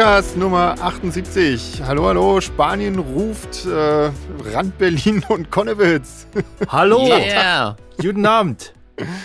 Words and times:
Podcast 0.00 0.38
Nummer 0.38 0.76
78. 0.80 1.82
Hallo, 1.84 2.06
hallo, 2.06 2.40
Spanien 2.40 2.98
ruft 2.98 3.66
äh, 3.66 4.10
Rand 4.50 4.78
Berlin 4.78 5.22
und 5.28 5.50
Konnewitz. 5.50 6.26
Hallo, 6.68 7.06
Yeah. 7.06 7.76
guten 8.00 8.24
Abend. 8.24 8.72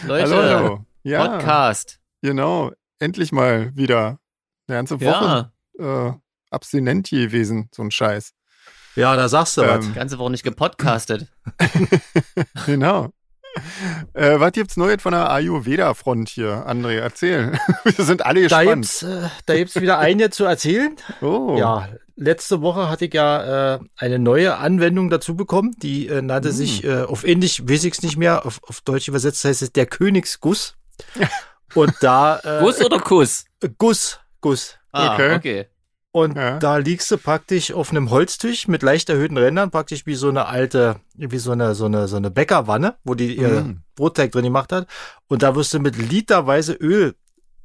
Leute, 0.05 0.35
hallo, 0.35 0.43
hallo. 0.43 0.85
Ja, 1.03 1.27
Podcast. 1.30 1.99
genau. 2.21 2.73
Endlich 2.99 3.31
mal 3.31 3.73
wieder. 3.73 4.20
Eine 4.67 4.80
ganze 4.80 4.99
Woche 4.99 5.49
Ja, 5.80 6.07
äh, 6.09 6.13
abstinent 6.52 7.09
gewesen, 7.09 7.70
so 7.73 7.81
ein 7.81 7.89
Scheiß. 7.91 8.34
Ja, 8.98 9.16
da 9.16 9.30
sagst 9.30 9.55
du 9.55 9.62
Ähm, 9.62 9.70
was. 9.77 9.85
die 9.85 9.94
ganze 9.94 10.20
Woche 10.20 10.31
nicht 10.31 10.44
gepodcastet. 10.44 11.27
Genau. 12.66 13.12
Äh, 14.14 14.40
was 14.40 14.52
gibt's 14.54 14.77
Neues 14.77 15.02
von 15.02 15.12
der 15.12 15.30
Ayurveda-Front 15.32 16.30
hier, 16.30 16.66
André? 16.68 16.98
Erzähl. 17.00 17.54
Wir 17.84 18.05
sind 18.05 18.26
alle 18.26 18.48
Da 18.48 18.59
gespannt. 18.64 18.84
gibt's, 18.84 19.04
äh, 19.04 19.30
da 19.45 19.55
gibt's 19.55 19.80
wieder 19.81 20.00
eine 20.00 20.30
zu 20.30 20.45
erzählen. 20.45 20.95
oh. 21.22 21.55
Ja, 21.58 21.90
letzte 22.16 22.62
Woche 22.62 22.90
hatte 22.90 23.05
ich 23.05 23.14
ja 23.14 23.76
äh, 23.76 23.80
eine 23.98 24.20
neue 24.20 24.58
Anwendung 24.58 25.09
dazu 25.09 25.36
bekommen. 25.36 25.76
Die 25.81 26.08
äh, 26.08 26.22
nannte 26.22 26.50
Mm. 26.50 26.52
sich 26.54 26.84
äh, 26.86 27.02
auf 27.04 27.23
Englisch, 27.26 27.62
weiß 27.68 27.84
ich's 27.86 28.02
nicht 28.04 28.18
mehr, 28.18 28.45
auf, 28.45 28.59
auf 28.64 28.81
Deutsch 28.81 29.08
übersetzt 29.09 29.44
heißt 29.44 29.62
es 29.62 29.72
der 29.73 29.86
Königsguss. 29.86 30.76
Und 31.73 31.94
da 32.02 32.40
äh, 32.44 32.59
Guss 32.62 32.84
oder 32.84 33.00
Kuss? 33.00 33.45
Guss, 33.78 34.20
Guss. 34.40 34.78
Ah, 34.94 35.14
Okay. 35.16 35.36
okay. 35.36 35.67
Und 36.15 36.37
Ja. 36.37 36.59
da 36.59 36.77
liegst 36.77 37.11
du 37.11 37.17
praktisch 37.17 37.73
auf 37.73 37.91
einem 37.91 38.09
Holztisch 38.09 38.69
mit 38.69 38.83
leicht 38.83 39.09
erhöhten 39.09 39.35
Rändern, 39.37 39.69
praktisch 39.69 40.05
wie 40.05 40.15
so 40.15 40.29
eine 40.29 40.45
alte, 40.47 40.95
wie 41.16 41.38
so 41.39 41.52
eine, 41.52 41.75
so 41.75 41.88
eine, 41.88 42.07
so 42.07 42.16
eine 42.16 42.31
Bäckerwanne, 42.31 42.95
wo 43.03 43.16
die 43.16 43.35
ihr 43.35 43.63
Mm. 43.66 43.81
Brotteig 43.95 44.31
drin 44.31 44.45
gemacht 44.45 44.72
hat. 44.72 44.88
Und 45.27 45.44
da 45.44 45.55
wirst 45.57 45.73
du 45.73 45.80
mit 45.80 45.97
literweise 45.97 46.72
Öl 46.72 47.16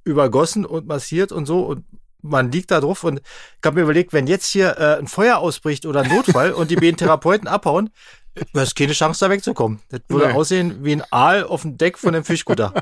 übergossen 0.03 0.65
und 0.67 0.89
massiert 0.89 1.31
und 1.31 1.47
so 1.47 1.61
und 1.61 1.85
man 2.23 2.51
liegt 2.51 2.73
da 2.73 2.81
drauf 2.81 3.05
und 3.05 3.21
ich 3.21 3.65
habe 3.65 3.77
mir 3.77 3.83
überlegt, 3.83 4.13
wenn 4.13 4.27
jetzt 4.27 4.47
hier 4.49 4.77
äh, 4.79 4.99
ein 4.99 5.07
Feuer 5.07 5.39
ausbricht 5.39 5.87
oder 5.87 6.01
ein 6.03 6.09
Notfall 6.09 6.51
und 6.53 6.73
die 6.73 6.77
beiden 6.77 6.97
Therapeuten 6.97 7.47
abhauen, 7.47 7.91
du 8.53 8.61
hast 8.61 8.75
keine 8.77 8.93
Chance 8.93 9.25
da 9.25 9.31
wegzukommen. 9.31 9.81
Das 9.91 10.01
würde 10.09 10.29
Nee. 10.29 10.33
aussehen 10.35 10.85
wie 10.85 10.93
ein 10.93 11.03
Aal 11.11 11.45
auf 11.45 11.63
dem 11.63 11.77
Deck 11.79 11.99
von 11.99 12.15
einem 12.15 12.25
Fischkutter. 12.25 12.73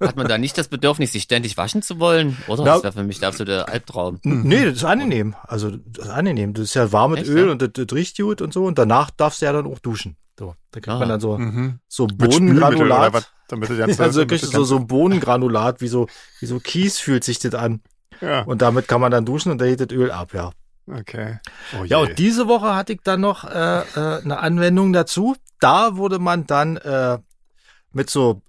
Hat 0.00 0.16
man 0.16 0.28
da 0.28 0.38
nicht 0.38 0.56
das 0.56 0.68
Bedürfnis, 0.68 1.12
sich 1.12 1.24
ständig 1.24 1.56
waschen 1.56 1.82
zu 1.82 1.98
wollen? 1.98 2.36
Oder? 2.48 2.64
Na- 2.64 2.72
Das 2.74 2.82
wäre 2.84 2.92
für 2.92 3.02
mich 3.04 3.18
der 3.20 3.28
absolute 3.28 3.68
Albtraum. 3.68 4.20
Nee, 4.22 4.64
das 4.64 4.74
ist 4.76 4.84
angenehm. 4.84 5.34
Also 5.42 5.70
das 5.70 6.06
ist 6.06 6.10
angenehm. 6.10 6.54
Das 6.54 6.64
ist 6.64 6.74
ja 6.74 6.92
warm 6.92 7.12
mit 7.12 7.20
Echt, 7.20 7.28
Öl 7.30 7.46
ja? 7.46 7.52
und 7.52 7.60
das, 7.62 7.70
das 7.72 7.86
riecht 7.96 8.16
gut 8.18 8.40
und 8.42 8.52
so. 8.52 8.64
Und 8.64 8.78
danach 8.78 9.10
darfst 9.10 9.40
du 9.42 9.46
ja 9.46 9.52
dann 9.52 9.66
auch 9.66 9.78
duschen. 9.80 10.16
So, 10.38 10.54
da 10.70 10.80
kriegt 10.80 10.88
Ah. 10.88 10.98
man 10.98 11.08
dann 11.08 11.20
so, 11.20 11.36
Mhm. 11.38 11.80
so 11.88 12.06
Bodengranulat. 12.06 13.12
was? 13.12 13.28
Damit 13.48 13.68
du 13.68 13.76
ganz, 13.76 13.98
Also 14.00 14.24
kriegst 14.26 14.44
du 14.44 14.48
so, 14.48 14.64
so 14.64 14.76
ein 14.76 14.86
Bodengranulat, 14.86 15.80
wie 15.80 15.88
so, 15.88 16.06
wie 16.40 16.46
so 16.46 16.60
Kies 16.60 16.98
fühlt 16.98 17.24
sich 17.24 17.38
das 17.38 17.54
an. 17.54 17.80
Ja, 18.20 18.42
Und 18.42 18.62
damit 18.62 18.86
kann 18.86 19.00
man 19.00 19.10
dann 19.10 19.24
duschen 19.24 19.50
und 19.50 19.58
da 19.60 19.66
geht 19.66 19.80
das 19.80 19.88
Öl 19.90 20.10
ab, 20.10 20.34
ja. 20.34 20.52
Okay. 20.98 21.38
Oh 21.78 21.84
Ja, 21.84 21.98
und 21.98 22.18
diese 22.18 22.48
Woche 22.48 22.74
hatte 22.74 22.92
ich 22.92 23.00
dann 23.02 23.20
noch 23.20 23.44
äh, 23.44 23.80
äh, 23.80 24.22
eine 24.22 24.38
Anwendung 24.38 24.92
dazu. 24.92 25.36
Da 25.58 25.96
wurde 25.96 26.18
man 26.18 26.46
dann 26.46 26.76
äh, 26.76 27.18
mit 27.92 28.10
so 28.10 28.42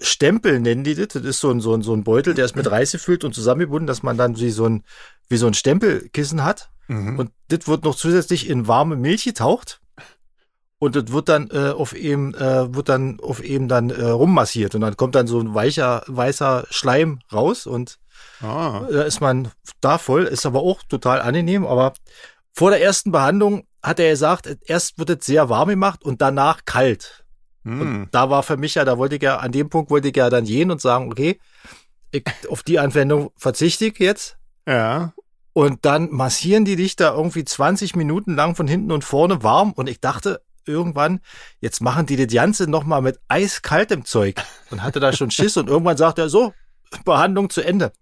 Stempel 0.00 0.60
nennen 0.60 0.84
die 0.84 0.94
das. 0.94 1.08
Das 1.08 1.22
ist 1.22 1.40
so 1.40 1.50
ein, 1.50 1.60
so 1.60 1.74
ein, 1.74 1.82
so 1.82 1.94
ein 1.94 2.04
Beutel, 2.04 2.34
der 2.34 2.44
ist 2.44 2.56
mit 2.56 2.70
Reis 2.70 2.92
gefüllt 2.92 3.24
und 3.24 3.34
zusammengebunden, 3.34 3.86
dass 3.86 4.02
man 4.02 4.16
dann 4.16 4.38
wie 4.38 4.50
so 4.50 4.66
ein, 4.66 4.82
wie 5.28 5.36
so 5.36 5.46
ein 5.46 5.54
Stempelkissen 5.54 6.44
hat. 6.44 6.70
Mhm. 6.88 7.18
Und 7.18 7.30
das 7.48 7.68
wird 7.68 7.84
noch 7.84 7.94
zusätzlich 7.94 8.48
in 8.48 8.66
warme 8.66 8.96
Milch 8.96 9.24
getaucht. 9.24 9.80
Und 10.78 10.96
das 10.96 11.12
wird 11.12 11.28
dann 11.28 11.48
äh, 11.50 11.70
auf 11.70 11.94
eben, 11.94 12.34
äh, 12.34 12.74
wird 12.74 12.88
dann 12.88 13.20
auf 13.20 13.42
eben 13.42 13.68
dann 13.68 13.90
äh, 13.90 14.04
rummassiert. 14.04 14.74
Und 14.74 14.80
dann 14.80 14.96
kommt 14.96 15.14
dann 15.14 15.26
so 15.26 15.40
ein 15.40 15.54
weicher, 15.54 16.02
weißer 16.08 16.66
Schleim 16.70 17.20
raus 17.32 17.66
und 17.66 17.98
ah. 18.40 18.86
da 18.90 19.02
ist 19.02 19.20
man 19.20 19.50
da 19.80 19.98
voll, 19.98 20.24
ist 20.24 20.46
aber 20.46 20.60
auch 20.60 20.82
total 20.82 21.20
angenehm. 21.20 21.66
Aber 21.66 21.94
vor 22.52 22.70
der 22.70 22.82
ersten 22.82 23.12
Behandlung 23.12 23.66
hat 23.82 23.98
er 23.98 24.10
gesagt, 24.10 24.48
erst 24.64 24.98
wird 24.98 25.10
es 25.10 25.26
sehr 25.26 25.48
warm 25.48 25.68
gemacht 25.68 26.04
und 26.04 26.22
danach 26.22 26.64
kalt. 26.64 27.24
Hm. 27.64 27.80
Und 27.80 28.08
da 28.12 28.30
war 28.30 28.42
für 28.42 28.56
mich 28.56 28.76
ja, 28.76 28.84
da 28.84 28.98
wollte 28.98 29.16
ich 29.16 29.22
ja, 29.22 29.38
an 29.38 29.52
dem 29.52 29.70
Punkt 29.70 29.90
wollte 29.90 30.08
ich 30.08 30.16
ja 30.16 30.30
dann 30.30 30.44
gehen 30.44 30.70
und 30.70 30.80
sagen, 30.80 31.10
okay, 31.10 31.40
ich, 32.10 32.24
auf 32.48 32.62
die 32.62 32.78
Anwendung 32.78 33.30
verzichte 33.36 33.86
ich 33.86 33.98
jetzt. 33.98 34.36
Ja. 34.66 35.12
Und 35.52 35.84
dann 35.84 36.10
massieren 36.10 36.64
die 36.64 36.76
dich 36.76 36.96
da 36.96 37.14
irgendwie 37.14 37.44
20 37.44 37.96
Minuten 37.96 38.34
lang 38.34 38.56
von 38.56 38.66
hinten 38.66 38.92
und 38.92 39.04
vorne 39.04 39.42
warm. 39.42 39.72
Und 39.72 39.88
ich 39.88 40.00
dachte 40.00 40.42
irgendwann, 40.66 41.20
jetzt 41.60 41.80
machen 41.80 42.06
die 42.06 42.16
das 42.16 42.32
Ganze 42.32 42.68
nochmal 42.68 43.02
mit 43.02 43.20
eiskaltem 43.28 44.04
Zeug. 44.04 44.36
Und 44.70 44.82
hatte 44.82 45.00
da 45.00 45.12
schon 45.12 45.30
Schiss. 45.30 45.56
Und 45.56 45.68
irgendwann 45.68 45.96
sagt 45.96 46.18
er 46.18 46.28
so, 46.28 46.52
Behandlung 47.04 47.50
zu 47.50 47.62
Ende. 47.62 47.92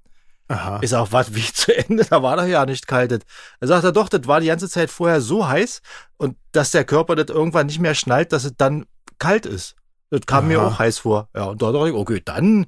Aha. 0.53 0.81
Ich 0.83 0.91
sag, 0.91 1.11
was, 1.13 1.35
wie 1.35 1.53
zu 1.53 1.75
Ende? 1.75 2.05
Da 2.05 2.23
war 2.23 2.37
doch 2.37 2.45
ja 2.45 2.67
nicht 2.67 2.87
kalt. 2.87 3.25
Er 3.61 3.67
sagt 3.67 3.85
er 3.85 3.93
doch, 3.93 4.09
das 4.09 4.27
war 4.27 4.41
die 4.41 4.49
ganze 4.49 4.69
Zeit 4.69 4.91
vorher 4.91 5.21
so 5.21 5.49
heiß 5.49 5.81
und 6.19 6.37
dass 6.53 6.71
der 6.71 6.85
Körper 6.85 7.17
das 7.17 7.35
irgendwann 7.35 7.67
nicht 7.67 7.81
mehr 7.81 7.95
schnallt, 7.95 8.33
dass 8.33 8.45
es 8.45 8.53
dann 8.57 8.85
kalt 9.19 9.47
ist. 9.47 9.77
Das 10.11 10.21
kam 10.27 10.49
mir 10.49 10.61
Aha. 10.61 10.69
auch 10.69 10.79
heiß 10.79 10.99
vor. 10.99 11.31
Ja, 11.35 11.45
und 11.45 11.63
da 11.63 11.73
dachte 11.73 11.89
ich, 11.89 11.95
okay, 11.95 12.21
dann, 12.23 12.67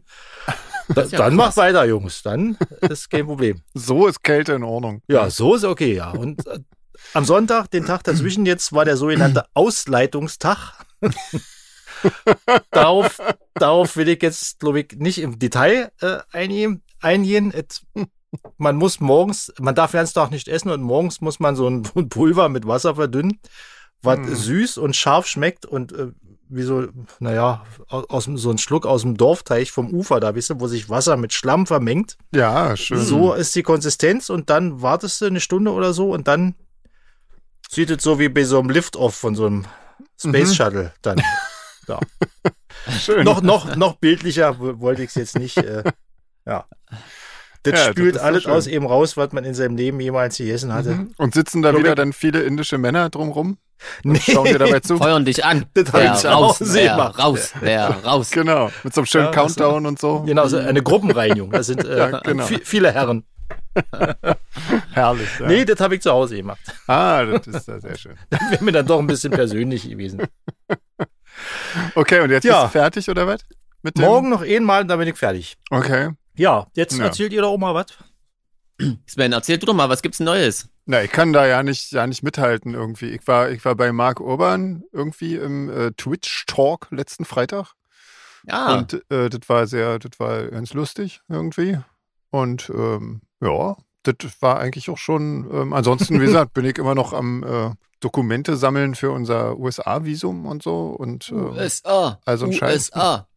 da, 0.89 1.03
ja 1.05 1.19
dann 1.19 1.35
mach 1.35 1.55
weiter, 1.59 1.85
Jungs. 1.85 2.23
Dann 2.23 2.57
ist 2.81 3.11
kein 3.11 3.27
Problem. 3.27 3.61
So 3.75 4.07
ist 4.07 4.23
Kälte 4.23 4.55
in 4.55 4.63
Ordnung. 4.63 5.03
Ja, 5.09 5.29
so 5.29 5.55
ist 5.55 5.65
okay, 5.65 5.95
ja. 5.95 6.11
Und 6.11 6.47
äh, 6.47 6.61
am 7.13 7.27
Sonntag, 7.27 7.71
den 7.71 7.85
Tag 7.85 8.03
dazwischen 8.05 8.47
jetzt, 8.47 8.73
war 8.73 8.87
der 8.87 8.97
sogenannte 8.97 9.45
Ausleitungstag. 9.55 10.73
darauf, 12.71 13.21
darauf 13.53 13.95
will 13.97 14.09
ich 14.09 14.23
jetzt, 14.23 14.61
glaube 14.61 14.81
ich, 14.81 14.93
nicht 14.97 15.19
im 15.19 15.39
Detail 15.39 15.93
äh, 16.01 16.21
eingehen. 16.33 16.83
Eingehen. 17.05 17.53
Man 18.59 18.77
muss 18.77 18.99
morgens, 19.01 19.53
man 19.61 19.75
darf 19.77 19.93
ganz 19.93 20.13
Tag 20.13 20.31
nicht 20.33 20.49
essen 20.49 20.71
und 20.71 20.83
morgens 20.83 21.21
muss 21.21 21.39
man 21.39 21.55
so 21.55 21.69
ein 21.69 21.83
Pulver 22.09 22.49
mit 22.49 22.67
Wasser 22.67 22.97
verdünnen, 22.97 23.39
was 24.03 24.19
Hm. 24.19 24.35
süß 24.35 24.79
und 24.79 24.97
scharf 24.97 25.27
schmeckt 25.27 25.67
und 25.67 25.93
äh, 25.93 26.09
wie 26.49 26.63
so, 26.63 26.87
naja, 27.21 27.65
aus, 27.89 28.25
so 28.35 28.51
ein 28.51 28.59
Schluck 28.59 28.87
aus 28.87 29.03
dem 29.03 29.17
Dorfteich 29.17 29.73
vom 29.73 29.91
Ufer, 29.93 30.21
da 30.21 30.35
wisst 30.35 30.51
ihr, 30.51 30.61
wo 30.61 30.67
sich 30.69 30.89
Wasser 30.91 31.17
mit 31.17 31.33
Schlamm 31.33 31.67
vermengt. 31.67 32.17
Ja, 32.35 32.77
schön. 32.77 33.01
So 33.01 33.33
ist 33.33 33.55
die 33.55 33.63
Konsistenz 33.63 34.29
und 34.31 34.51
dann 34.51 34.83
wartest 34.83 35.21
du 35.21 35.27
eine 35.27 35.41
Stunde 35.41 35.73
oder 35.73 35.93
so 35.95 36.11
und 36.13 36.29
dann 36.29 36.55
sieht 37.71 37.91
es 37.91 38.03
so 38.03 38.19
wie 38.19 38.29
bei 38.29 38.45
so 38.45 38.59
einem 38.59 38.71
Lift-Off 38.71 39.15
von 39.15 39.35
so 39.35 39.47
einem 39.47 39.65
Space 40.21 40.51
Mhm. 40.51 40.55
Shuttle 40.55 40.93
dann. 41.03 41.21
Ja. 41.87 42.01
schön. 42.99 43.25
noch, 43.25 43.43
noch, 43.43 43.77
noch 43.77 43.97
bildlicher 43.97 44.59
wo- 44.59 44.81
wollte 44.81 45.03
ich 45.03 45.11
es 45.11 45.17
jetzt 45.17 45.39
nicht. 45.39 45.59
Äh, 45.59 45.85
ja. 46.47 46.65
Das 47.63 47.73
Ja, 47.73 47.87
das 47.87 47.87
spült 47.93 48.17
doch 48.17 48.23
alles 48.23 48.43
schön. 48.43 48.53
aus 48.53 48.67
eben 48.67 48.87
raus, 48.87 49.17
was 49.17 49.33
man 49.33 49.45
in 49.45 49.55
seinem 49.55 49.77
Leben 49.77 49.99
jemals 49.99 50.37
gegessen 50.37 50.73
hatte. 50.75 50.91
Mhm. 50.91 51.13
Und 51.17 51.33
sitzen 51.35 51.63
da 51.63 51.71
Glaub 51.71 51.81
wieder 51.81 51.91
ich- 51.93 51.97
dann 51.97 52.13
viele 52.13 52.43
indische 52.43 52.77
Männer 52.79 53.09
drumrum? 53.09 53.57
Nee, 54.03 54.21
Schauen 54.21 54.45
dir 54.47 54.59
dabei 54.59 54.81
zu? 54.81 54.97
Feuern 54.99 55.25
dich 55.25 55.45
an. 55.45 55.67
Das 55.75 55.93
Wer 55.93 56.13
ich 56.15 56.19
zu 56.21 56.29
raus, 56.29 56.59
gemacht. 56.59 57.19
raus, 57.19 57.53
wer 57.61 57.89
raus. 58.05 58.31
Genau, 58.31 58.71
mit 58.83 58.95
so 58.95 59.01
einem 59.01 59.07
schönen 59.07 59.25
Ja, 59.27 59.31
das- 59.33 59.37
Countdown 59.57 59.87
und 59.87 59.99
so. 59.99 60.21
Genau, 60.23 60.47
so 60.47 60.59
eine 60.59 60.83
Gruppenreinigung. 60.83 61.51
Das 61.51 61.67
sind 61.67 61.85
äh, 61.85 61.99
Ja, 61.99 62.21
genau. 62.21 62.45
vi- 62.45 62.61
viele 62.65 62.93
Herren. 62.93 63.25
Herrlich. 64.93 65.29
Ja. 65.41 65.47
Nee, 65.47 65.65
das 65.65 65.81
habe 65.81 65.97
ich 65.97 66.03
zu 66.03 66.11
Hause 66.11 66.37
gemacht. 66.37 66.61
Ah, 66.87 67.25
das 67.25 67.47
ist 67.47 67.69
ja 67.69 67.81
sehr 67.81 67.97
schön. 67.99 68.15
Das 68.31 68.41
wäre 68.51 68.65
mir 68.65 68.73
dann 68.73 68.87
doch 68.87 68.99
ein 68.99 69.07
bisschen 69.07 69.33
persönlich 69.33 69.89
gewesen. 69.89 70.23
Okay, 71.95 72.21
und 72.21 72.31
jetzt 72.31 72.45
Ja. 72.45 72.63
bist 72.63 72.75
du 72.75 72.79
fertig 72.79 73.09
oder 73.11 73.27
was? 73.27 73.41
Morgen 73.99 74.31
noch 74.31 74.43
einmal 74.43 74.83
und 74.83 74.89
dann 74.89 74.99
bin 74.99 75.09
ich 75.09 75.17
fertig. 75.17 75.57
Okay. 75.71 76.11
Ja, 76.37 76.67
jetzt 76.75 76.97
Ja. 76.99 77.05
erzählt 77.05 77.33
ihr 77.33 77.43
doch 77.43 77.51
auch 77.53 77.59
mal 77.59 77.75
was. 77.75 77.87
Sven, 79.07 79.33
erzähl 79.33 79.59
du 79.59 79.67
doch 79.67 79.75
mal, 79.75 79.89
was 79.89 80.03
gibt's 80.03 80.19
Neues? 80.19 80.69
Na, 80.87 81.03
ich 81.03 81.11
kann 81.13 81.33
da 81.33 81.47
ja 81.47 81.63
nicht, 81.63 81.93
ja 81.93 82.07
nicht 82.07 82.23
mithalten 82.23 82.75
irgendwie. 82.75 83.11
Ich 83.11 83.27
war, 83.27 83.51
ich 83.51 83.65
war 83.65 83.75
bei 83.77 83.93
Marc 83.93 84.21
Urban 84.21 84.83
irgendwie 84.93 85.37
im 85.37 85.71
äh, 85.71 85.93
Twitch-Talk 85.93 86.89
letzten 86.91 87.25
Freitag. 87.25 87.75
Ja, 88.47 88.75
Und 88.75 88.95
äh, 89.11 89.31
das 89.31 89.49
war 89.49 89.67
sehr, 89.67 89.99
das 89.99 90.19
war 90.19 90.49
ganz 90.49 90.75
lustig 90.75 91.21
irgendwie. 91.29 91.79
Und 92.31 92.69
ähm, 92.75 93.23
ja, 93.41 93.77
das 94.03 94.17
war 94.41 94.59
eigentlich 94.59 94.91
auch 94.91 94.99
schon, 94.99 95.49
ähm, 95.53 95.73
ansonsten, 95.73 96.21
wie 96.21 96.27
gesagt, 96.27 96.53
bin 96.53 96.65
ich 96.65 96.77
immer 96.77 96.95
noch 96.97 97.13
am 97.13 97.43
äh, 97.45 97.71
Dokumente 98.01 98.57
sammeln 98.57 98.95
für 98.97 99.13
unser 99.13 99.57
USA-Visum 99.57 100.45
und 100.47 100.63
so. 100.63 100.89
Und 100.89 101.31
ähm, 101.31 101.53
USA. 101.53 102.21
also 102.27 102.47
ein 102.47 102.53
Scheiß. 102.53 102.91
USA. 102.91 103.29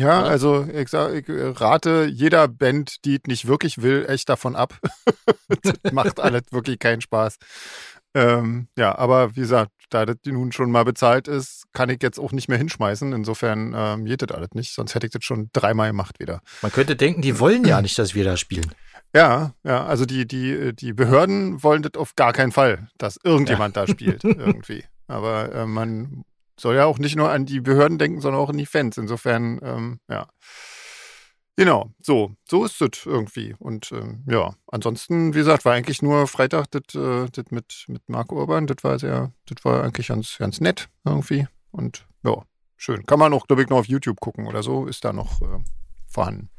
Ja, 0.00 0.20
ja. 0.20 0.22
also 0.22 0.66
ich, 0.72 0.88
sag, 0.88 1.14
ich 1.14 1.28
äh, 1.28 1.48
rate 1.48 2.06
jeder 2.10 2.48
Band, 2.48 3.04
die 3.04 3.16
es 3.16 3.22
nicht 3.26 3.46
wirklich 3.46 3.82
will, 3.82 4.06
echt 4.08 4.28
davon 4.28 4.56
ab. 4.56 4.78
das 5.62 5.92
macht 5.92 6.20
alles 6.20 6.42
wirklich 6.50 6.78
keinen 6.78 7.00
Spaß. 7.00 7.38
Ähm, 8.14 8.68
ja, 8.76 8.96
aber 8.96 9.36
wie 9.36 9.40
gesagt, 9.40 9.70
da 9.90 10.06
das 10.06 10.16
nun 10.24 10.52
schon 10.52 10.70
mal 10.70 10.84
bezahlt 10.84 11.28
ist, 11.28 11.64
kann 11.72 11.88
ich 11.88 12.02
jetzt 12.02 12.18
auch 12.18 12.32
nicht 12.32 12.48
mehr 12.48 12.58
hinschmeißen. 12.58 13.12
Insofern 13.12 13.74
ähm, 13.76 14.04
geht 14.04 14.22
das 14.22 14.36
alles 14.36 14.50
nicht, 14.54 14.74
sonst 14.74 14.94
hätte 14.94 15.06
ich 15.06 15.12
das 15.12 15.24
schon 15.24 15.50
dreimal 15.52 15.88
gemacht 15.88 16.18
wieder. 16.18 16.40
Man 16.62 16.72
könnte 16.72 16.96
denken, 16.96 17.22
die 17.22 17.38
wollen 17.38 17.64
ja 17.64 17.80
nicht, 17.80 17.98
dass 17.98 18.14
wir 18.14 18.24
da 18.24 18.36
spielen. 18.36 18.74
Ja, 19.14 19.54
ja, 19.64 19.86
also 19.86 20.04
die, 20.04 20.26
die, 20.26 20.74
die 20.74 20.92
Behörden 20.92 21.62
wollen 21.62 21.82
das 21.82 21.94
auf 21.94 22.14
gar 22.16 22.32
keinen 22.32 22.52
Fall, 22.52 22.88
dass 22.98 23.18
irgendjemand 23.22 23.76
da 23.76 23.86
spielt, 23.86 24.24
irgendwie. 24.24 24.84
Aber 25.06 25.52
äh, 25.54 25.66
man 25.66 26.24
soll 26.58 26.76
ja 26.76 26.84
auch 26.84 26.98
nicht 26.98 27.16
nur 27.16 27.30
an 27.30 27.46
die 27.46 27.60
Behörden 27.60 27.98
denken, 27.98 28.20
sondern 28.20 28.40
auch 28.40 28.50
an 28.50 28.58
die 28.58 28.66
Fans. 28.66 28.98
Insofern, 28.98 29.60
ähm, 29.62 30.00
ja. 30.08 30.28
Genau, 31.56 31.90
so, 32.00 32.36
so 32.48 32.64
ist 32.64 32.80
es 32.80 33.04
irgendwie. 33.04 33.54
Und 33.58 33.90
ähm, 33.90 34.24
ja, 34.30 34.54
ansonsten, 34.68 35.34
wie 35.34 35.38
gesagt, 35.38 35.64
war 35.64 35.74
eigentlich 35.74 36.02
nur 36.02 36.28
Freitag 36.28 36.66
das 36.70 36.94
äh, 36.94 37.42
mit, 37.50 37.84
mit 37.88 38.08
Marco 38.08 38.36
Urban, 38.36 38.68
das 38.68 38.84
war 38.84 38.98
sehr, 38.98 39.32
das 39.46 39.64
war 39.64 39.82
eigentlich 39.82 40.08
ganz, 40.08 40.38
ganz 40.38 40.60
nett 40.60 40.88
irgendwie. 41.04 41.48
Und 41.72 42.06
ja, 42.22 42.44
schön. 42.76 43.04
Kann 43.06 43.18
man 43.18 43.32
auch, 43.32 43.48
glaube 43.48 43.62
ich, 43.62 43.68
noch 43.68 43.78
auf 43.78 43.88
YouTube 43.88 44.20
gucken 44.20 44.46
oder 44.46 44.62
so, 44.62 44.86
ist 44.86 45.04
da 45.04 45.12
noch 45.12 45.42
äh, 45.42 45.58
vorhanden. 46.06 46.50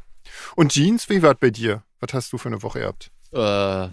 Und 0.56 0.74
Jeans, 0.74 1.10
wie 1.10 1.24
war 1.24 1.34
bei 1.34 1.50
dir? 1.50 1.84
Was 2.01 2.13
hast 2.13 2.34
du 2.34 2.38
für 2.38 2.50
eine 2.50 2.62
Woche 2.62 2.81
gehabt? 2.81 3.10
Äh, 3.31 3.90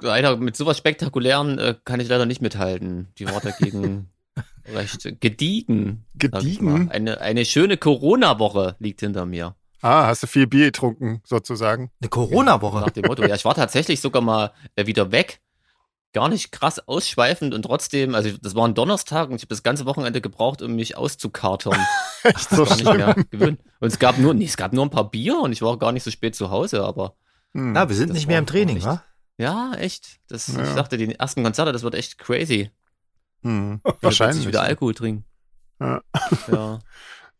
leider 0.00 0.36
mit 0.36 0.56
sowas 0.56 0.76
Spektakulären 0.76 1.58
äh, 1.58 1.74
kann 1.84 2.00
ich 2.00 2.08
leider 2.08 2.26
nicht 2.26 2.42
mithalten. 2.42 3.08
Die 3.18 3.26
war 3.26 3.40
dagegen 3.40 4.10
recht 4.66 5.20
gediegen. 5.20 6.06
Gediegen? 6.14 6.90
Eine, 6.90 7.20
eine 7.20 7.44
schöne 7.44 7.76
Corona-Woche 7.76 8.76
liegt 8.78 9.00
hinter 9.00 9.26
mir. 9.26 9.54
Ah, 9.82 10.06
hast 10.06 10.22
du 10.22 10.26
viel 10.26 10.46
Bier 10.46 10.66
getrunken, 10.66 11.22
sozusagen? 11.24 11.90
Eine 12.00 12.10
Corona-Woche. 12.10 12.80
Nach 12.80 12.90
dem 12.90 13.06
Motto. 13.06 13.24
Ja, 13.24 13.34
ich 13.34 13.44
war 13.44 13.54
tatsächlich 13.54 14.00
sogar 14.00 14.20
mal 14.22 14.52
äh, 14.76 14.86
wieder 14.86 15.10
weg. 15.10 15.40
Gar 16.12 16.28
nicht 16.28 16.50
krass 16.50 16.86
ausschweifend 16.88 17.54
und 17.54 17.62
trotzdem, 17.62 18.14
also 18.16 18.30
das 18.42 18.54
war 18.56 18.66
ein 18.66 18.74
Donnerstag 18.74 19.30
und 19.30 19.36
ich 19.36 19.42
habe 19.42 19.50
das 19.50 19.62
ganze 19.62 19.86
Wochenende 19.86 20.20
gebraucht, 20.20 20.60
um 20.60 20.74
mich 20.74 20.96
auszukartern. 20.96 21.78
Echt 22.24 22.50
so 22.50 22.64
nicht 22.64 22.84
mehr 22.84 23.14
gewöhnt. 23.30 23.60
Und 23.78 23.88
es 23.88 23.98
gab 24.00 24.18
nur, 24.18 24.34
nee, 24.34 24.44
es 24.44 24.56
gab 24.56 24.72
nur 24.72 24.84
ein 24.84 24.90
paar 24.90 25.08
Bier 25.08 25.38
und 25.38 25.52
ich 25.52 25.62
war 25.62 25.78
gar 25.78 25.92
nicht 25.92 26.02
so 26.02 26.10
spät 26.10 26.34
zu 26.34 26.50
Hause, 26.50 26.82
aber 26.84 27.14
Hm. 27.52 27.72
Na, 27.72 27.88
wir 27.88 27.96
sind 27.96 28.12
nicht 28.12 28.26
mehr 28.26 28.38
im 28.38 28.46
Training, 28.46 28.82
wa? 28.84 29.02
ja, 29.38 29.72
echt. 29.74 30.18
Das, 30.28 30.48
Ja. 30.48 30.62
Ich 30.62 30.74
dachte, 30.74 30.96
die 30.98 31.14
ersten 31.14 31.42
Konzerte, 31.42 31.72
das 31.72 31.82
wird 31.82 31.94
echt 31.94 32.18
crazy. 32.18 32.70
Hm. 33.44 33.80
Wahrscheinlich. 34.02 34.46
Wieder 34.46 34.62
Alkohol 34.62 34.94
trinken. 34.94 35.24
Ja. 35.80 36.00
Ja. 36.50 36.78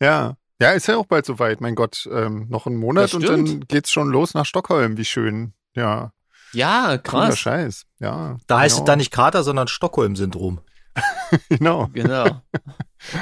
Ja. 0.02 0.36
Ja, 0.62 0.70
ist 0.70 0.88
ja 0.88 0.96
auch 0.96 1.04
bald 1.04 1.26
soweit. 1.26 1.60
Mein 1.60 1.74
Gott, 1.74 2.08
ähm, 2.10 2.46
noch 2.48 2.66
einen 2.66 2.76
Monat 2.76 3.12
und 3.12 3.28
dann 3.28 3.60
geht's 3.60 3.90
schon 3.90 4.08
los 4.08 4.32
nach 4.32 4.46
Stockholm. 4.46 4.96
Wie 4.96 5.04
schön. 5.04 5.52
Ja, 5.74 6.12
Ja, 6.52 6.96
cooler 6.98 7.26
krass. 7.28 7.38
Scheiß. 7.38 7.86
Ja. 7.98 8.38
Da 8.46 8.60
heißt 8.60 8.72
es 8.72 8.76
genau. 8.78 8.86
dann 8.86 8.98
nicht 8.98 9.10
Kater, 9.10 9.42
sondern 9.42 9.68
Stockholm-Syndrom. 9.68 10.60
Genau, 11.48 11.88
Genau. 11.92 12.42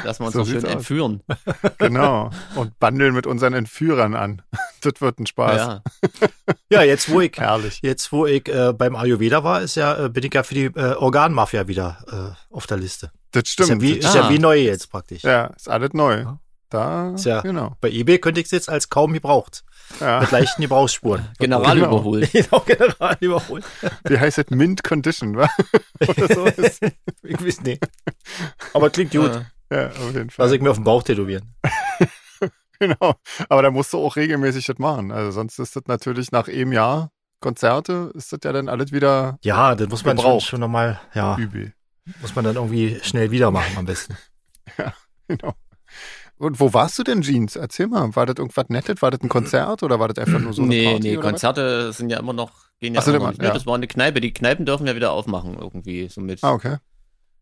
Lass 0.05 0.19
wir 0.19 0.27
uns 0.27 0.35
So 0.35 0.45
schön 0.45 0.65
entführen. 0.65 1.23
genau. 1.79 2.31
Und 2.57 2.79
bandeln 2.81 3.15
mit 3.15 3.27
unseren 3.27 3.53
Entführern 3.55 4.15
an. 4.17 4.43
Das 4.81 5.01
wird 5.01 5.21
ein 5.21 5.27
Spaß. 5.27 5.57
Ja. 5.57 5.83
Ja, 6.71 6.83
jetzt 6.83 7.11
wo 7.11 7.21
ich, 7.21 7.33
Herrlich. 7.37 7.81
jetzt 7.83 8.11
wo 8.11 8.27
ich 8.27 8.49
äh, 8.49 8.73
beim 8.73 8.97
Ayurveda 8.97 9.45
war, 9.45 9.61
ist 9.63 9.77
ja, 9.77 10.07
äh, 10.07 10.09
bin 10.09 10.25
ich 10.25 10.35
ja 10.35 10.43
für 10.43 10.55
die 10.55 10.65
äh, 10.65 10.95
Organmafia 10.95 11.69
wieder 11.69 12.37
äh, 12.51 12.55
auf 12.55 12.67
der 12.67 12.77
Liste. 12.79 13.13
Das 13.31 13.45
Ist 13.45 13.59
ja, 13.59 13.65
stimmt. 13.67 13.83
wie, 13.83 13.99
das, 14.01 14.11
ist 14.11 14.15
ja 14.17 14.23
Ah. 14.27 14.31
wie 14.31 14.39
neu 14.41 14.59
jetzt 14.59 14.91
praktisch. 14.91 15.23
ja, 15.23 15.47
ist 15.47 15.69
alles 15.69 15.93
neu. 15.93 16.25
Da, 16.71 17.15
Ist 17.15 17.25
ja- 17.25 17.41
genau. 17.41 17.77
Bei 17.81 17.89
eBay 17.91 18.19
könnte 18.19 18.41
ich 18.41 18.47
es 18.47 18.51
jetzt 18.51 18.69
als 18.69 18.89
kaum 18.91 19.13
gebraucht. 19.13 19.65
Ja. 20.01 20.21
Mit 20.21 20.31
leichten 20.31 20.63
Gebrauchsspuren. 20.63 21.27
General 21.39 21.75
Genau. 21.75 21.87
überholt. 21.89 22.33
genau, 22.33 22.61
General 22.61 23.17
überholt. 23.21 23.65
Wie 24.05 24.19
heißt 24.19 24.39
das? 24.39 24.51
Mint 24.51 24.85
Condition, 24.85 25.37
wa? 25.37 25.49
Oder 26.07 26.35
so 26.35 26.45
ist. 26.47 26.83
ich 27.23 27.45
weiß 27.47 27.63
nicht. 27.63 27.83
Aber 28.75 28.91
klingt 28.91 29.11
gut. 29.13 29.45
Ja, 29.73 29.89
auf 29.89 30.15
jeden 30.15 30.31
Fall. 30.31 30.47
Lass 30.47 30.53
ich 30.55 30.61
mir 30.63 30.71
auf 30.71 30.77
den 30.79 30.85
Bauch 30.85 31.03
tätowieren. 31.03 31.55
Genau. 32.81 33.15
Aber 33.49 33.63
da 33.63 33.71
musst 33.71 33.93
du 33.93 33.99
auch 33.99 34.15
regelmäßig 34.17 34.67
das 34.67 34.79
machen. 34.79 35.11
Also 35.11 35.33
sonst 35.33 35.59
ist 35.59 35.75
das 35.75 35.83
natürlich 35.89 36.31
nach 36.31 36.47
einem 36.49 36.73
Jahr 36.73 37.11
Konzerte, 37.41 38.11
ist 38.15 38.33
das 38.33 38.41
ja 38.45 38.53
dann 38.53 38.69
alles 38.69 38.93
wieder 38.93 39.39
Ja, 39.43 39.75
das 39.75 39.89
muss 39.89 40.05
man 40.05 40.17
schon, 40.17 40.25
Gebraucht. 40.25 40.47
schon 40.47 40.61
nochmal, 40.61 41.01
ja, 41.15 41.37
übel. 41.37 41.73
muss 42.21 42.35
man 42.35 42.45
dann 42.45 42.57
irgendwie 42.57 42.99
schnell 43.03 43.31
wieder 43.31 43.51
machen 43.51 43.77
am 43.77 43.85
besten. 43.87 44.17
Genau. 45.29 45.55
Und 46.39 46.61
wo 46.61 46.73
warst 46.73 46.99
du 46.99 47.03
denn, 47.03 47.23
Jeans? 47.23 47.57
Erzähl 47.57 47.89
mal, 47.89 48.15
war 48.15 48.27
das 48.27 48.37
irgendwas 48.39 48.69
Nettes? 48.69 49.03
War 49.03 49.11
das 49.11 49.21
ein 49.21 49.29
Konzert 49.29 49.83
oder 49.83 49.99
war 49.99 50.09
das 50.09 50.25
einfach 50.25 50.41
nur 50.41 50.53
so 50.53 50.63
eine 50.63 50.69
nee, 50.69 50.85
Party? 50.85 51.09
nee, 51.11 51.17
was? 51.17 51.25
Konzerte 51.25 51.93
sind 51.93 52.11
ja 52.11 52.19
immer 52.19 52.33
noch, 52.33 52.53
gehen 52.79 52.95
ja 52.95 53.01
Ach 53.03 53.09
immer 53.09 53.19
noch 53.19 53.29
nicht. 53.31 53.41
Nee, 53.41 53.49
ja. 53.49 53.55
Das 53.55 53.67
war 53.67 53.75
eine 53.75 53.89
Kneipe. 53.89 54.21
Die 54.21 54.33
Kneipen 54.33 54.65
dürfen 54.65 54.87
ja 54.87 54.95
wieder 54.95 55.13
aufmachen 55.13 55.59
irgendwie. 55.59 56.09
So 56.09 56.21
mit, 56.21 56.43
Ah, 56.45 56.53
okay. 56.53 56.77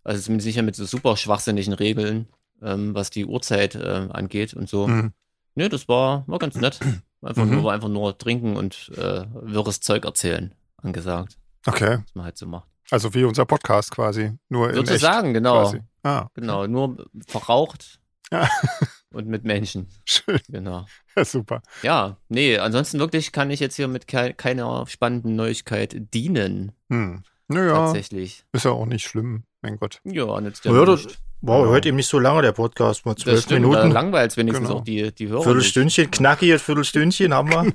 Also 0.05 0.23
zumindest 0.23 0.47
sicher 0.47 0.63
mit 0.63 0.77
so 0.77 0.85
super 0.87 1.17
schwachsinnigen 1.17 1.73
Regeln, 1.75 2.29
ähm, 2.63 2.95
was 2.95 3.11
die 3.11 3.27
Uhrzeit 3.27 3.75
äh, 3.75 4.09
angeht 4.13 4.55
und 4.55 4.69
so. 4.69 4.87
Mhm. 4.87 5.13
Nee, 5.57 5.69
das 5.69 5.89
war, 5.89 6.25
war 6.27 6.39
ganz 6.39 6.55
nett. 6.57 6.79
Einfach 7.23 7.45
Mhm. 7.45 7.61
nur, 7.63 7.73
einfach 7.73 7.89
nur 7.89 8.17
trinken 8.17 8.57
und 8.57 8.91
äh, 8.97 9.25
wirres 9.33 9.81
Zeug 9.81 10.05
erzählen 10.05 10.55
angesagt, 10.83 11.39
Okay. 11.67 11.99
was 12.05 12.15
man 12.15 12.25
halt 12.27 12.39
so 12.39 12.47
macht. 12.47 12.69
Also 12.91 13.13
wie 13.15 13.25
unser 13.25 13.45
Podcast 13.47 13.91
quasi. 13.91 14.33
Nur 14.49 14.71
in 14.71 14.77
echt 14.77 14.87
Sozusagen, 14.87 15.35
genau. 15.35 15.63
quasi. 15.63 15.81
Ah, 16.05 16.29
Genau, 16.35 16.67
nur 16.69 17.05
verraucht 17.27 17.99
Ja. 18.33 18.49
und 19.13 19.29
mit 19.29 19.45
Menschen. 19.45 19.89
schön. 20.05 20.41
Genau. 20.49 20.87
Ja, 21.17 21.25
super. 21.25 21.63
Ja, 21.83 22.17
nee, 22.29 22.59
ansonsten 22.59 22.99
wirklich 22.99 23.33
kann 23.33 23.51
ich 23.51 23.61
jetzt 23.61 23.77
hier 23.77 23.89
mit 23.89 24.07
kei 24.07 24.33
keiner 24.33 24.85
spannenden 24.89 25.37
Neuigkeit 25.37 25.95
dienen. 26.15 26.73
Hm. 26.91 27.23
Naja, 27.49 27.75
Tatsächlich. 27.87 28.45
ist 28.53 28.65
ja 28.65 28.73
auch 28.73 28.87
nicht 28.87 29.07
schlimm. 29.07 29.45
Mein 29.63 29.77
Gott. 29.79 30.01
Ja, 30.05 30.41
nützt 30.41 30.65
ja 30.65 30.85
das, 30.85 31.05
nicht. 31.05 31.19
wow, 31.43 31.65
Ja. 31.65 31.71
hört 31.73 31.87
eben 31.87 31.97
nicht 31.97 32.09
so 32.09 32.19
lange 32.19 32.43
der 32.43 32.51
Podcast, 32.53 33.07
mal 33.07 33.15
Das 33.15 33.23
zwölf 33.23 33.43
stimmt, 33.43 33.63
Minuten. 33.63 33.91
langweilt 33.93 34.37
wenigstens 34.37 34.67
Genau. 34.69 34.81
auch 34.81 34.85
die, 34.85 35.13
die 35.15 35.29
Hörer. 35.29 35.39
nicht. 35.39 35.45
Viertelstündchen, 35.47 36.11
knackiges 36.11 36.63
Viertelstündchen 36.63 37.33
haben 37.33 37.51
wir. 37.51 37.73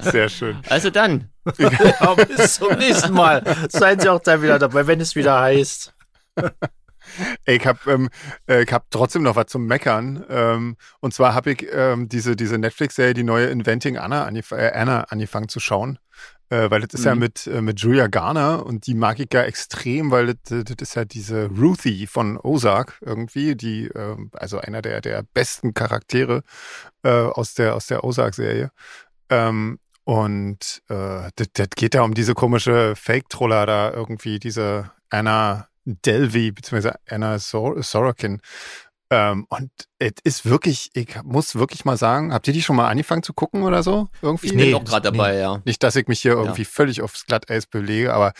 Sehr 0.00 0.28
schön. 0.28 0.58
Also 0.68 0.90
dann, 0.90 1.30
ja, 1.58 2.14
bis 2.14 2.54
zum 2.56 2.76
nächsten 2.78 3.12
Mal. 3.12 3.42
Seien 3.68 4.00
Sie 4.00 4.08
auch 4.08 4.20
dann 4.20 4.42
wieder 4.42 4.58
dabei, 4.58 4.86
wenn 4.88 5.00
es 5.00 5.14
wieder 5.14 5.40
heißt. 5.40 5.94
Ey, 7.44 7.56
ich 7.56 7.66
hab, 7.66 7.86
ähm, 7.86 8.08
äh, 8.48 8.62
ich 8.62 8.72
hab 8.72 8.90
trotzdem 8.90 9.22
noch 9.22 9.36
was 9.36 9.46
zum 9.46 9.66
Meckern. 9.66 10.24
Ähm, 10.28 10.76
und 11.00 11.14
zwar 11.14 11.34
habe 11.34 11.52
ich 11.52 11.66
ähm, 11.72 12.08
diese, 12.08 12.36
diese 12.36 12.58
Netflix-Serie, 12.58 13.14
die 13.14 13.22
neue 13.24 13.46
Inventing 13.46 13.96
Anna, 13.98 14.24
angef 14.24 14.52
äh, 14.52 14.72
Anna 14.74 15.02
angefangen 15.04 15.48
zu 15.48 15.60
schauen. 15.60 15.98
Äh, 16.50 16.70
weil 16.70 16.82
das 16.82 16.92
ist 16.92 17.06
ja 17.06 17.14
Mhm. 17.14 17.20
mit, 17.20 17.46
äh, 17.46 17.62
mit 17.62 17.80
Julia 17.80 18.08
Garner 18.08 18.66
und 18.66 18.86
die 18.86 18.94
mag 18.94 19.18
ich 19.20 19.32
ja 19.32 19.42
extrem, 19.42 20.10
weil 20.10 20.34
das, 20.34 20.64
das 20.64 20.76
ist 20.80 20.94
ja 20.94 21.06
diese 21.06 21.46
Ruthie 21.46 22.06
von 22.06 22.36
Ozark 22.36 22.98
irgendwie, 23.00 23.56
die, 23.56 23.86
ähm, 23.86 24.30
also 24.34 24.58
einer 24.58 24.82
der, 24.82 25.00
der 25.00 25.22
besten 25.32 25.72
Charaktere 25.72 26.42
äh, 27.04 27.10
aus 27.10 27.54
der, 27.54 27.74
aus 27.74 27.86
der 27.86 28.04
Ozark-Serie. 28.04 28.70
Ähm, 29.30 29.78
und 30.04 30.82
äh, 30.90 31.30
das, 31.36 31.46
das 31.54 31.68
geht 31.74 31.94
ja 31.94 32.02
um 32.02 32.12
diese 32.12 32.34
komische 32.34 32.94
Fake-Troller 32.96 33.64
da 33.64 33.90
irgendwie, 33.92 34.38
diese 34.38 34.90
Anna 35.08 35.68
Delvey, 35.84 36.52
beziehungsweise 36.52 36.96
Anna 37.08 37.38
Sor 37.38 37.82
Sorokin. 37.82 38.40
Ähm, 39.10 39.46
und 39.50 39.70
es 39.98 40.12
ist 40.24 40.46
wirklich, 40.46 40.90
ich 40.94 41.22
muss 41.22 41.54
wirklich 41.54 41.84
mal 41.84 41.98
sagen, 41.98 42.32
habt 42.32 42.48
ihr 42.48 42.54
die 42.54 42.62
schon 42.62 42.76
mal 42.76 42.88
angefangen 42.88 43.22
zu 43.22 43.34
gucken 43.34 43.62
oder 43.62 43.82
so? 43.82 44.08
Irgendwie? 44.22 44.46
ich 44.46 44.52
Nee, 44.54 44.66
bin 44.66 44.74
auch 44.76 44.84
gerade 44.84 45.12
dabei, 45.12 45.36
ja. 45.36 45.60
Nicht, 45.66 45.82
dass 45.82 45.96
ich 45.96 46.08
mich 46.08 46.22
hier 46.22 46.32
irgendwie 46.32 46.64
völlig 46.64 47.02
aufs 47.02 47.26
Glatteis 47.26 47.66
belege, 47.66 48.14
aber 48.14 48.32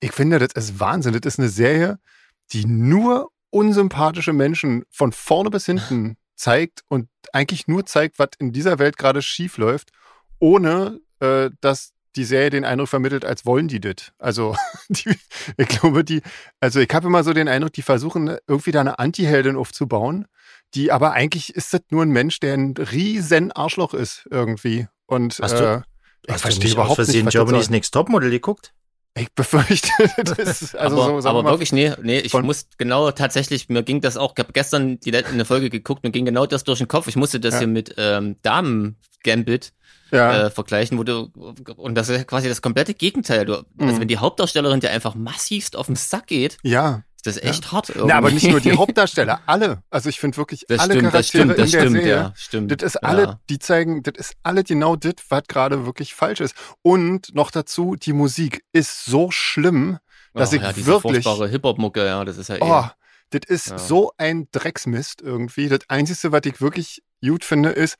ich 0.00 0.12
finde, 0.12 0.38
das 0.38 0.52
ist 0.52 0.78
Wahnsinn. 0.78 1.18
Das 1.18 1.34
ist 1.34 1.38
eine 1.38 1.48
Serie, 1.48 1.98
die 2.52 2.66
nur 2.66 3.30
unsympathische 3.50 4.32
Menschen 4.32 4.84
von 4.90 5.12
vorne 5.12 5.48
bis 5.50 5.66
hinten 5.66 6.16
zeigt 6.36 6.82
und 6.88 7.08
eigentlich 7.32 7.66
nur 7.66 7.86
zeigt, 7.86 8.18
was 8.18 8.28
in 8.38 8.52
dieser 8.52 8.78
Welt 8.78 8.98
gerade 8.98 9.22
schief 9.22 9.56
läuft, 9.56 9.90
ohne 10.38 11.00
äh, 11.20 11.50
dass 11.60 11.92
die 12.16 12.24
Serie 12.24 12.50
den 12.50 12.64
Eindruck 12.64 12.88
vermittelt, 12.88 13.24
als 13.24 13.46
wollen 13.46 13.68
die 13.68 13.80
das. 13.80 14.12
Also, 14.18 14.56
die, 14.88 15.14
ich 15.56 15.68
glaube, 15.68 16.04
die, 16.04 16.22
also 16.60 16.80
ich 16.80 16.88
habe 16.92 17.06
immer 17.06 17.22
so 17.24 17.32
den 17.32 17.48
Eindruck, 17.48 17.72
die 17.72 17.82
versuchen 17.82 18.36
irgendwie 18.48 18.72
da 18.72 18.80
eine 18.80 18.98
Anti-Heldin 18.98 19.56
aufzubauen, 19.56 20.26
die 20.74 20.92
aber 20.92 21.12
eigentlich 21.12 21.54
ist 21.54 21.72
das 21.74 21.82
nur 21.90 22.02
ein 22.04 22.10
Mensch, 22.10 22.40
der 22.40 22.54
ein 22.54 22.74
riesen 22.76 23.52
Arschloch 23.52 23.94
ist 23.94 24.26
irgendwie. 24.30 24.86
Und 25.06 25.38
Hast 25.40 25.58
du- 25.58 25.64
äh, 25.64 25.80
ich 26.26 26.34
Hast 26.34 26.40
du 26.44 26.48
verstehe 26.48 26.64
nicht 26.64 26.72
aus 26.72 26.72
überhaupt 26.74 26.98
nicht, 26.98 27.06
Versehen 27.06 27.26
was 27.26 27.32
das 27.34 27.44
Germany's. 27.44 27.70
Next 27.70 27.94
Topmodel 27.94 28.30
geguckt? 28.30 28.72
Ich 29.16 29.32
befürchte, 29.34 29.88
das 30.24 30.62
ist 30.62 30.76
also 30.76 31.02
aber 31.02 31.14
so, 31.14 31.20
sagen 31.20 31.34
aber 31.36 31.42
mal, 31.42 31.50
wirklich, 31.50 31.72
nee, 31.72 31.92
nee, 32.02 32.20
ich 32.20 32.30
von- 32.30 32.44
muss 32.46 32.66
genau 32.78 33.10
tatsächlich, 33.10 33.68
mir 33.68 33.82
ging 33.82 34.00
das 34.00 34.16
auch, 34.16 34.34
ich 34.36 34.38
habe 34.44 34.52
gestern 34.52 35.00
die 35.00 35.10
letzte 35.10 35.32
eine 35.32 35.44
Folge 35.44 35.68
geguckt, 35.70 36.04
mir 36.04 36.10
ging 36.12 36.24
genau 36.24 36.46
das 36.46 36.62
durch 36.62 36.78
den 36.78 36.86
Kopf. 36.88 37.08
Ich 37.08 37.16
musste 37.16 37.40
das 37.40 37.54
Ja. 37.54 37.60
hier 37.60 37.68
mit 37.68 37.94
ähm, 37.96 38.36
Damen 38.42 38.96
Gambit 39.24 39.72
ja, 40.10 40.46
äh, 40.46 40.50
vergleichen, 40.50 40.98
wo 40.98 41.04
du 41.04 41.30
und 41.76 41.94
das 41.94 42.08
ist 42.08 42.16
ja 42.18 42.24
quasi 42.24 42.48
das 42.48 42.62
komplette 42.62 42.94
Gegenteil. 42.94 43.44
Du, 43.46 43.54
also 43.54 43.64
Mhm. 43.76 44.00
wenn 44.00 44.08
die 44.08 44.18
Hauptdarstellerin 44.18 44.80
dir 44.80 44.90
einfach 44.90 45.14
massivst 45.14 45.76
auf 45.76 45.86
den 45.86 45.96
Sack 45.96 46.26
geht, 46.28 46.58
ja. 46.62 47.02
ist 47.16 47.26
das 47.26 47.36
echt 47.42 47.70
hart 47.72 47.90
irgendwie. 47.90 48.08
Na, 48.08 48.16
aber 48.16 48.30
nicht 48.30 48.48
nur 48.48 48.60
die 48.60 48.72
Hauptdarsteller, 48.76 49.40
alle. 49.46 49.82
Also 49.90 50.08
ich 50.08 50.18
finde 50.20 50.36
wirklich 50.38 50.64
Das 50.68 50.80
alle 50.80 50.94
stimmt, 50.94 51.06
das 51.14 51.30
Charaktere 51.32 51.42
stimmt, 51.42 51.58
das 51.58 51.66
in 51.66 51.72
der 51.72 51.80
stimmt, 51.80 51.96
Serie. 51.96 52.10
ja, 52.14 52.32
stimmt. 52.36 52.72
Das 52.72 52.82
ist 52.86 52.94
ja. 53.02 53.08
alle, 53.08 53.40
die 53.50 53.58
zeigen, 53.58 54.02
das 54.02 54.14
ist 54.16 54.34
alle 54.42 54.64
genau 54.64 54.96
das, 54.96 55.14
was 55.28 55.42
gerade 55.48 55.84
wirklich 55.86 56.14
falsch 56.14 56.40
ist. 56.40 56.54
Und 56.82 57.34
noch 57.34 57.50
dazu, 57.50 57.94
die 57.96 58.12
Musik 58.14 58.64
ist 58.72 59.04
so 59.04 59.30
schlimm, 59.30 59.98
dass 60.34 60.52
oh, 60.52 60.56
ich 60.56 60.62
ja, 60.62 60.72
diese 60.72 60.86
wirklich- 60.86 61.24
furchtbare 61.24 61.48
Hip-Hop-Mucke, 61.48 62.06
ja, 62.06 62.24
das 62.24 62.38
ist 62.38 62.48
ja 62.48 62.56
Oh, 62.60 62.84
eh. 62.86 62.90
das 63.38 63.42
ist 63.48 63.66
Ja. 63.70 63.78
so 63.78 64.12
ein 64.16 64.48
Drecksmist 64.52 65.20
irgendwie. 65.22 65.68
Das 65.68 65.80
Einzige, 65.88 66.32
was 66.32 66.42
ich 66.46 66.60
wirklich 66.60 67.02
gut 67.22 67.44
finde, 67.44 67.68
ist, 67.70 67.96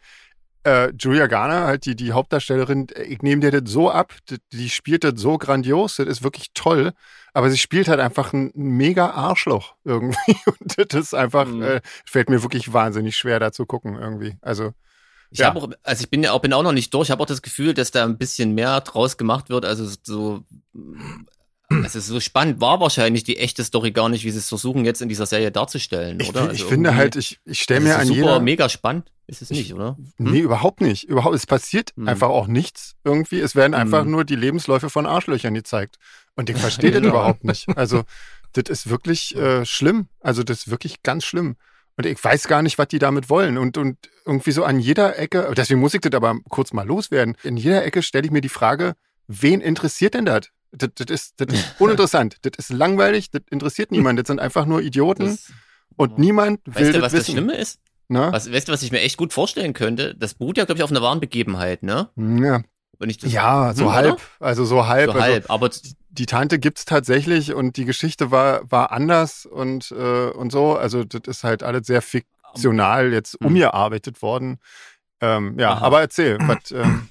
äh, 0.64 0.93
Julia 0.99 1.26
Garner, 1.26 1.67
halt 1.67 1.87
die, 1.87 1.97
die 1.97 2.12
Hauptdarstellerin, 2.12 2.88
äh, 2.90 3.02
ich 3.05 3.23
nehme 3.23 3.40
dir 3.40 3.61
das 3.61 3.71
so 3.71 3.90
ab, 3.90 4.12
die, 4.29 4.37
die 4.52 4.69
spielt 4.71 5.05
das 5.05 5.14
so 5.17 5.38
grandios, 5.38 5.97
das 5.97 6.07
ist 6.07 6.23
wirklich 6.23 6.49
toll, 6.55 6.93
aber 7.33 7.50
sie 7.50 7.59
spielt 7.59 7.88
halt 7.88 8.00
einfach 8.00 8.33
ein 8.33 8.50
mega 8.55 9.11
Arschloch 9.11 9.75
irgendwie. 9.85 10.37
Und 10.47 10.93
das 10.93 11.00
ist 11.00 11.14
einfach, 11.14 11.47
Mhm. 11.47 11.62
äh, 11.62 11.81
fällt 12.05 12.29
mir 12.31 12.43
wirklich 12.43 12.73
wahnsinnig 12.73 13.17
schwer, 13.17 13.40
da 13.40 13.52
zu 13.52 13.64
gucken 13.67 13.97
irgendwie. 13.97 14.37
Also, 14.43 14.73
Ich 15.33 15.38
Ja. 15.38 15.47
habe 15.47 15.61
auch, 15.61 15.69
also 15.85 16.02
ich 16.02 16.11
bin 16.11 16.23
ja 16.25 16.33
auch, 16.33 16.40
bin 16.40 16.52
auch 16.52 16.62
noch 16.64 16.73
nicht 16.73 16.93
durch, 16.93 17.07
ich 17.07 17.11
habe 17.12 17.23
auch 17.23 17.26
das 17.26 17.40
Gefühl, 17.43 17.73
dass 17.73 17.93
da 17.93 18.05
ein 18.05 18.19
bisschen 18.19 18.52
mehr 18.55 18.81
draus 18.81 19.17
gemacht 19.17 19.49
wird. 19.49 19.64
Also 19.64 19.88
so, 20.02 20.43
also 21.71 22.00
so 22.00 22.19
spannend 22.21 22.61
war 22.61 22.81
wahrscheinlich 22.81 23.23
die 23.25 23.38
echte 23.38 23.62
Story 23.64 23.93
gar 23.93 24.09
nicht, 24.09 24.25
wie 24.25 24.31
sie 24.31 24.38
es 24.38 24.49
versuchen, 24.49 24.85
jetzt 24.85 25.00
in 25.02 25.09
dieser 25.09 25.26
Serie 25.26 25.52
darzustellen, 25.52 26.19
Ich, 26.21 26.29
oder? 26.31 26.45
ich 26.45 26.49
Also 26.50 26.67
finde 26.69 26.88
irgendwie- 26.90 27.00
halt, 27.00 27.17
ich, 27.17 27.38
ich 27.45 27.61
stelle 27.61 27.81
mir 27.81 27.97
an 27.99 28.07
super, 28.07 28.19
jeder. 28.19 28.40
mega 28.40 28.69
spannend. 28.69 29.11
Ist 29.30 29.42
es 29.42 29.50
nicht, 29.50 29.72
oder? 29.72 29.96
Nee, 30.18 30.40
überhaupt 30.40 30.80
nicht. 30.80 31.04
Überhaupt, 31.04 31.37
es 31.37 31.46
passiert 31.46 31.92
Hm. 31.96 32.08
einfach 32.08 32.28
auch 32.28 32.49
nichts 32.49 32.94
irgendwie. 33.04 33.40
Es 33.40 33.54
werden 33.54 33.75
einfach 33.75 34.02
Hm. 34.02 34.10
nur 34.10 34.25
die 34.25 34.34
Lebensläufe 34.37 34.90
von 34.90 35.06
Arschlöchern 35.06 35.54
gezeigt. 35.54 35.96
Und 36.34 36.50
ich 36.50 36.56
verstehe 36.56 36.90
das 36.90 37.00
Genau. 37.00 37.14
überhaupt 37.14 37.44
nicht. 37.44 37.68
Also, 37.76 38.02
das 38.54 38.64
ist 38.68 38.90
wirklich 38.90 39.37
äh, 39.37 39.64
schlimm. 39.64 40.08
Also, 40.20 40.42
das 40.42 40.58
ist 40.60 40.70
wirklich 40.70 41.02
ganz 41.04 41.25
schlimm. 41.25 41.56
Und 41.96 42.06
ich 42.06 42.22
weiß 42.22 42.49
gar 42.49 42.62
nicht, 42.62 42.76
was 42.78 42.88
die 42.88 42.99
damit 42.99 43.30
wollen. 43.30 43.56
Und, 43.56 43.78
und 43.78 43.96
irgendwie 44.26 44.50
so 44.52 44.64
an 44.64 44.80
jeder 44.80 45.16
Ecke, 45.18 45.52
deswegen 45.56 45.80
muss 45.80 45.94
ich 45.94 46.00
das 46.00 46.12
aber 46.14 46.37
kurz 46.49 46.72
mal 46.72 46.87
loswerden. 46.87 47.37
In 47.44 47.56
jeder 47.56 47.84
Ecke 47.84 48.02
stelle 48.02 48.25
ich 48.25 48.30
mir 48.32 48.40
die 48.40 48.49
Frage, 48.49 48.94
wen 49.28 49.60
interessiert 49.60 50.14
denn 50.14 50.25
das? 50.25 50.49
Das, 50.72 50.90
das, 50.96 51.06
ist, 51.08 51.34
das 51.37 51.54
ist 51.54 51.75
uninteressant. 51.80 52.37
das 52.42 52.52
ist 52.58 52.70
langweilig. 52.72 53.30
Das 53.30 53.42
interessiert 53.50 53.92
niemand. 53.92 54.18
Das 54.18 54.26
sind 54.26 54.40
einfach 54.40 54.66
nur 54.66 54.80
Idioten. 54.82 55.26
Das, 55.26 55.52
und 55.96 56.18
niemand 56.18 56.60
will 56.66 56.75
weißt 56.75 56.88
du, 56.88 56.92
das 56.94 57.02
was 57.02 57.12
das 57.12 57.20
wissen. 57.20 57.32
Schlimme 57.32 57.54
ist? 57.56 57.78
Ne? 58.11 58.33
Was, 58.33 58.52
weißt 58.52 58.67
du, 58.67 58.73
was 58.73 58.83
ich 58.83 58.90
mir 58.90 59.00
echt 59.00 59.17
gut 59.17 59.33
vorstellen 59.33 59.73
könnte? 59.73 60.17
Das 60.17 60.35
beruht 60.35 60.59
ja, 60.59 60.64
glaube 60.64 60.79
ich, 60.79 60.83
auf 60.83 60.90
einer 60.90 61.00
wahren 61.00 61.21
Begebenheit, 61.21 61.85
ne? 61.85 62.09
Ja, 62.17 62.61
Wenn 62.99 63.09
ich 63.09 63.19
das, 63.19 63.33
ja 63.33 63.73
so 63.73 63.85
Hm, 63.85 63.93
halb. 63.93 64.14
oder? 64.14 64.23
Also 64.40 64.64
so 64.64 64.88
halb. 64.88 65.07
So 65.07 65.12
also, 65.12 65.23
halb, 65.23 65.49
aber 65.50 65.71
die 66.11 66.26
Tante 66.26 66.59
gibt's 66.59 66.85
tatsächlich 66.85 67.55
und 67.55 67.76
die 67.76 67.85
Geschichte 67.85 68.33
war, 68.33 68.69
war 68.69 68.90
anders 68.90 69.47
und, 69.47 69.93
äh, 69.93 70.31
und 70.31 70.50
so. 70.50 70.76
Also 70.76 71.05
das 71.05 71.23
ist 71.26 71.45
halt 71.45 71.62
alles 71.62 71.87
sehr 71.87 72.02
fiktional 72.02 73.12
jetzt 73.12 73.35
Hm. 73.40 73.47
umgearbeitet 73.47 74.23
worden. 74.23 74.59
Ähm, 75.21 75.57
ja, 75.59 75.75
Aha. 75.75 75.87
aber 75.87 76.00
erzähl. 76.00 76.38
Was, 76.49 76.73
ähm, 76.73 77.10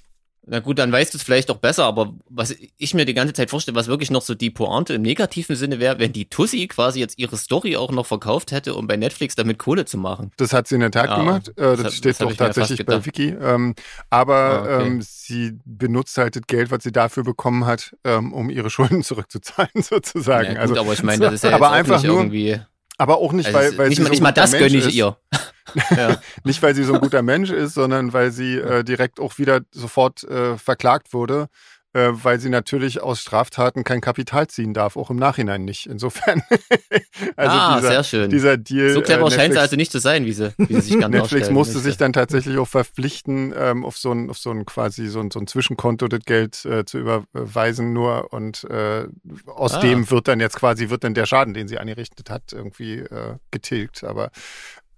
Na 0.52 0.60
gut, 0.62 0.80
dann 0.80 0.92
weißt 0.92 1.14
du 1.14 1.18
es 1.20 1.24
vielleicht 1.24 1.50
doch 1.50 1.58
besser, 1.58 1.86
aber 1.86 2.14
was 2.28 2.56
ich 2.78 2.94
mir 2.96 3.06
die 3.06 3.14
ganze 3.14 3.34
Zeit 3.34 3.52
vorstelle, 3.52 3.76
was 3.76 3.88
wirklich 3.88 4.10
noch 4.10 4.24
so 4.24 4.34
die 4.34 4.50
Pointe 4.50 4.96
im 4.96 5.04
negativen 5.04 5.56
Sinne 5.56 5.80
wäre, 5.80 6.00
wenn 6.00 6.12
dieTussi 6.12 6.68
quasi 6.68 7.00
jetzt 7.00 7.20
ihre 7.20 7.38
Story 7.38 7.76
auch 7.78 7.92
noch 7.92 8.08
verkauft 8.08 8.52
hätte, 8.52 8.74
um 8.74 8.88
bei 8.88 8.98
Netflix 8.98 9.36
damit 9.36 9.60
Kohle 9.60 9.86
zu 9.86 10.00
machen. 10.00 10.32
das 10.38 10.52
hat 10.52 10.68
sie 10.68 10.76
in 10.76 10.82
der 10.82 10.90
Tat 10.92 11.06
Ja, 11.10 11.18
gemacht. 11.18 11.50
Äh, 11.50 11.54
das, 11.62 11.82
das 11.84 11.96
steht 11.96 12.12
das 12.12 12.18
doch 12.18 12.34
tatsächlich 12.34 12.84
bei. 12.84 13.06
Wiki. 13.06 13.30
Ähm, 13.40 13.76
aber 14.10 14.36
Ah, 14.40 14.62
okay. 14.78 14.88
ähm, 14.88 15.02
sie 15.04 15.60
benutzt 15.66 16.18
halt 16.18 16.36
das 16.36 16.44
Geld, 16.48 16.72
was 16.72 16.82
sie 16.84 16.92
dafür 16.92 17.24
bekommen 17.24 17.68
hat, 17.68 17.96
ähm, 18.04 18.34
um 18.34 18.50
ihre 18.50 18.70
Schulden 18.72 19.04
zurückzuzahlen, 19.04 19.70
sozusagen. 19.76 20.46
Ja, 20.46 20.52
gut, 20.54 20.60
also, 20.62 20.78
aber 20.80 20.94
ich 20.94 21.04
meine, 21.04 21.26
das 21.26 21.34
ist 21.36 21.44
ja 21.44 21.52
aber 21.54 21.70
auch 21.70 21.74
einfach 21.74 21.98
nicht 21.98 22.08
nur- 22.08 22.18
irgendwie. 22.18 22.60
aber 22.98 23.18
auch 23.20 23.34
nicht, 23.34 23.46
Also 23.46 23.58
weil, 23.60 23.78
weil 23.78 23.90
nicht, 23.90 23.98
sie 23.98 24.02
mal, 24.02 24.08
so 24.08 24.12
nicht 24.14 24.22
mal 24.24 24.32
das 24.32 24.52
Mensch 24.52 24.64
gönne 24.66 24.78
ich 24.80 24.88
ist. 24.88 24.96
ihr. 24.96 25.16
ja. 25.98 26.18
Nicht, 26.44 26.62
weil 26.62 26.76
sie 26.76 26.84
so 26.84 26.94
ein 26.96 27.02
guter 27.02 27.22
Mensch 27.22 27.50
ist, 27.52 27.74
sondern 27.74 28.14
weil 28.14 28.32
sie 28.32 28.56
äh, 28.58 28.84
direkt 28.84 29.20
auch 29.20 29.38
wieder 29.38 29.62
sofort 29.72 30.24
äh, 30.24 30.58
verklagt 30.58 31.14
wurde, 31.14 31.48
äh, 31.94 32.10
weil 32.12 32.40
sie 32.40 32.50
natürlich 32.50 33.02
aus 33.02 33.20
Straftaten 33.20 33.84
kein 33.84 34.00
Kapital 34.00 34.46
ziehen 34.48 34.76
darf, 34.76 34.96
auch 34.96 35.10
im 35.10 35.16
Nachhinein 35.16 35.66
nicht. 35.66 35.88
Insofern, 35.88 36.44
also 37.36 37.58
ah, 37.58 37.78
dieser, 37.78 37.90
sehr 37.90 38.04
schön. 38.04 38.30
dieser 38.30 38.58
Deal. 38.58 38.92
so 38.92 39.02
clever 39.02 39.26
äh, 39.26 39.32
scheint 39.32 39.54
sie 39.54 39.60
also 39.60 39.76
nicht 39.76 39.92
zu 39.92 40.00
sein, 40.00 40.24
wie 40.26 40.34
sie, 40.34 40.54
wie 40.60 40.76
sie 40.76 40.82
sich 40.82 40.90
gerne 41.00 41.18
Netflix 41.18 41.50
musste 41.50 41.76
möchte. 41.78 41.90
sich 41.90 41.98
dann 41.98 42.14
tatsächlich 42.14 42.60
auch 42.60 42.68
verpflichten, 42.68 43.56
ähm, 43.58 43.84
auf 43.84 43.98
so 43.98 44.12
ein, 44.12 44.30
auf 44.30 44.38
so 44.38 44.52
ein 44.52 44.68
quasi 44.68 45.08
so 45.08 45.20
ein, 45.20 45.32
so 45.32 45.40
ein 45.40 45.48
Zwischenkonto 45.48 46.08
das 46.08 46.20
Geld 46.26 46.64
äh, 46.66 46.86
zu 46.86 47.00
überweisen 47.00 47.92
nur 47.92 48.34
und 48.34 48.66
äh, 48.66 49.08
aus 49.48 49.74
Ah. 49.74 49.80
dem 49.80 50.12
wird 50.12 50.28
dann 50.28 50.40
jetzt 50.40 50.58
quasi, 50.58 50.92
wird 50.92 51.04
dann 51.04 51.16
der 51.16 51.26
Schaden, 51.26 51.56
den 51.56 51.68
sie 51.68 51.80
angerichtet 51.80 52.30
hat, 52.30 52.54
irgendwie 52.54 53.00
äh, 53.00 53.38
getilgt. 53.50 54.04
Aber 54.04 54.30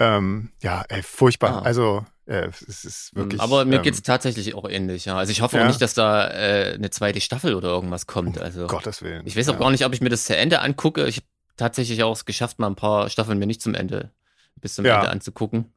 ähm, 0.01 0.49
ja, 0.61 0.83
ey, 0.89 1.03
furchtbar. 1.03 1.57
Ah. 1.57 1.61
Also 1.61 2.05
äh, 2.25 2.47
es 2.67 2.85
ist 2.85 3.15
wirklich. 3.15 3.39
Aber 3.41 3.65
mir 3.65 3.77
ähm, 3.77 3.81
geht's 3.83 4.01
tatsächlich 4.01 4.53
auch 4.55 4.67
ähnlich, 4.69 5.05
ja. 5.05 5.17
Also 5.17 5.31
ich 5.31 5.41
hoffe 5.41 5.57
Ja. 5.57 5.63
auch 5.63 5.67
nicht, 5.67 5.81
dass 5.81 5.93
da 5.93 6.27
äh, 6.29 6.73
eine 6.75 6.89
zweite 6.89 7.21
Staffel 7.21 7.53
oder 7.55 7.69
irgendwas 7.69 8.07
kommt. 8.07 8.39
Also 8.39 8.67
Gottes 8.67 9.01
Willen. 9.01 9.23
ich 9.25 9.35
weiß 9.35 9.49
auch 9.49 9.53
ja. 9.53 9.59
gar 9.59 9.71
nicht, 9.71 9.85
ob 9.85 9.93
ich 9.93 10.01
mir 10.01 10.09
das 10.09 10.25
zu 10.25 10.35
Ende 10.35 10.59
angucke. 10.61 11.05
Ich 11.07 11.17
habe 11.17 11.25
tatsächlich 11.57 12.01
auch 12.03 12.13
es 12.15 12.25
geschafft, 12.25 12.59
mal 12.59 12.67
ein 12.67 12.75
paar 12.75 13.09
Staffeln 13.09 13.37
mir 13.39 13.45
nicht 13.47 13.61
zum 13.61 13.75
Ende, 13.75 14.11
bis 14.59 14.75
zum 14.75 14.85
Ja. 14.85 14.97
Ende 14.97 15.09
anzugucken. 15.09 15.71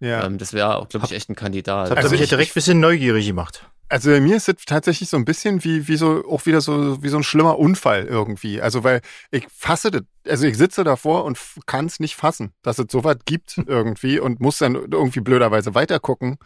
Ja. 0.00 0.24
Ähm, 0.24 0.38
das 0.38 0.52
wäre 0.52 0.76
auch, 0.76 0.88
glaube 0.88 1.06
ich, 1.06 1.12
echt 1.12 1.28
ein 1.28 1.34
Kandidat. 1.34 1.86
Das 1.86 1.90
hat 1.90 1.98
Also 1.98 2.10
mich 2.10 2.20
ich- 2.20 2.28
direkt 2.28 2.52
ein 2.52 2.54
bisschen 2.54 2.80
neugierig 2.80 3.26
gemacht. 3.26 3.64
Also 3.90 4.10
bei 4.10 4.20
mir 4.20 4.36
ist 4.36 4.48
es 4.48 4.56
tatsächlich 4.66 5.08
so 5.08 5.16
ein 5.16 5.24
bisschen 5.24 5.64
wie, 5.64 5.88
wie 5.88 5.96
so, 5.96 6.22
auch 6.28 6.44
wieder 6.46 6.60
so, 6.60 7.02
wie 7.02 7.08
so 7.08 7.16
ein 7.16 7.22
schlimmer 7.22 7.58
Unfall 7.58 8.04
irgendwie. 8.04 8.60
Also 8.60 8.84
weil 8.84 9.00
ich 9.30 9.46
fasse 9.50 9.90
das, 9.90 10.02
also 10.26 10.46
ich 10.46 10.58
sitze 10.58 10.84
davor 10.84 11.24
und 11.24 11.38
kann 11.66 11.86
es 11.86 11.98
nicht 11.98 12.14
fassen, 12.14 12.52
dass 12.62 12.78
es 12.78 12.86
sowas 12.90 13.16
gibt 13.24 13.56
irgendwie 13.66 14.18
und 14.20 14.40
muss 14.40 14.58
dann 14.58 14.74
irgendwie 14.74 15.20
blöderweise 15.20 15.74
weitergucken. 15.74 16.36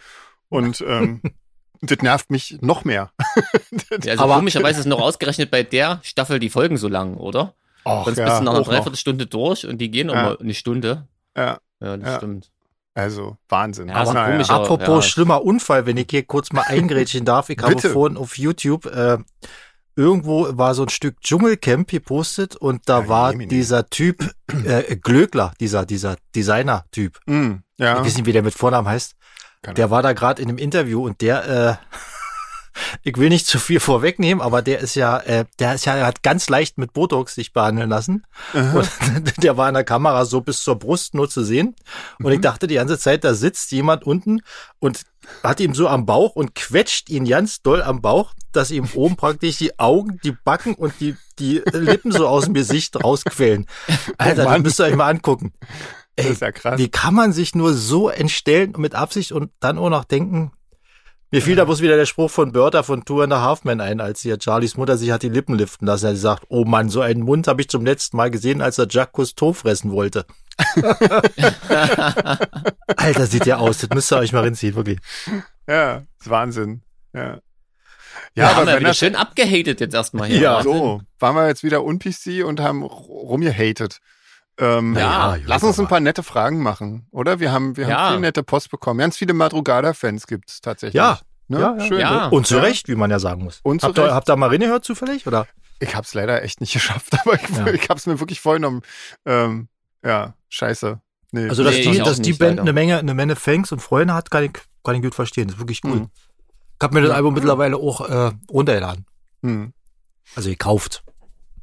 Und 0.49 0.81
ähm, 0.87 1.21
das 1.81 1.99
nervt 1.99 2.31
mich 2.31 2.59
noch 2.61 2.85
mehr. 2.85 3.11
Ja, 4.05 4.13
also 4.13 4.25
Aber- 4.25 4.37
komischerweise 4.37 4.81
ist 4.81 4.87
noch 4.87 5.01
ausgerechnet 5.01 5.51
bei 5.51 5.63
der 5.65 6.01
Staffel 6.03 6.39
die 6.39 6.49
Folgen 6.51 6.77
so 6.77 6.87
lang, 6.89 7.17
oder? 7.17 7.55
Och, 7.85 8.05
Sonst 8.05 8.19
bist 8.19 8.39
du 8.39 8.45
nach 8.45 8.55
einer. 8.55 8.63
Dreiviertelstunde 8.63 9.27
durch 9.27 9.67
und 9.67 9.79
die 9.79 9.91
gehen 9.91 10.09
Ja. 10.09 10.15
immer 10.35 10.41
eine 10.41 10.55
Stunde. 10.55 11.09
Ja, 11.37 11.59
Ja, 11.81 11.97
das 11.97 12.09
Ja. 12.09 12.17
stimmt. 12.19 12.51
Also 12.95 13.37
Wahnsinn. 13.49 13.89
Ja, 13.89 13.95
aber 13.97 14.13
Naja. 14.13 14.47
Apropos 14.49 15.05
ja. 15.05 15.11
schlimmer 15.11 15.43
Unfall, 15.43 15.87
wenn 15.87 15.97
ich 15.97 16.09
hier 16.11 16.25
kurz 16.25 16.53
mal 16.53 16.63
eingrätschen 16.63 17.25
darf. 17.25 17.49
Ich 17.49 17.59
habe 17.63 17.79
vorhin 17.81 18.17
auf 18.17 18.37
YouTube 18.39 18.87
äh, 18.87 19.19
irgendwo 19.97 20.49
war 20.57 20.75
so 20.75 20.83
ein 20.83 20.89
Stück 20.89 21.21
Dschungelcamp 21.21 21.89
gepostet 21.89 22.57
und 22.57 22.89
da 22.89 23.01
Ja, 23.01 23.09
war 23.09 23.35
dieser 23.35 23.89
Typ 23.89 24.31
äh, 24.65 24.97
Glöckler, 24.97 25.53
dieser 25.61 25.87
dieser 25.87 26.17
Designer-Typ. 26.35 27.19
Mm, 27.27 27.53
ja, 27.79 27.99
Ich 27.99 28.07
weiß 28.07 28.17
nicht, 28.17 28.27
wie 28.27 28.33
der 28.33 28.43
mit 28.43 28.55
Vornamen 28.55 28.89
heißt. 28.89 29.15
Keine 29.63 29.75
Der 29.75 29.91
war 29.91 30.03
da 30.03 30.13
gerade 30.13 30.43
in 30.43 30.49
einem 30.49 30.59
Interview 30.59 31.05
und 31.05 31.21
der, 31.21 31.49
äh, 31.49 31.97
ich 33.03 33.17
will 33.17 33.29
nicht 33.29 33.47
zu 33.47 33.59
viel 33.59 33.81
vorwegnehmen, 33.81 34.43
aber 34.43 34.63
der 34.63 34.79
ist 34.81 34.95
ja, 34.95 35.19
äh, 35.19 35.45
der 35.59 35.75
ist 35.75 35.85
ja, 35.85 35.97
er 35.97 36.07
hat 36.07 36.23
ganz 36.23 36.49
leicht 36.49 36.79
mit 36.79 36.93
Botox 36.93 37.35
sich 37.35 37.53
behandeln 37.53 37.91
lassen. 37.91 38.25
Der 39.43 39.57
war 39.57 39.69
in 39.69 39.75
der 39.75 39.85
Kamera 39.85 40.25
so 40.25 40.41
bis 40.41 40.63
zur 40.63 40.77
Brust 40.79 41.15
nur 41.15 41.29
zu 41.29 41.43
sehen. 41.45 41.75
Und 42.23 42.33
ich 42.33 42.39
Mhm. 42.39 42.43
dachte 42.43 42.67
die 42.67 42.75
ganze 42.77 42.99
Zeit, 42.99 43.25
da 43.25 43.35
sitzt 43.35 43.73
jemand 43.73 44.05
unten 44.05 44.41
und 44.79 45.03
hat 45.43 45.61
ihm 45.61 45.75
so 45.75 45.89
am 45.89 46.07
Bauch 46.07 46.35
und 46.35 46.55
quetscht 46.55 47.09
ihn 47.11 47.27
ganz 47.27 47.63
doll 47.63 47.83
am 47.83 48.01
Bauch, 48.01 48.33
dass 48.53 48.71
ihm 48.71 48.89
oben 48.95 49.17
praktisch 49.17 49.57
die 49.59 49.79
Augen, 49.79 50.19
die 50.25 50.33
Backen 50.33 50.75
und 50.75 50.95
die, 51.01 51.17
die 51.39 51.63
Lippen 51.73 52.13
so 52.13 52.27
aus 52.27 52.45
dem 52.45 52.55
Gesicht 52.55 53.03
rausquellen. 53.03 53.67
Alter, 54.19 54.35
das 54.37 54.45
Mann. 54.47 54.63
müsst 54.63 54.81
ihr 54.81 54.85
euch 54.87 54.97
mal 54.97 55.09
angucken. 55.09 55.53
das 56.17 56.27
Ey, 56.27 56.33
ist 56.33 56.43
ja 56.43 56.53
krass. 56.53 56.79
wie 56.79 56.89
kann 56.89 57.15
man 57.15 57.33
sich 57.33 57.55
nur 57.55 57.73
so 57.75 58.09
entstellen 58.09 58.75
mit 58.77 58.95
Absicht 58.95 59.33
und 59.33 59.51
dann 59.61 59.79
auch 59.79 59.91
noch 59.91 60.05
denken? 60.05 60.53
Mir 61.33 61.41
fiel 61.41 61.57
da 61.57 61.65
bloß 61.65 61.81
wieder 61.81 61.97
der 61.97 62.05
Spruch 62.05 62.31
von 62.31 62.53
Bertha 62.53 62.83
von 62.83 63.07
Two 63.07 63.23
and 63.23 63.33
a 63.33 63.41
Half 63.41 63.65
Men 63.65 63.81
ein, 63.81 64.03
als 64.03 64.21
hier 64.21 64.37
Charlies 64.39 64.77
Mutter 64.77 64.99
sich 64.99 65.11
hat 65.11 65.23
die 65.23 65.31
Lippen 65.31 65.57
liften 65.57 65.87
lassen. 65.87 66.05
Er 66.05 66.15
sagt, 66.17 66.45
oh 66.51 66.67
Mann, 66.67 66.91
so 66.91 67.01
einen 67.01 67.23
Mund 67.23 67.49
habe 67.49 67.63
ich 67.63 67.69
zum 67.69 67.87
letzten 67.87 68.19
Mal 68.19 68.31
gesehen, 68.31 68.61
als 68.61 68.77
er 68.77 68.87
Jacques 68.89 69.13
Cousteau 69.15 69.55
fressen 69.55 69.93
wollte. 69.93 70.27
Alter, 72.97 73.27
sieht 73.27 73.47
der 73.47 73.61
aus. 73.61 73.79
Das 73.79 73.89
müsst 73.95 74.13
ihr 74.13 74.19
euch 74.19 74.35
mal 74.35 74.43
reinziehen, 74.43 74.75
wirklich. 74.75 74.99
Ja, 75.67 76.03
ist 76.21 76.29
Wahnsinn. 76.29 76.83
Ja. 77.15 77.23
Ja, 77.35 77.41
Ja, 78.35 78.49
haben 78.51 78.57
aber 78.63 78.73
wir 78.73 78.81
wieder 78.81 78.91
das 78.91 78.99
schön 78.99 79.17
abgehatet 79.17 79.81
jetzt 79.81 79.95
erstmal 79.95 80.29
hier. 80.29 80.39
Ja. 80.39 80.57
Wahnsinn. 80.57 80.73
so, 80.75 81.01
waren 81.19 81.35
wir 81.35 81.49
jetzt 81.49 81.65
wieder 81.65 81.83
un-PC 81.83 82.45
und 82.45 82.61
haben 82.61 82.83
rumgehatet. 82.83 84.01
Ähm, 84.59 84.95
Ja, 84.95 85.37
ja, 85.37 85.43
lass 85.47 85.63
uns 85.63 85.81
ein 85.81 85.89
paar 85.89 86.01
nette 86.01 86.23
Fragen 86.23 86.63
machen, 86.63 87.07
oder? 87.11 87.41
Wir 87.41 87.53
haben, 87.53 87.77
wir 87.77 87.89
Ja. 87.89 87.99
haben 88.01 88.13
viel 88.15 88.21
nette 88.21 88.43
Post 88.43 88.71
bekommen. 88.71 88.99
Ganz 89.01 89.17
viele 89.17 89.33
Madrugada-Fans 89.35 90.27
gibt's 90.27 90.61
tatsächlich. 90.61 90.95
Ja. 90.95 91.21
ne? 91.49 91.61
Ja, 91.61 91.75
ja. 91.77 91.81
schön. 91.87 92.01
Ja. 92.01 92.27
Und 92.29 92.47
zu 92.47 92.59
Recht, 92.59 92.89
wie 92.89 92.95
man 92.95 93.11
ja 93.11 93.19
sagen 93.19 93.45
muss. 93.45 93.61
Und 93.63 93.83
habt, 93.83 93.99
ihr, 93.99 94.15
habt 94.15 94.29
ihr 94.29 94.37
mal 94.37 94.49
reingehört 94.51 94.85
zufällig? 94.85 95.27
Oder? 95.27 95.47
Ich 95.81 95.97
hab's 95.97 96.15
leider 96.15 96.43
echt 96.43 96.61
nicht 96.61 96.73
geschafft, 96.75 97.15
aber 97.25 97.35
ich, 97.35 97.49
Ja. 97.57 97.67
ich 97.69 97.89
hab's 97.89 98.07
mir 98.07 98.21
wirklich 98.21 98.41
vorgenommen. 98.41 98.83
Ähm, 99.25 99.69
ja, 100.05 100.35
scheiße. 100.49 101.01
Nee. 101.33 101.49
Also, 101.49 101.65
dass 101.65 101.75
Nee, 101.75 101.91
die, 101.93 101.99
dass 101.99 102.21
die 102.21 102.31
nicht, 102.31 102.39
Band 102.39 102.51
leider. 102.53 102.63
eine 102.63 102.73
Menge, 102.75 102.99
eine 102.99 103.15
Menge 103.15 103.37
Fans 103.37 103.73
und 103.73 103.81
Freunde 103.81 104.13
hat, 104.15 104.31
kann 104.31 104.45
ich, 104.45 104.53
kann 104.85 104.95
ich 104.97 105.03
gut 105.03 105.15
verstehen. 105.15 105.47
Das 105.49 105.55
ist 105.57 105.61
wirklich 105.61 105.81
cool. 105.85 105.95
Mhm. 105.97 106.11
Ich 106.79 106.85
habe 106.85 106.95
mir 106.95 107.01
das 107.01 107.11
Ja. 107.11 107.17
Album 107.17 107.33
mittlerweile 107.35 107.77
auch 107.79 108.01
äh, 108.09 108.33
runtergeladen. 108.51 109.07
Hm. 109.43 109.73
Also 110.37 110.51
gekauft. 110.51 111.05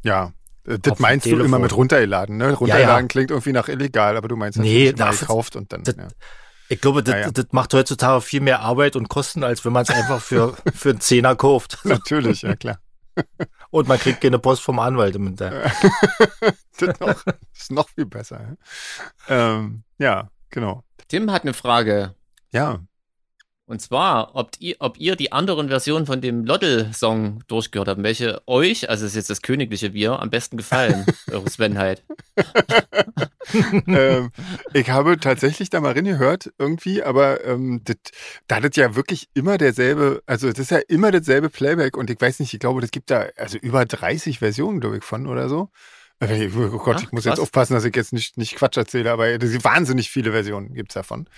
Ja. 0.03 0.31
Äh, 0.68 0.80
Das 0.80 1.00
meinst 1.00 1.25
du 1.25 1.30
Telefon. 1.32 1.46
immer 1.48 1.60
mit 1.60 1.75
runtergeladen, 1.75 2.38
ne? 2.38 2.54
Runterladen 2.54 3.06
ja. 3.06 3.08
klingt 3.08 3.32
irgendwie 3.32 3.54
nach 3.54 3.68
illegal, 3.70 4.18
aber 4.18 4.28
du 4.28 4.36
meinst 4.36 4.58
Nee, 4.60 4.86
natürlich 4.92 5.00
mal 5.00 5.06
das- 5.12 5.20
gekauft 5.22 5.56
und 5.56 5.72
dann. 5.74 5.84
das- 5.84 5.96
ja. 5.96 6.08
Ich 6.72 6.82
glaube, 6.82 7.01
das, 7.01 7.16
Ja, 7.16 7.22
ja. 7.22 7.32
das 7.32 7.48
macht 7.51 7.74
heutzutage 7.74 8.22
viel 8.22 8.42
mehr 8.42 8.60
Arbeit 8.60 8.96
und 8.96 9.10
Kosten, 9.10 9.44
als 9.44 9.66
wenn 9.66 9.74
man 9.74 9.84
es 9.84 9.89
einfach 9.89 10.22
für, 10.22 10.56
für 10.75 10.89
einen 10.92 11.01
Zehner 11.01 11.36
kauft. 11.36 11.80
Natürlich, 11.84 12.44
ja 12.44 12.56
klar. 12.56 12.78
Und 13.72 13.88
man 13.88 14.00
kriegt 14.00 14.22
keine 14.22 14.39
Post 14.39 14.62
vom 14.62 14.80
Anwalt 14.80 15.16
im 15.16 15.25
Hinterher. 15.28 15.72
das, 16.80 17.00
noch, 17.00 17.24
das 17.24 17.36
ist 17.60 17.72
noch 17.72 17.89
viel 17.89 18.06
besser. 18.06 18.56
Ja, 19.28 19.58
ähm, 19.58 19.84
ja 19.98 20.30
genau. 20.50 20.84
Tim 21.08 21.30
hat 21.32 21.42
eine 21.44 21.54
Frage. 21.54 22.16
Ja. 22.51 22.80
Und 23.70 23.84
zwar, 23.84 24.36
ob 24.36 24.54
ihr, 24.58 24.78
ob 24.80 25.00
ihr 25.00 25.16
die 25.16 25.32
anderen 25.32 25.70
Versionen 25.70 26.08
von 26.08 26.22
dem 26.22 26.44
Loddel-Song 26.44 27.44
durchgehört 27.48 27.88
habt, 27.88 28.02
welche 28.02 28.42
euch, 28.48 28.90
also 28.90 29.06
ist 29.06 29.16
jetzt 29.16 29.30
das 29.30 29.44
königliche 29.44 29.94
Wir, 29.94 30.20
am 30.20 30.32
besten 30.32 30.58
gefallen, 30.58 31.06
eure 31.32 31.48
Sven 31.52 31.78
halt. 31.78 32.04
ähm, 33.86 34.32
ich 34.74 34.90
habe 34.90 35.20
tatsächlich 35.20 35.70
da 35.70 35.82
mal 35.82 35.94
reingehört 35.94 36.52
irgendwie, 36.58 37.04
aber 37.04 37.46
ähm, 37.46 37.82
das, 37.84 37.98
da 38.48 38.60
das 38.60 38.76
ja 38.76 38.96
wirklich 38.96 39.30
immer 39.36 39.60
derselbe, 39.60 40.24
also 40.26 40.48
das 40.50 40.58
ist 40.58 40.72
ja 40.72 40.80
immer 40.88 41.12
dasselbe 41.12 41.52
Playback 41.52 41.96
und 41.96 42.10
ich 42.10 42.20
weiß 42.20 42.40
nicht, 42.40 42.52
ich 42.52 42.60
glaube, 42.60 42.82
das 42.82 42.90
gibt 42.90 43.12
da 43.12 43.28
also 43.38 43.60
über 43.60 43.86
30 43.86 44.40
Versionen, 44.40 44.80
glaube 44.80 44.98
ich, 44.98 45.04
von 45.04 45.28
oder 45.28 45.48
so. 45.48 45.70
Äh, 46.20 46.50
oh 46.58 46.80
Gott, 46.80 46.96
Ach, 46.98 47.04
ich 47.04 47.12
muss 47.12 47.26
krass. 47.26 47.34
jetzt 47.34 47.40
aufpassen, 47.40 47.76
dass 47.76 47.86
ich 47.86 47.96
jetzt 47.96 48.14
nicht, 48.14 48.36
nicht 48.36 48.56
Quatsch 48.56 48.78
erzähle, 48.78 49.12
aber 49.12 49.28
wahnsinnig 49.28 50.10
viele 50.10 50.32
Versionen 50.32 50.74
gibt's 50.74 50.96
davon. 50.96 51.30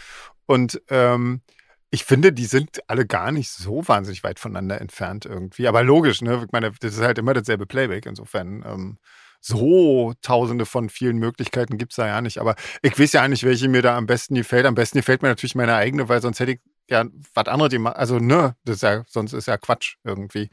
Und 0.46 0.82
ähm, 0.88 1.42
ich 1.92 2.06
finde, 2.06 2.32
die 2.32 2.46
sind 2.46 2.80
alle 2.88 3.06
gar 3.06 3.32
nicht 3.34 3.50
so 3.52 3.86
wahnsinnig 3.88 4.24
weit 4.24 4.40
voneinander 4.40 4.80
entfernt 4.80 5.26
irgendwie. 5.26 5.68
Aber 5.68 5.84
logisch, 5.84 6.22
ne? 6.22 6.42
Ich 6.46 6.52
meine, 6.54 6.72
das 6.72 6.94
ist 6.94 7.02
halt 7.02 7.18
immer 7.18 7.34
dasselbe 7.34 7.66
Playback. 7.66 8.06
Insofern 8.06 8.64
ähm, 8.66 8.98
so 9.42 10.14
tausende 10.22 10.66
von 10.66 10.90
vielen 10.90 11.18
Möglichkeiten 11.18 11.78
gibt's 11.78 11.98
da 11.98 12.08
ja 12.08 12.22
nicht. 12.22 12.38
Aber 12.40 12.56
ich 12.82 12.98
weiß 12.98 13.12
ja 13.12 13.28
nicht, 13.28 13.44
welche 13.44 13.68
mir 13.68 13.82
da 13.82 13.98
am 13.98 14.06
besten 14.06 14.36
gefällt. 14.36 14.66
Am 14.66 14.76
besten 14.76 15.00
gefällt 15.00 15.22
mir 15.22 15.28
natürlich 15.28 15.56
meine 15.56 15.76
eigene, 15.76 16.08
weil 16.08 16.22
sonst 16.22 16.40
hätte 16.40 16.54
ich 16.54 16.62
ja 16.90 17.06
was 17.34 17.48
anderes 17.48 17.72
gemacht. 17.72 17.98
Also, 17.98 18.20
ne, 18.20 18.56
das 18.64 18.78
ist 18.78 18.84
ja, 18.84 19.04
sonst 19.08 19.34
ist 19.34 19.48
ja 19.48 19.58
Quatsch 19.58 19.96
irgendwie. 20.06 20.50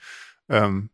Ähm, 0.49 0.91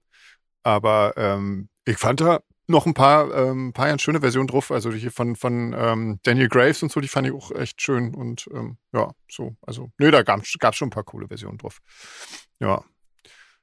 aber 0.62 1.14
ähm, 1.16 1.70
ich 1.86 1.96
fand 1.96 2.20
da 2.20 2.40
noch 2.66 2.86
ein 2.86 2.94
paar, 2.94 3.32
ähm, 3.34 3.72
paar 3.72 3.88
ganz 3.88 4.02
schöne 4.02 4.20
Versionen 4.20 4.48
drauf. 4.48 4.70
Also 4.70 4.92
hier 4.92 5.10
von, 5.10 5.36
von 5.36 5.74
ähm, 5.76 6.18
Daniel 6.22 6.48
Graves 6.48 6.82
und 6.82 6.90
so, 6.90 7.00
die 7.00 7.08
fand 7.08 7.26
ich 7.26 7.32
auch 7.32 7.50
echt 7.52 7.80
schön. 7.82 8.14
Und 8.14 8.46
ähm, 8.52 8.78
ja, 8.92 9.10
so, 9.30 9.56
also, 9.62 9.90
nö, 9.98 10.10
da 10.10 10.22
gab 10.22 10.42
es 10.42 10.76
schon 10.76 10.88
ein 10.88 10.90
paar 10.90 11.04
coole 11.04 11.28
Versionen 11.28 11.58
drauf. 11.58 11.80
Ja. 12.60 12.82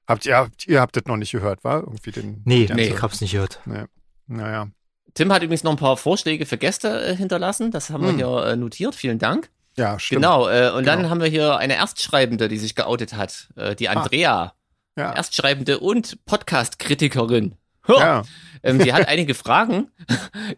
Habt 0.07 0.25
ihr, 0.25 0.35
habt, 0.35 0.67
ihr 0.67 0.81
habt 0.81 0.95
das 0.95 1.05
noch 1.05 1.17
nicht 1.17 1.31
gehört, 1.31 1.63
war? 1.63 1.81
Irgendwie 1.81 2.11
den. 2.11 2.41
Nee, 2.45 2.69
nee, 2.73 2.89
ich 2.89 3.01
hab's 3.01 3.21
nicht 3.21 3.31
gehört. 3.31 3.61
Nee. 3.65 3.85
Naja. 4.27 4.67
Tim 5.13 5.31
hat 5.31 5.43
übrigens 5.43 5.63
noch 5.63 5.71
ein 5.71 5.77
paar 5.77 5.97
Vorschläge 5.97 6.45
für 6.45 6.57
Gäste 6.57 7.05
äh, 7.05 7.15
hinterlassen. 7.15 7.71
Das 7.71 7.89
haben 7.89 8.07
hm. 8.07 8.17
wir 8.17 8.27
hier 8.27 8.45
äh, 8.45 8.55
notiert. 8.55 8.95
Vielen 8.95 9.19
Dank. 9.19 9.49
Ja, 9.77 9.99
stimmt. 9.99 10.21
Genau, 10.21 10.49
äh, 10.49 10.71
und 10.71 10.83
genau. 10.83 10.95
dann 10.97 11.09
haben 11.09 11.21
wir 11.21 11.27
hier 11.27 11.57
eine 11.57 11.75
Erstschreibende, 11.75 12.47
die 12.47 12.57
sich 12.57 12.75
geoutet 12.75 13.13
hat. 13.13 13.49
Äh, 13.55 13.75
die 13.75 13.89
ah. 13.89 13.93
Andrea. 13.93 14.43
Ah. 14.43 14.55
Ja. 14.97 15.13
Erstschreibende 15.13 15.79
und 15.79 16.25
Podcast-Kritikerin. 16.25 17.55
Ja. 17.87 18.23
Ähm, 18.63 18.79
sie 18.81 18.93
hat 18.93 19.07
einige 19.07 19.33
Fragen. 19.33 19.89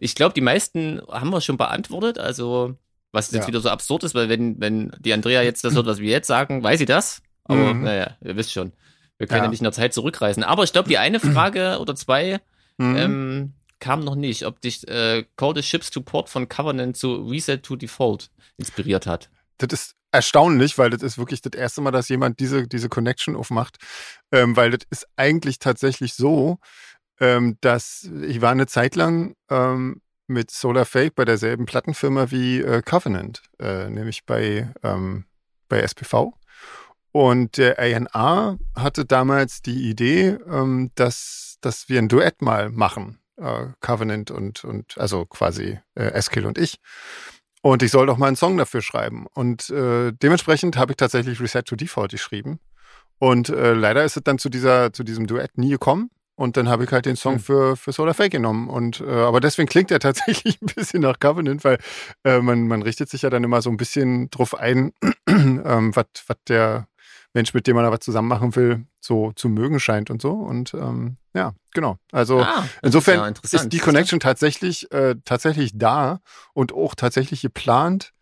Ich 0.00 0.14
glaube, 0.14 0.34
die 0.34 0.40
meisten 0.40 1.00
haben 1.08 1.30
wir 1.30 1.40
schon 1.40 1.56
beantwortet. 1.56 2.18
Also, 2.18 2.76
was 3.12 3.30
jetzt 3.30 3.42
ja. 3.42 3.48
wieder 3.48 3.60
so 3.60 3.70
absurd 3.70 4.04
ist, 4.04 4.14
weil 4.14 4.28
wenn, 4.28 4.60
wenn 4.60 4.92
die 4.98 5.12
Andrea 5.12 5.42
jetzt 5.42 5.64
das 5.64 5.74
hört, 5.74 5.86
was 5.86 5.98
wir 5.98 6.10
jetzt 6.10 6.26
sagen, 6.26 6.62
weiß 6.62 6.78
sie 6.78 6.86
das. 6.86 7.22
Aber 7.44 7.74
mhm. 7.74 7.82
naja, 7.84 8.16
ihr 8.22 8.36
wisst 8.36 8.52
schon. 8.52 8.72
Wir 9.18 9.26
können 9.26 9.38
ja, 9.38 9.44
ja 9.44 9.50
nicht 9.50 9.60
in 9.60 9.64
der 9.64 9.72
Zeit 9.72 9.94
zurückreisen. 9.94 10.42
Aber 10.42 10.64
ich 10.64 10.72
glaube, 10.72 10.88
die 10.88 10.98
eine 10.98 11.20
Frage 11.20 11.78
oder 11.80 11.94
zwei 11.94 12.40
mhm. 12.78 12.96
ähm, 12.96 13.52
kam 13.78 14.00
noch 14.00 14.16
nicht, 14.16 14.46
ob 14.46 14.60
dich 14.60 14.86
äh, 14.88 15.24
Call 15.36 15.54
the 15.54 15.62
Ships 15.62 15.90
to 15.90 16.00
Port 16.00 16.28
von 16.28 16.48
Covenant 16.48 16.96
zu 16.96 17.26
Reset 17.28 17.58
to 17.58 17.76
Default 17.76 18.30
inspiriert 18.56 19.06
hat. 19.06 19.30
Das 19.58 19.72
ist 19.72 19.94
erstaunlich, 20.10 20.78
weil 20.78 20.90
das 20.90 21.02
ist 21.02 21.18
wirklich 21.18 21.42
das 21.42 21.52
erste 21.52 21.80
Mal, 21.80 21.90
dass 21.90 22.08
jemand 22.08 22.40
diese, 22.40 22.66
diese 22.66 22.88
Connection 22.88 23.36
aufmacht. 23.36 23.76
Ähm, 24.32 24.56
weil 24.56 24.70
das 24.70 24.80
ist 24.90 25.06
eigentlich 25.16 25.58
tatsächlich 25.58 26.14
so, 26.14 26.58
ähm, 27.20 27.56
dass 27.60 28.08
ich 28.22 28.40
war 28.40 28.50
eine 28.50 28.66
Zeit 28.66 28.96
lang 28.96 29.34
ähm, 29.50 30.00
mit 30.26 30.50
Solar 30.50 30.84
Fake 30.84 31.14
bei 31.14 31.24
derselben 31.24 31.66
Plattenfirma 31.66 32.30
wie 32.30 32.60
äh, 32.60 32.82
Covenant, 32.82 33.42
äh, 33.58 33.88
nämlich 33.90 34.24
bei, 34.24 34.72
ähm, 34.82 35.24
bei 35.68 35.80
SPV. 35.80 36.32
Und 37.12 37.58
der 37.58 37.78
A&R 37.78 38.58
hatte 38.74 39.04
damals 39.04 39.62
die 39.62 39.88
Idee, 39.88 40.36
ähm, 40.50 40.90
dass, 40.96 41.58
dass 41.60 41.88
wir 41.88 42.00
ein 42.00 42.08
Duett 42.08 42.42
mal 42.42 42.70
machen, 42.70 43.20
äh, 43.36 43.66
Covenant 43.80 44.30
und, 44.30 44.64
und 44.64 44.98
also 44.98 45.24
quasi 45.26 45.78
äh, 45.94 46.06
Eskil 46.06 46.46
und 46.46 46.58
ich. 46.58 46.78
Und 47.62 47.82
ich 47.82 47.92
soll 47.92 48.06
doch 48.06 48.18
mal 48.18 48.26
einen 48.26 48.36
Song 48.36 48.58
dafür 48.58 48.82
schreiben. 48.82 49.26
Und 49.32 49.70
äh, 49.70 50.12
dementsprechend 50.12 50.76
habe 50.76 50.92
ich 50.92 50.96
tatsächlich 50.96 51.40
Reset 51.40 51.62
to 51.62 51.76
Default 51.76 52.10
geschrieben. 52.10 52.58
Und 53.18 53.48
äh, 53.48 53.72
leider 53.72 54.04
ist 54.04 54.16
es 54.16 54.22
dann 54.22 54.38
zu 54.38 54.48
dieser, 54.48 54.92
zu 54.92 55.04
diesem 55.04 55.26
Duett 55.26 55.56
nie 55.56 55.70
gekommen. 55.70 56.10
Und 56.36 56.56
dann 56.56 56.68
habe 56.68 56.84
ich 56.84 56.90
halt 56.90 57.06
den 57.06 57.16
Song 57.16 57.38
für, 57.38 57.76
für 57.76 57.92
Solar 57.92 58.14
Fake 58.14 58.32
genommen. 58.32 58.68
Und 58.68 59.00
äh, 59.00 59.04
aber 59.04 59.40
deswegen 59.40 59.68
klingt 59.68 59.90
er 59.90 60.00
tatsächlich 60.00 60.60
ein 60.60 60.66
bisschen 60.74 61.02
nach 61.02 61.20
Covenant, 61.20 61.64
weil 61.64 61.78
äh, 62.24 62.40
man, 62.40 62.66
man 62.66 62.82
richtet 62.82 63.08
sich 63.08 63.22
ja 63.22 63.30
dann 63.30 63.44
immer 63.44 63.62
so 63.62 63.70
ein 63.70 63.76
bisschen 63.76 64.30
drauf 64.30 64.54
ein, 64.54 64.92
ähm, 65.28 65.94
was 65.94 66.06
der 66.48 66.88
Mensch, 67.34 67.52
mit 67.52 67.66
dem 67.66 67.74
man 67.74 67.84
da 67.84 67.90
was 67.90 68.00
zusammen 68.00 68.28
machen 68.28 68.54
will, 68.54 68.86
so 69.00 69.32
zu 69.32 69.48
mögen 69.48 69.80
scheint 69.80 70.10
und 70.10 70.22
so. 70.22 70.32
Und 70.32 70.72
ähm, 70.74 71.16
ja, 71.34 71.52
genau. 71.72 71.98
Also 72.12 72.40
ah, 72.40 72.64
insofern 72.82 73.34
ist, 73.42 73.52
ja 73.52 73.60
ist, 73.60 73.68
die 73.70 73.78
Connection 73.78 74.20
tatsächlich, 74.20 74.90
äh, 74.92 75.16
tatsächlich 75.24 75.72
da 75.74 76.20
und 76.52 76.72
auch 76.72 76.94
tatsächlich 76.94 77.42
geplant 77.42 78.12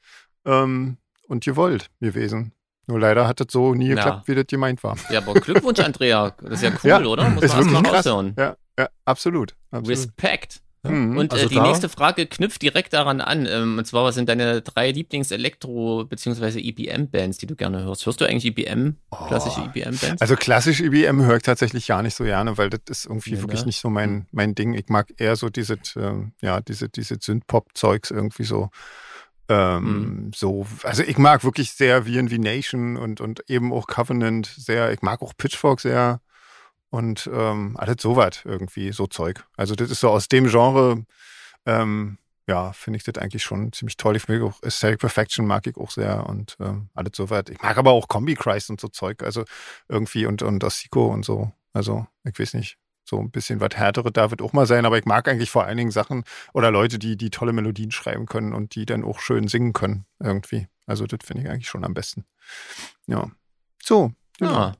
ähm, 0.47 0.97
und 1.29 1.45
gewollt 1.45 1.91
gewesen. 2.01 2.53
Nur 2.87 2.99
leider 2.99 3.29
hat 3.29 3.41
das 3.41 3.47
so 3.51 3.75
nie 3.75 3.89
geklappt, 3.89 4.27
ja. 4.27 4.33
wie 4.33 4.35
das 4.35 4.47
gemeint 4.47 4.83
war. 4.83 4.97
Ja, 5.11 5.19
aber 5.19 5.35
Glückwunsch, 5.35 5.79
Andrea. 5.81 6.35
Das 6.43 6.55
ist 6.55 6.63
ja 6.63 6.71
cool, 6.83 6.91
ja, 6.91 7.05
oder? 7.05 7.29
Muss 7.31 7.47
man 7.49 7.59
erstmal 7.59 7.87
raushören. 7.87 8.35
Ja, 8.37 8.57
ja, 8.79 8.89
absolut. 9.05 9.55
absolut. 9.71 9.89
Respekt. 9.89 10.63
Mhm. 10.85 11.17
Und 11.17 11.33
also 11.33 11.47
äh, 11.47 11.49
die 11.49 11.55
da? 11.55 11.63
nächste 11.63 11.89
Frage 11.89 12.27
knüpft 12.27 12.61
direkt 12.61 12.93
daran 12.93 13.21
an. 13.21 13.47
Ähm, 13.47 13.79
und 13.79 13.87
zwar, 13.87 14.05
was 14.05 14.17
sind 14.17 14.29
deine 14.29 14.63
drei 14.63 14.91
Lieblings-Elektro- 14.91 16.05
bzw. 16.05 16.59
EBM-Bands, 16.59 17.39
die 17.39 17.47
du 17.47 17.55
gerne 17.55 17.85
hörst? 17.85 18.05
Hörst 18.05 18.21
du 18.21 18.25
eigentlich 18.25 18.47
EBM, 18.47 18.97
oh. 19.11 19.27
klassische 19.29 19.61
EBM-Bands? 19.61 20.21
Also 20.21 20.35
klassisch 20.35 20.81
EBM 20.81 21.23
höre 21.23 21.37
ich 21.37 21.43
tatsächlich 21.43 21.87
gar 21.87 22.03
nicht 22.03 22.17
so 22.17 22.25
gerne, 22.25 22.59
weil 22.59 22.69
das 22.69 22.81
ist 22.89 23.07
irgendwie 23.07 23.35
ja, 23.35 23.41
wirklich 23.41 23.61
ne? 23.61 23.67
nicht 23.67 23.79
so 23.79 23.91
mein, 23.91 24.11
hm. 24.11 24.27
mein 24.33 24.55
Ding. 24.57 24.75
Ich 24.75 24.89
mag 24.89 25.09
eher 25.19 25.37
so 25.37 25.51
diese, 25.51 25.75
äh, 25.75 26.25
ja, 26.41 26.61
diese, 26.61 26.89
diese 26.89 27.17
Synth-Pop-Zeugs 27.21 28.11
irgendwie 28.11 28.45
so. 28.45 28.71
Ähm, 29.53 29.85
mhm. 29.85 30.31
So, 30.35 30.67
also 30.83 31.03
ich 31.03 31.19
mag 31.19 31.45
wirklich 31.45 31.73
sehr 31.73 32.05
VNV 32.05 32.39
Nation 32.39 32.97
und, 32.97 33.21
und 33.21 33.49
eben 33.51 33.73
auch 33.73 33.87
Covenant 33.87 34.47
sehr. 34.47 34.93
Ich 34.93 35.03
mag 35.03 35.21
auch 35.21 35.35
Pitchfork 35.37 35.81
sehr 35.81 36.21
und 36.89 37.29
ähm, 37.33 37.77
alles 37.77 37.97
sowas 38.01 38.41
irgendwie, 38.45 38.93
so 38.93 39.07
Zeug. 39.07 39.45
Also 39.57 39.75
das 39.75 39.91
ist 39.91 40.01
so 40.01 40.09
aus 40.09 40.29
dem 40.29 40.49
Genre, 40.49 41.05
ähm, 41.67 42.17
ja, 42.49 42.73
finde 42.73 42.97
ich 42.97 43.05
das 43.05 43.23
eigentlich 43.23 43.43
schon 43.43 43.73
ziemlich 43.73 43.99
toll. 43.99 44.17
Ich 44.17 44.27
mag 44.27 44.41
auch 44.41 44.63
Aesthetic 44.63 45.01
Perfection 45.01 45.47
mag 45.47 45.67
ich 45.67 45.77
auch 45.77 45.91
sehr 45.91 46.27
und 46.27 46.57
ähm, 46.59 46.89
alles 46.95 47.13
sowas. 47.15 47.45
Ich 47.51 47.61
mag 47.61 47.77
aber 47.77 47.91
auch 47.93 48.09
Kombi 48.09 48.35
Christ 48.35 48.71
und 48.71 48.81
so 48.81 48.89
Zeug, 48.89 49.23
also 49.23 49.45
irgendwie 49.89 50.25
und, 50.25 50.43
und 50.43 50.65
Osiko 50.65 51.09
und 51.09 51.25
so. 51.25 51.53
Also, 51.75 52.07
ich 52.25 52.39
weiß 52.39 52.55
nicht 52.55 52.79
so 53.05 53.19
ein 53.19 53.31
bisschen 53.31 53.61
was 53.61 53.77
härtere 53.77 54.13
da 54.13 54.31
wird 54.31 54.43
auch 54.43 54.53
mal 54.53 54.67
sein, 54.67 54.87
aber 54.87 54.99
ich 54.99 55.05
mag 55.05 55.29
eigentlich 55.29 55.51
vor 55.51 55.65
allen 55.65 55.77
Dingen 55.77 55.91
Sachen 55.91 56.25
oder 56.53 56.71
Leute, 56.71 56.99
die, 56.99 57.17
die 57.17 57.31
tolle 57.31 57.53
Melodien 57.53 57.91
schreiben 57.91 58.27
können 58.27 58.53
und 58.53 58.75
die 58.75 58.87
dann 58.87 59.05
auch 59.05 59.21
schön 59.21 59.49
singen 59.49 59.73
können 59.73 60.07
irgendwie. 60.21 60.69
Also 60.87 61.07
das 61.07 61.21
finde 61.25 61.45
ich 61.45 61.51
eigentlich 61.51 61.69
schon 61.69 61.85
am 61.85 61.95
besten. 61.95 62.25
Ja. 63.07 63.31
So. 63.83 64.13
Genau. 64.39 64.53
Ja. 64.53 64.73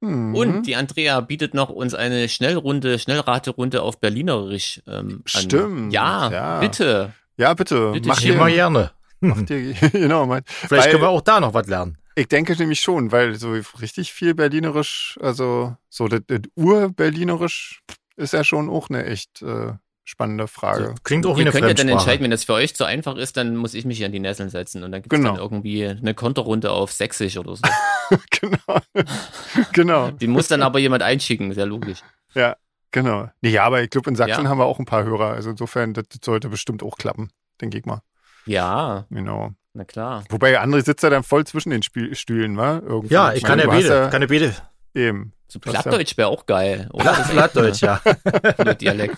Mhm. 0.00 0.34
Und 0.34 0.62
die 0.66 0.76
Andrea 0.76 1.20
bietet 1.20 1.54
noch 1.54 1.70
uns 1.70 1.94
eine 1.94 2.28
Schnellrunde, 2.28 2.98
Schnellraterunde 2.98 3.82
auf 3.82 4.00
Berlinerisch 4.00 4.80
ähm, 4.86 5.22
Stimmt. 5.24 5.92
Ja, 5.92 6.30
ja, 6.30 6.60
bitte. 6.60 7.12
Ja, 7.36 7.54
bitte. 7.54 7.92
bitte 7.92 8.08
Mach 8.08 8.20
dir 8.20 8.36
mal 8.36 8.52
gerne. 8.52 8.92
Mach 9.20 9.42
dir, 9.42 9.72
genau, 9.92 10.26
mein, 10.26 10.42
Vielleicht 10.46 10.84
weil, 10.84 10.90
können 10.92 11.02
wir 11.02 11.08
auch 11.08 11.20
da 11.20 11.40
noch 11.40 11.54
was 11.54 11.66
lernen. 11.66 11.98
Ich 12.18 12.26
denke 12.26 12.56
nämlich 12.56 12.80
schon, 12.80 13.12
weil 13.12 13.36
so 13.36 13.52
richtig 13.80 14.12
viel 14.12 14.34
Berlinerisch, 14.34 15.16
also 15.22 15.76
so 15.88 16.08
das, 16.08 16.22
das 16.26 16.40
Ur-Berlinerisch 16.56 17.80
ist 18.16 18.32
ja 18.32 18.42
schon 18.42 18.68
auch 18.68 18.90
eine 18.90 19.06
echt 19.06 19.40
äh, 19.40 19.74
spannende 20.02 20.48
Frage. 20.48 20.86
Das 20.86 21.04
klingt 21.04 21.26
auch 21.26 21.36
wie 21.36 21.42
Ihr 21.42 21.46
eine 21.46 21.52
könnt 21.52 21.68
ja 21.68 21.74
dann 21.74 21.88
entscheiden, 21.88 22.24
wenn 22.24 22.32
das 22.32 22.42
für 22.42 22.54
euch 22.54 22.74
zu 22.74 22.84
einfach 22.84 23.14
ist, 23.14 23.36
dann 23.36 23.54
muss 23.54 23.72
ich 23.72 23.84
mich 23.84 23.98
hier 23.98 24.06
an 24.06 24.12
die 24.12 24.18
Nesseln 24.18 24.50
setzen 24.50 24.82
und 24.82 24.90
dann 24.90 25.02
gibt 25.02 25.12
es 25.12 25.20
genau. 25.20 25.34
dann 25.34 25.40
irgendwie 25.40 25.86
eine 25.86 26.12
Konterrunde 26.12 26.72
auf 26.72 26.90
Sächsisch 26.90 27.36
oder 27.36 27.54
so. 27.54 27.62
genau. 28.40 28.80
genau. 29.72 30.10
Die 30.10 30.26
muss 30.26 30.48
dann 30.48 30.62
aber 30.62 30.80
jemand 30.80 31.04
einschicken, 31.04 31.54
sehr 31.54 31.66
logisch. 31.66 32.00
Ja, 32.34 32.56
genau. 32.90 33.30
Ja, 33.42 33.62
aber 33.62 33.84
ich 33.84 33.90
glaube, 33.90 34.10
in 34.10 34.16
Sachsen 34.16 34.42
ja. 34.42 34.50
haben 34.50 34.58
wir 34.58 34.66
auch 34.66 34.80
ein 34.80 34.86
paar 34.86 35.04
Hörer. 35.04 35.34
Also 35.34 35.50
insofern, 35.50 35.94
das, 35.94 36.08
das 36.08 36.18
sollte 36.24 36.48
bestimmt 36.48 36.82
auch 36.82 36.98
klappen, 36.98 37.30
denke 37.60 37.78
ich 37.78 37.84
mal. 37.84 38.02
Ja. 38.44 39.06
Genau. 39.08 39.52
Na 39.74 39.84
klar. 39.84 40.24
Wobei 40.30 40.60
André 40.60 40.84
sitzt 40.84 41.02
ja 41.02 41.10
dann 41.10 41.22
voll 41.22 41.46
zwischen 41.46 41.70
den 41.70 41.82
Spiel 41.82 42.14
Stühlen, 42.14 42.56
wa? 42.56 42.80
Irgendwie. 42.84 43.14
Ja, 43.14 43.32
ich 43.32 43.42
kann 43.42 43.58
ja 43.58 43.66
beide. 43.66 44.08
Kann 44.10 44.22
ja 44.22 44.28
beide. 44.28 44.54
Eben. 44.94 45.32
So 45.48 45.60
Plattdeutsch 45.60 46.16
wäre 46.16 46.28
auch 46.28 46.46
geil. 46.46 46.88
Oder? 46.92 47.12
Plattdeutsch, 47.12 47.80
ja. 47.80 48.00
Der 48.58 48.74
Dialekt. 48.74 49.16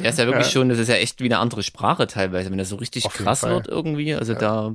Der 0.00 0.10
ist 0.10 0.18
ja 0.18 0.26
wirklich 0.26 0.46
ja. 0.46 0.52
schon, 0.52 0.68
das 0.68 0.78
ist 0.78 0.88
ja 0.88 0.94
echt 0.94 1.20
wie 1.20 1.26
eine 1.26 1.38
andere 1.38 1.62
Sprache 1.62 2.06
teilweise, 2.06 2.50
wenn 2.50 2.58
das 2.58 2.70
so 2.70 2.76
richtig 2.76 3.04
krass 3.04 3.42
wird 3.42 3.68
irgendwie. 3.68 4.14
Also 4.14 4.32
ja. 4.32 4.38
da. 4.38 4.74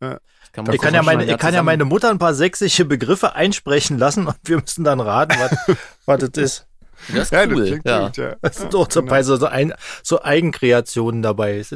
Ja. 0.00 0.18
Kann 0.52 0.64
man 0.64 0.74
ich 0.74 0.80
kann, 0.80 0.94
ja 0.94 1.02
meine, 1.02 1.24
ich 1.24 1.36
kann 1.36 1.52
ja 1.52 1.62
meine 1.62 1.84
Mutter 1.84 2.10
ein 2.10 2.18
paar 2.18 2.32
sächsische 2.32 2.86
Begriffe 2.86 3.34
einsprechen 3.34 3.98
lassen 3.98 4.26
und 4.26 4.36
wir 4.44 4.56
müssen 4.56 4.82
dann 4.82 5.00
raten, 5.00 5.38
was, 5.38 5.76
was 6.06 6.20
das 6.20 6.30
ist. 6.42 6.66
Das 7.14 7.30
ist 7.30 7.32
cool. 7.32 7.80
Ja, 7.84 8.08
das, 8.08 8.16
ja. 8.16 8.28
ja. 8.30 8.36
das 8.40 8.56
sind 8.56 8.74
auch 8.74 8.88
zum 8.88 9.06
Teil 9.06 9.22
so, 9.22 9.46
ein, 9.46 9.74
so 10.02 10.22
Eigenkreationen 10.22 11.22
dabei. 11.22 11.62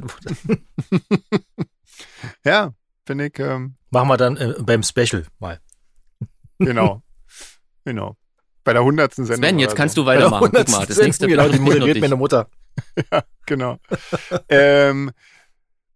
ja, 2.44 2.72
finde 3.06 3.26
ich. 3.26 3.38
Ähm, 3.38 3.76
Machen 3.90 4.08
wir 4.08 4.16
dann 4.16 4.37
äh, 4.37 4.54
beim 4.61 4.82
Special 4.82 5.24
mal. 5.38 5.61
Genau. 6.58 7.02
genau. 7.85 8.16
Bei 8.64 8.72
der 8.72 8.85
hundertsten 8.85 9.24
Sendung. 9.24 9.44
Sven, 9.44 9.58
jetzt 9.58 9.76
kannst 9.76 9.96
so. 9.96 10.02
du 10.02 10.06
weitermachen. 10.06 10.50
Guck 10.52 10.68
mal, 10.70 10.87
das 10.87 10.98
nächste 10.98 11.26
genau, 11.26 11.48
die 11.48 11.58
moderiert 11.58 12.00
meine 12.00 12.16
Mutter. 12.16 12.48
ja, 13.12 13.22
genau. 13.46 13.78
ähm, 14.48 15.11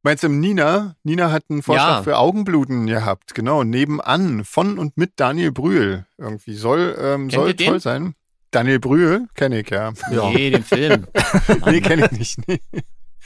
Meinst 0.06 0.22
du 0.22 0.28
Nina? 0.28 0.94
Nina 1.02 1.32
hat 1.32 1.46
einen 1.48 1.64
Vorschlag 1.64 1.96
ja. 1.96 2.02
für 2.04 2.16
Augenbluten 2.16 2.86
gehabt, 2.86 3.34
genau, 3.34 3.64
nebenan, 3.64 4.44
von 4.44 4.78
und 4.78 4.96
mit 4.96 5.14
Daniel 5.16 5.50
Brühl. 5.50 6.06
Irgendwie 6.16 6.54
soll, 6.54 6.96
ähm, 6.96 7.28
soll 7.28 7.54
toll 7.54 7.72
den? 7.72 7.80
sein. 7.80 8.14
Daniel 8.52 8.78
Brühl 8.78 9.26
kenne 9.34 9.62
ich, 9.62 9.70
ja. 9.70 9.92
ja. 10.12 10.30
Nee, 10.30 10.50
den 10.50 10.62
Film. 10.62 11.08
nee, 11.66 11.80
kenne 11.80 12.04
ich 12.04 12.18
nicht. 12.18 12.38
Nee, 12.46 12.60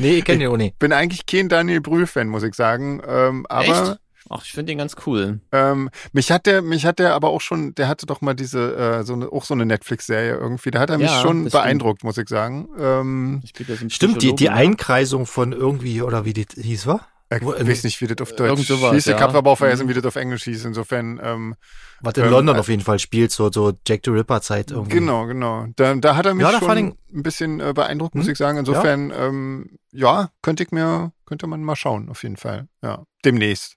nee 0.00 0.18
ich 0.18 0.24
kenne 0.24 0.40
den 0.40 0.48
auch 0.48 0.56
nicht. 0.56 0.78
bin 0.78 0.92
eigentlich 0.92 1.26
kein 1.26 1.48
Daniel 1.48 1.80
Brühl-Fan, 1.80 2.28
muss 2.28 2.42
ich 2.42 2.54
sagen. 2.54 3.02
Ähm, 3.06 3.46
aber 3.48 3.90
Echt? 3.90 4.00
Ach, 4.32 4.44
ich 4.44 4.52
finde 4.52 4.70
den 4.70 4.78
ganz 4.78 4.94
cool. 5.06 5.40
Ähm, 5.50 5.90
mich 6.12 6.30
hat 6.30 6.46
der, 6.46 6.62
mich 6.62 6.86
hat 6.86 7.00
der 7.00 7.14
aber 7.14 7.30
auch 7.30 7.40
schon, 7.40 7.74
der 7.74 7.88
hatte 7.88 8.06
doch 8.06 8.20
mal 8.20 8.34
diese, 8.34 8.76
äh, 8.76 9.02
so 9.02 9.14
eine, 9.14 9.32
auch 9.32 9.44
so 9.44 9.54
eine 9.54 9.66
Netflix-Serie 9.66 10.36
irgendwie. 10.36 10.70
Da 10.70 10.78
hat 10.78 10.90
er 10.90 10.98
mich 10.98 11.10
ja, 11.10 11.20
schon 11.20 11.48
beeindruckt, 11.48 12.00
stimmt. 12.00 12.08
muss 12.08 12.18
ich 12.18 12.28
sagen. 12.28 12.68
Ähm, 12.78 13.42
ich 13.42 13.94
stimmt, 13.94 14.22
die, 14.22 14.34
die 14.36 14.50
Einkreisung 14.50 15.26
von 15.26 15.52
irgendwie, 15.52 16.02
oder 16.02 16.24
wie 16.24 16.32
die 16.32 16.46
hieß, 16.54 16.86
war? 16.86 17.08
Ich 17.32 17.42
weiß 17.42 17.84
nicht, 17.84 18.00
wie 18.00 18.08
das 18.08 18.20
auf 18.20 18.34
Deutsch 18.34 18.66
sowas, 18.66 18.92
hieß. 18.92 19.06
Ich 19.06 19.12
ja. 19.12 19.20
habe 19.20 19.38
aber 19.38 19.52
auch 19.52 19.58
vergessen, 19.58 19.88
wie 19.88 19.94
das 19.94 20.04
auf 20.04 20.16
Englisch 20.16 20.44
hieß. 20.44 20.64
Insofern. 20.64 21.20
Ähm, 21.22 21.54
Was 22.00 22.14
in 22.14 22.24
ähm, 22.24 22.30
London 22.30 22.56
auf 22.56 22.68
jeden 22.68 22.82
Fall 22.82 22.98
spielt, 22.98 23.30
so, 23.30 23.52
so 23.52 23.72
Jack 23.86 24.00
the 24.04 24.10
Ripper-Zeit 24.10 24.72
irgendwie. 24.72 24.96
Genau, 24.96 25.26
genau. 25.26 25.66
Da, 25.76 25.94
da 25.94 26.16
hat 26.16 26.26
er 26.26 26.34
mich 26.34 26.44
ja, 26.44 26.58
schon 26.58 26.68
ein 26.70 26.96
bisschen 27.22 27.60
äh, 27.60 27.72
beeindruckt, 27.72 28.16
muss 28.16 28.26
hm? 28.26 28.32
ich 28.32 28.38
sagen. 28.38 28.58
Insofern, 28.58 29.10
ja. 29.10 29.28
Ähm, 29.28 29.78
ja, 29.92 30.30
könnte 30.42 30.64
ich 30.64 30.72
mir, 30.72 31.12
könnte 31.24 31.46
man 31.46 31.62
mal 31.62 31.76
schauen, 31.76 32.08
auf 32.08 32.24
jeden 32.24 32.36
Fall. 32.36 32.66
Ja, 32.82 33.04
demnächst. 33.24 33.76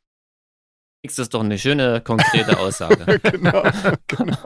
Das 1.06 1.20
ist 1.20 1.34
doch 1.34 1.42
eine 1.42 1.58
schöne, 1.58 2.00
konkrete 2.00 2.58
Aussage. 2.58 3.20
genau, 3.24 3.64
genau, 4.08 4.38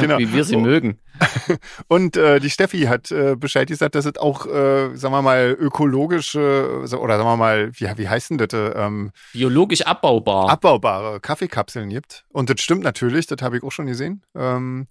genau. 0.00 0.18
Wie 0.18 0.32
wir 0.32 0.44
sie 0.44 0.54
oh. 0.54 0.60
mögen. 0.60 1.00
Und 1.88 2.16
äh, 2.16 2.38
die 2.38 2.48
Steffi 2.48 2.82
hat 2.82 3.10
äh, 3.10 3.34
Bescheid 3.34 3.66
gesagt, 3.66 3.96
dass 3.96 4.04
es 4.04 4.16
auch, 4.16 4.46
äh, 4.46 4.94
sagen 4.94 5.12
wir 5.12 5.20
mal, 5.20 5.56
ökologische 5.58 6.84
oder 6.96 7.16
sagen 7.16 7.28
wir 7.28 7.36
mal, 7.36 7.72
wie, 7.74 7.86
wie 7.96 8.08
heißt 8.08 8.30
denn 8.30 8.38
das? 8.38 8.50
Ähm, 8.52 9.10
Biologisch 9.32 9.82
abbaubar. 9.82 10.48
Abbaubare 10.48 11.18
Kaffeekapseln 11.18 11.88
gibt. 11.90 12.24
Und 12.28 12.50
das 12.50 12.60
stimmt 12.60 12.84
natürlich, 12.84 13.26
das 13.26 13.42
habe 13.42 13.56
ich 13.56 13.64
auch 13.64 13.72
schon 13.72 13.86
gesehen. 13.86 14.22
Ähm, 14.36 14.86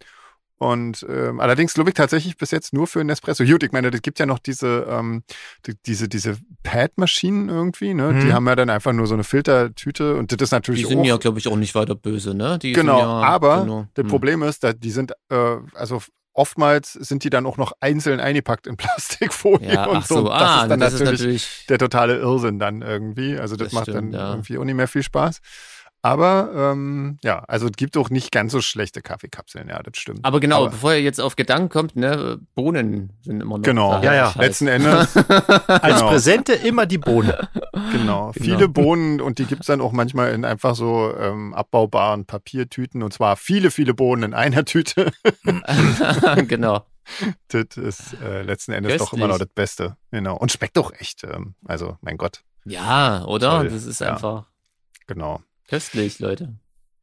und 0.60 1.06
ähm, 1.10 1.40
allerdings 1.40 1.74
glaube 1.74 1.90
ich 1.90 1.94
tatsächlich 1.94 2.36
bis 2.36 2.52
jetzt 2.52 2.74
nur 2.74 2.86
für 2.86 3.02
Nespresso. 3.06 3.46
Gut, 3.46 3.64
ich 3.64 3.72
meine, 3.72 3.88
es 3.88 4.02
gibt 4.02 4.20
ja 4.20 4.26
noch 4.26 4.40
diese, 4.40 4.86
ähm, 4.90 5.24
die, 5.66 5.74
diese, 5.86 6.10
diese 6.10 6.38
Pad-Maschinen 6.64 7.48
irgendwie, 7.48 7.94
ne? 7.94 8.12
Mhm. 8.12 8.20
Die 8.20 8.34
haben 8.34 8.46
ja 8.46 8.58
dann 8.58 8.70
einfach 8.70 8.92
nur 8.92 9.08
so 9.08 9.14
eine 9.14 9.24
Filtertüte 9.24 10.18
und 10.18 10.34
das 10.34 10.50
ist 10.50 10.52
natürlich. 10.52 10.82
Die 10.82 10.90
sind 10.90 11.00
auch, 11.00 11.06
ja, 11.06 11.16
glaube 11.16 11.40
ich, 11.40 11.48
auch 11.48 11.56
nicht 11.56 11.76
weiter 11.76 11.96
böse, 11.96 12.34
ne? 12.34 12.60
Die 12.60 12.74
genau, 12.74 13.00
ja, 13.00 13.06
aber 13.06 13.62
genau, 13.62 13.88
das 13.94 14.04
hm. 14.04 14.10
Problem 14.10 14.44
ist, 14.44 14.66
dass 14.66 14.78
die 14.78 14.92
sind, 14.92 15.14
äh, 15.30 15.56
also 15.76 16.02
oftmals 16.34 16.94
sind 16.94 17.24
die 17.24 17.30
dann 17.30 17.46
auch 17.46 17.56
noch 17.56 17.72
einzeln 17.80 18.20
eingepackt 18.20 18.68
in 18.68 18.76
Plastikfolie 18.78 19.74
ja, 19.74 19.86
und 19.86 20.06
so. 20.06 20.16
so. 20.16 20.24
Das 20.26 20.42
ah, 20.42 20.62
ist 20.64 20.70
dann 20.70 20.80
das 20.82 20.94
natürlich, 20.94 21.14
ist 21.14 21.22
natürlich, 21.22 21.66
der 21.70 21.78
totale 21.78 22.18
Irrsinn 22.18 22.60
dann 22.60 22.82
irgendwie. 22.82 23.38
Also 23.38 23.56
das, 23.56 23.68
das 23.68 23.74
macht 23.74 23.84
stimmt, 23.86 24.14
dann 24.14 24.20
ja. 24.20 24.32
irgendwie 24.32 24.58
auch 24.58 24.66
nicht 24.66 24.76
mehr 24.76 24.90
viel 24.90 25.04
Spaß. 25.04 25.40
Aber 26.02 26.52
ähm, 26.56 27.18
ja, 27.24 27.44
also 27.48 27.66
es 27.66 27.74
gibt 27.74 27.98
auch 27.98 28.10
nicht 28.10 28.32
ganz 28.32 28.54
so 28.54 28.62
schlechte 28.62 29.02
Kaffeekapseln, 29.02 29.68
ja, 29.68 29.84
das 29.84 29.98
stimmt. 29.98 30.24
Aber 30.24 30.40
genau, 30.40 30.62
Aber, 30.62 30.70
bevor 30.70 30.94
ihr 30.94 31.02
jetzt 31.02 31.20
auf 31.20 31.36
Gedanken 31.36 31.68
kommt, 31.68 31.98
ne, 31.98 32.40
Bohnen 32.56 33.12
sind 33.22 33.42
immer 33.42 33.58
noch. 33.58 33.64
Genau, 33.64 34.02
ja, 34.02 34.14
ja. 34.14 34.34
Letzten 34.38 34.68
Endes. 34.68 35.18
Als 35.68 35.96
genau. 35.98 36.10
Präsente 36.10 36.54
immer 36.54 36.86
die 36.86 37.00
Bohne. 37.00 37.50
Genau. 37.92 37.92
genau. 37.92 38.34
Viele 38.34 38.70
Bohnen 38.70 39.20
und 39.20 39.40
die 39.40 39.46
gibt's 39.46 39.68
dann 39.68 39.82
auch 39.82 39.92
manchmal 39.92 40.34
in 40.34 40.46
einfach 40.46 40.74
so 40.76 41.14
ähm, 41.18 41.54
abbaubaren 41.54 42.26
Papiertüten 42.26 43.04
und 43.04 43.14
zwar 43.14 43.36
viele, 43.36 43.70
viele 43.70 43.94
Bohnen 43.94 44.24
in 44.24 44.34
einer 44.34 44.64
Tüte. 44.64 45.12
genau. 46.48 46.86
Das 47.50 47.76
ist 47.76 48.22
äh, 48.22 48.44
letzten 48.44 48.72
Endes 48.72 48.94
Köstlich. 48.94 49.10
doch 49.10 49.14
immer 49.18 49.28
noch 49.28 49.40
das 49.40 49.50
Beste. 49.50 49.98
Genau. 50.12 50.38
Und 50.38 50.52
schmeckt 50.52 50.78
doch 50.78 50.94
echt. 50.94 51.24
Ähm, 51.26 51.56
also, 51.66 51.98
mein 52.02 52.18
Gott. 52.18 52.44
Ja, 52.64 53.26
oder? 53.26 53.58
Toll. 53.58 53.70
Das 53.70 53.86
ist 53.86 54.02
einfach. 54.02 54.46
Genau. 55.08 55.42
Köstlich, 55.70 56.20
Leute. 56.20 56.56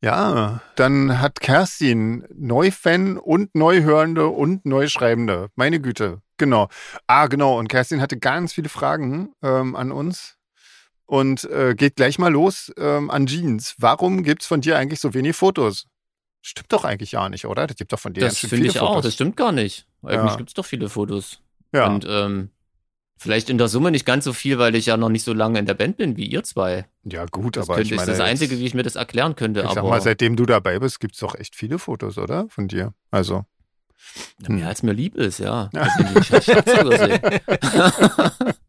Ja, 0.03 0.61
dann 0.75 1.21
hat 1.21 1.41
Kerstin 1.41 2.27
Neufan 2.35 3.17
und 3.17 3.55
Neuhörende 3.55 4.27
und 4.27 4.67
Neuschreibende. 4.67 5.49
Meine 5.55 5.81
Güte, 5.81 6.21
genau. 6.37 6.69
Ah, 7.07 7.29
genau. 7.29 7.59
Und 7.59 7.69
Kerstin 7.69 8.01
hatte 8.01 8.19
ganz 8.19 8.53
viele 8.53 8.69
Fragen 8.69 9.33
ähm, 9.43 9.75
an 9.77 9.93
uns 9.93 10.37
und 11.07 11.45
äh, 11.45 11.75
geht 11.77 11.97
gleich 11.97 12.19
mal 12.19 12.33
los 12.33 12.73
ähm, 12.77 13.09
an 13.11 13.27
Jeans. 13.27 13.77
Warum 13.79 14.23
gibt 14.23 14.43
es 14.43 14.49
von 14.49 14.61
dir 14.61 14.77
eigentlich 14.77 15.01
so 15.01 15.15
wenig 15.15 15.37
Fotos? 15.37 15.87
Stimmt 16.43 16.73
doch 16.73 16.85
eigentlich 16.85 17.13
gar 17.13 17.29
nicht, 17.29 17.47
oder? 17.47 17.67
Das 17.67 17.77
gibt 17.77 17.93
doch 17.93 17.99
von 17.99 18.13
dir 18.13 18.21
Das 18.21 18.39
finde 18.39 18.67
ich 18.67 18.79
Fotos. 18.79 18.89
auch. 18.89 19.01
Das 19.01 19.15
stimmt 19.15 19.37
gar 19.37 19.53
nicht. 19.53 19.87
Eigentlich 20.03 20.33
ja. 20.33 20.37
gibt 20.37 20.51
es 20.51 20.55
doch 20.55 20.67
viele 20.67 20.89
Fotos. 20.89 21.41
Ja. 21.73 21.87
Und 21.87 22.05
ähm, 22.09 22.51
Vielleicht 23.19 23.49
in 23.49 23.57
der 23.57 23.69
Summe 23.69 23.91
nicht 23.91 24.05
ganz 24.05 24.25
so 24.25 24.35
viel, 24.35 24.59
weil 24.59 24.75
ich 24.75 24.87
ja 24.87 24.97
noch 24.99 25.09
nicht 25.09 25.25
so 25.25 25.33
lange 25.33 25.59
in 25.59 25.65
der 25.65 25.75
Band 25.75 25.97
bin 25.97 26.17
wie 26.19 26.27
ihr 26.27 26.45
zwei. 26.45 26.85
Ja, 27.05 27.25
gut, 27.25 27.57
das 27.57 27.69
aber 27.69 27.81
ich 27.81 27.91
meine. 27.91 28.03
Das 28.03 28.09
ist 28.09 28.19
das 28.19 28.27
Einzige, 28.27 28.59
wie 28.59 28.67
ich 28.67 28.75
mir 28.75 28.83
das 28.83 28.97
erklären 28.97 29.37
könnte. 29.37 29.61
Ich 29.61 29.67
aber, 29.67 29.75
sag 29.75 29.85
mal, 29.85 30.01
seitdem 30.03 30.37
du 30.37 30.45
dabei 30.45 30.79
bist, 30.79 31.01
gibt 31.01 31.15
es 31.15 31.21
doch 31.21 31.35
echt 31.35 31.57
viele 31.57 31.79
Fotos, 31.79 32.19
oder? 32.19 32.47
Von 32.51 32.69
dir. 32.69 32.93
Also. 33.11 33.47
Ja, 34.43 34.51
mehr 34.51 34.65
hm. 34.65 34.69
als 34.69 34.83
mir 34.83 34.93
lieb 34.93 35.15
ist, 35.15 35.39
ja. 35.39 35.71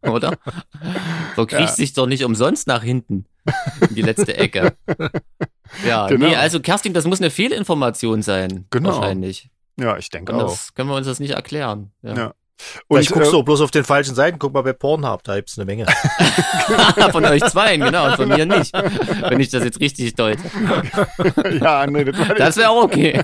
oder? 0.02 0.38
So 1.36 1.46
kriegst 1.48 1.60
ja. 1.60 1.76
sich 1.76 1.94
doch 1.94 2.08
nicht 2.08 2.24
umsonst 2.24 2.68
nach 2.68 2.84
hinten 2.84 3.26
in 3.90 3.96
die 3.96 4.02
letzte 4.02 4.36
Ecke. 4.38 4.76
Ja, 5.86 6.08
genau. 6.08 6.28
nee, 6.28 6.36
also 6.38 6.62
Kerstin, 6.62 6.94
das 6.94 7.04
muss 7.06 7.20
eine 7.20 7.30
Fehlinformation 7.30 8.22
sein. 8.22 8.68
Genau. 8.70 8.92
Wahrscheinlich. 8.92 9.50
Ja, 9.78 9.98
ich 9.98 10.10
denke 10.10 10.34
auch. 10.34 10.58
Können 10.76 10.90
wir 10.90 10.96
uns 10.96 11.08
das 11.08 11.20
nicht 11.20 11.32
erklären. 11.32 11.92
Ja. 12.02 12.16
ja. 12.16 12.34
Und 12.88 13.02
ich 13.02 13.10
guckst 13.10 13.30
äh, 13.30 13.32
du 13.32 13.44
bloß 13.44 13.62
auf 13.62 13.72
den 13.72 13.84
falschen 13.84 14.16
Seiten, 14.16 14.40
guck 14.40 14.54
mal 14.54 14.62
bei 14.62 14.74
Pornhub, 14.74 15.24
da 15.24 15.36
gibt's 15.36 15.58
eine 15.58 15.66
Menge. 15.66 15.86
von 17.12 17.26
euch 17.26 17.44
zwei, 17.46 17.78
genau, 17.78 18.08
und 18.08 18.16
von 18.16 18.30
mir 18.30 18.46
nicht. 18.46 18.74
Wenn 18.74 19.40
ich 19.40 19.50
das 19.50 19.64
jetzt 19.64 19.80
richtig 19.80 20.16
deute. 20.16 20.42
ja, 21.62 21.88
nee, 21.88 22.04
das, 22.04 22.16
das 22.38 22.58
wäre 22.58 22.70
auch 22.70 22.84
okay. 22.84 23.22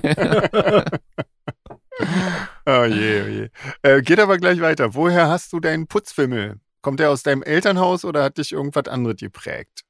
oh 2.66 2.84
je, 2.84 3.22
oh 3.22 3.28
je. 3.28 3.48
Äh, 3.82 4.02
geht 4.02 4.20
aber 4.20 4.38
gleich 4.38 4.60
weiter. 4.60 4.94
Woher 4.94 5.28
hast 5.28 5.52
du 5.52 5.60
deinen 5.60 5.86
Putzfimmel? 5.86 6.60
Kommt 6.82 7.00
der 7.00 7.10
aus 7.10 7.22
deinem 7.22 7.42
Elternhaus 7.42 8.04
oder 8.04 8.22
hat 8.22 8.38
dich 8.38 8.52
irgendwas 8.52 8.88
anderes 8.88 9.16
geprägt? 9.16 9.83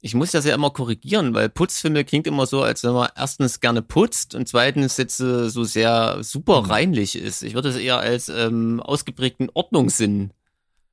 Ich 0.00 0.14
muss 0.14 0.30
das 0.30 0.44
ja 0.44 0.54
immer 0.54 0.70
korrigieren, 0.70 1.34
weil 1.34 1.48
Putzfimmel 1.48 2.04
klingt 2.04 2.26
immer 2.26 2.46
so, 2.46 2.62
als 2.62 2.84
wenn 2.84 2.92
man 2.92 3.08
erstens 3.16 3.60
gerne 3.60 3.82
putzt 3.82 4.34
und 4.34 4.48
zweitens 4.48 4.96
jetzt 4.96 5.20
äh, 5.20 5.48
so 5.48 5.64
sehr 5.64 6.22
super 6.22 6.62
mhm. 6.62 6.70
reinlich 6.70 7.16
ist. 7.16 7.42
Ich 7.42 7.54
würde 7.54 7.70
es 7.70 7.76
eher 7.76 7.98
als 7.98 8.28
ähm, 8.28 8.80
ausgeprägten 8.80 9.50
Ordnungssinn 9.54 10.32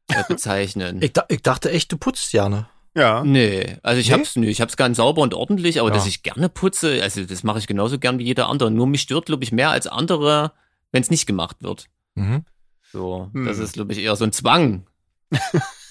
äh, 0.07 0.23
bezeichnen. 0.27 1.01
ich, 1.01 1.13
ich, 1.29 1.41
dachte 1.41 1.71
echt, 1.71 1.91
du 1.91 1.97
putzt 1.97 2.31
gerne. 2.31 2.67
Ja. 2.95 3.23
Nee, 3.23 3.77
also 3.83 3.99
ich 3.99 4.07
nee? 4.07 4.13
hab's 4.13 4.35
nee, 4.37 4.47
ich 4.47 4.61
hab's 4.61 4.77
ganz 4.77 4.97
sauber 4.97 5.21
und 5.21 5.33
ordentlich, 5.33 5.79
aber 5.79 5.89
ja. 5.89 5.95
dass 5.95 6.07
ich 6.07 6.23
gerne 6.23 6.49
putze, 6.49 7.03
also 7.03 7.23
das 7.25 7.43
mache 7.43 7.59
ich 7.59 7.67
genauso 7.67 7.99
gern 7.99 8.19
wie 8.19 8.23
jeder 8.23 8.47
andere. 8.47 8.71
Nur 8.71 8.87
mich 8.87 9.01
stört, 9.01 9.27
glaube 9.27 9.43
ich, 9.43 9.51
mehr 9.51 9.69
als 9.69 9.85
andere, 9.85 10.53
wenn 10.91 11.03
es 11.03 11.11
nicht 11.11 11.25
gemacht 11.27 11.57
wird. 11.59 11.87
Mhm. 12.15 12.45
So, 12.91 13.29
hm. 13.33 13.45
das 13.45 13.57
ist, 13.57 13.73
glaube 13.73 13.91
ich, 13.91 13.99
eher 13.99 14.15
so 14.15 14.23
ein 14.23 14.31
Zwang. 14.31 14.87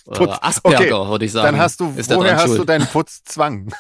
Putz. 0.05 0.37
Asperger, 0.43 1.01
okay. 1.01 1.11
würde 1.11 1.25
ich 1.25 1.33
sagen. 1.33 1.47
Dann 1.47 1.59
hast 1.59 1.81
du, 1.81 1.93
ist 1.97 2.15
woher 2.15 2.37
hast 2.37 2.47
schuld. 2.47 2.61
du 2.61 2.65
deinen 2.65 2.87
Putzzwang? 2.87 3.73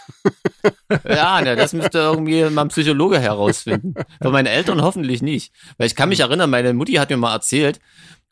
ja, 1.09 1.43
ne, 1.43 1.55
das 1.55 1.75
müsste 1.75 1.99
irgendwie 1.99 2.45
mein 2.45 2.69
Psychologe 2.69 3.19
herausfinden. 3.19 3.95
Von 4.23 4.33
meinen 4.33 4.47
Eltern 4.47 4.81
hoffentlich 4.81 5.21
nicht. 5.21 5.53
Weil 5.77 5.87
ich 5.87 5.95
kann 5.95 6.09
mich 6.09 6.21
erinnern, 6.21 6.49
meine 6.49 6.73
Mutti 6.73 6.95
hat 6.95 7.11
mir 7.11 7.19
mal 7.19 7.35
erzählt, 7.35 7.79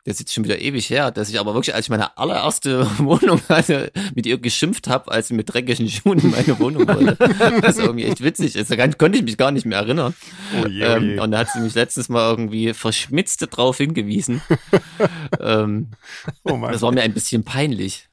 das 0.05 0.15
ist 0.15 0.19
jetzt 0.19 0.33
schon 0.33 0.43
wieder 0.43 0.59
ewig 0.59 0.89
her, 0.89 1.11
dass 1.11 1.29
ich 1.29 1.39
aber 1.39 1.53
wirklich, 1.53 1.73
als 1.73 1.85
ich 1.85 1.89
meine 1.89 2.17
allererste 2.17 2.85
Wohnung 2.97 3.41
hatte, 3.47 3.91
mit 4.15 4.25
ihr 4.25 4.37
geschimpft 4.37 4.89
habe, 4.89 5.09
als 5.09 5.29
sie 5.29 5.33
mit 5.33 5.53
dreckigen 5.53 5.89
Schuhen 5.89 6.19
in 6.19 6.31
meine 6.31 6.59
Wohnung 6.59 6.85
wollte. 6.87 7.17
Was 7.61 7.77
irgendwie 7.77 8.03
echt 8.03 8.21
witzig 8.21 8.57
ist. 8.57 8.69
Da 8.69 8.87
konnte 8.89 9.17
ich 9.17 9.23
mich 9.23 9.37
gar 9.37 9.51
nicht 9.51 9.65
mehr 9.65 9.77
erinnern. 9.77 10.13
Oh 10.61 10.67
je, 10.67 10.85
oh 10.85 10.97
je. 10.97 11.13
Ähm, 11.13 11.19
und 11.19 11.31
da 11.31 11.39
hat 11.39 11.49
sie 11.53 11.61
mich 11.61 11.73
letztens 11.73 12.09
mal 12.09 12.29
irgendwie 12.29 12.73
verschmitzte 12.73 13.47
drauf 13.47 13.77
hingewiesen. 13.77 14.41
ähm, 15.39 15.91
oh 16.43 16.59
das 16.69 16.81
war 16.81 16.91
mir 16.91 17.03
ein 17.03 17.13
bisschen 17.13 17.45
peinlich. 17.45 18.09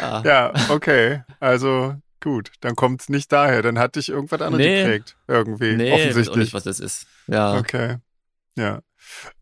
ja. 0.00 0.22
ja, 0.24 0.52
okay. 0.68 1.22
Also 1.40 1.94
gut, 2.20 2.52
dann 2.60 2.76
kommt 2.76 3.00
es 3.00 3.08
nicht 3.08 3.32
daher. 3.32 3.62
Dann 3.62 3.78
hat 3.78 3.96
dich 3.96 4.10
irgendwas 4.10 4.42
anderes 4.42 4.66
nee. 4.66 4.82
geprägt. 4.82 5.16
Irgendwie. 5.28 5.76
Nee, 5.76 5.92
offensichtlich. 5.92 6.28
Auch 6.28 6.36
nicht, 6.36 6.52
was 6.52 6.64
das 6.64 6.78
ist. 6.78 7.06
Ja. 7.26 7.56
Okay. 7.56 7.96
Ja. 8.56 8.80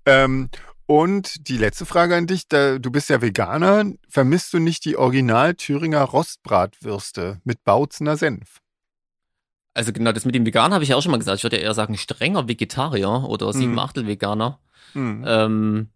Ähm, 0.07 0.51
und 0.89 1.49
die 1.49 1.59
letzte 1.59 1.85
Frage 1.85 2.17
an 2.17 2.27
dich, 2.27 2.49
da, 2.49 2.79
du 2.79 2.91
bist 2.91 3.11
ja 3.11 3.21
Veganer, 3.21 3.85
vermisst 4.09 4.55
du 4.55 4.59
nicht 4.59 4.87
die 4.87 4.97
Original 4.97 5.55
Thüringer 5.55 6.03
Rostbratwürste 6.03 7.43
mit 7.45 7.63
Bautzener 7.63 8.17
Senf? 8.17 8.63
Also 9.75 9.93
genau, 9.93 10.13
das 10.13 10.25
mit 10.25 10.35
dem 10.35 10.47
Veganer 10.47 10.77
habe 10.77 10.85
ich 10.85 10.89
ja 10.89 10.97
auch 10.97 11.03
schon 11.03 11.11
mal 11.11 11.19
gesagt. 11.19 11.37
Ich 11.37 11.43
würde 11.43 11.59
ja 11.59 11.65
eher 11.65 11.75
sagen 11.75 11.95
strenger 11.99 12.49
Vegetarier 12.49 13.25
oder 13.29 13.53
sieben 13.53 13.75
mm. 13.75 13.79
Achtel 13.81 14.07
Veganer. 14.07 14.61
Mm. 14.95 15.25
Ähm, 15.27 15.89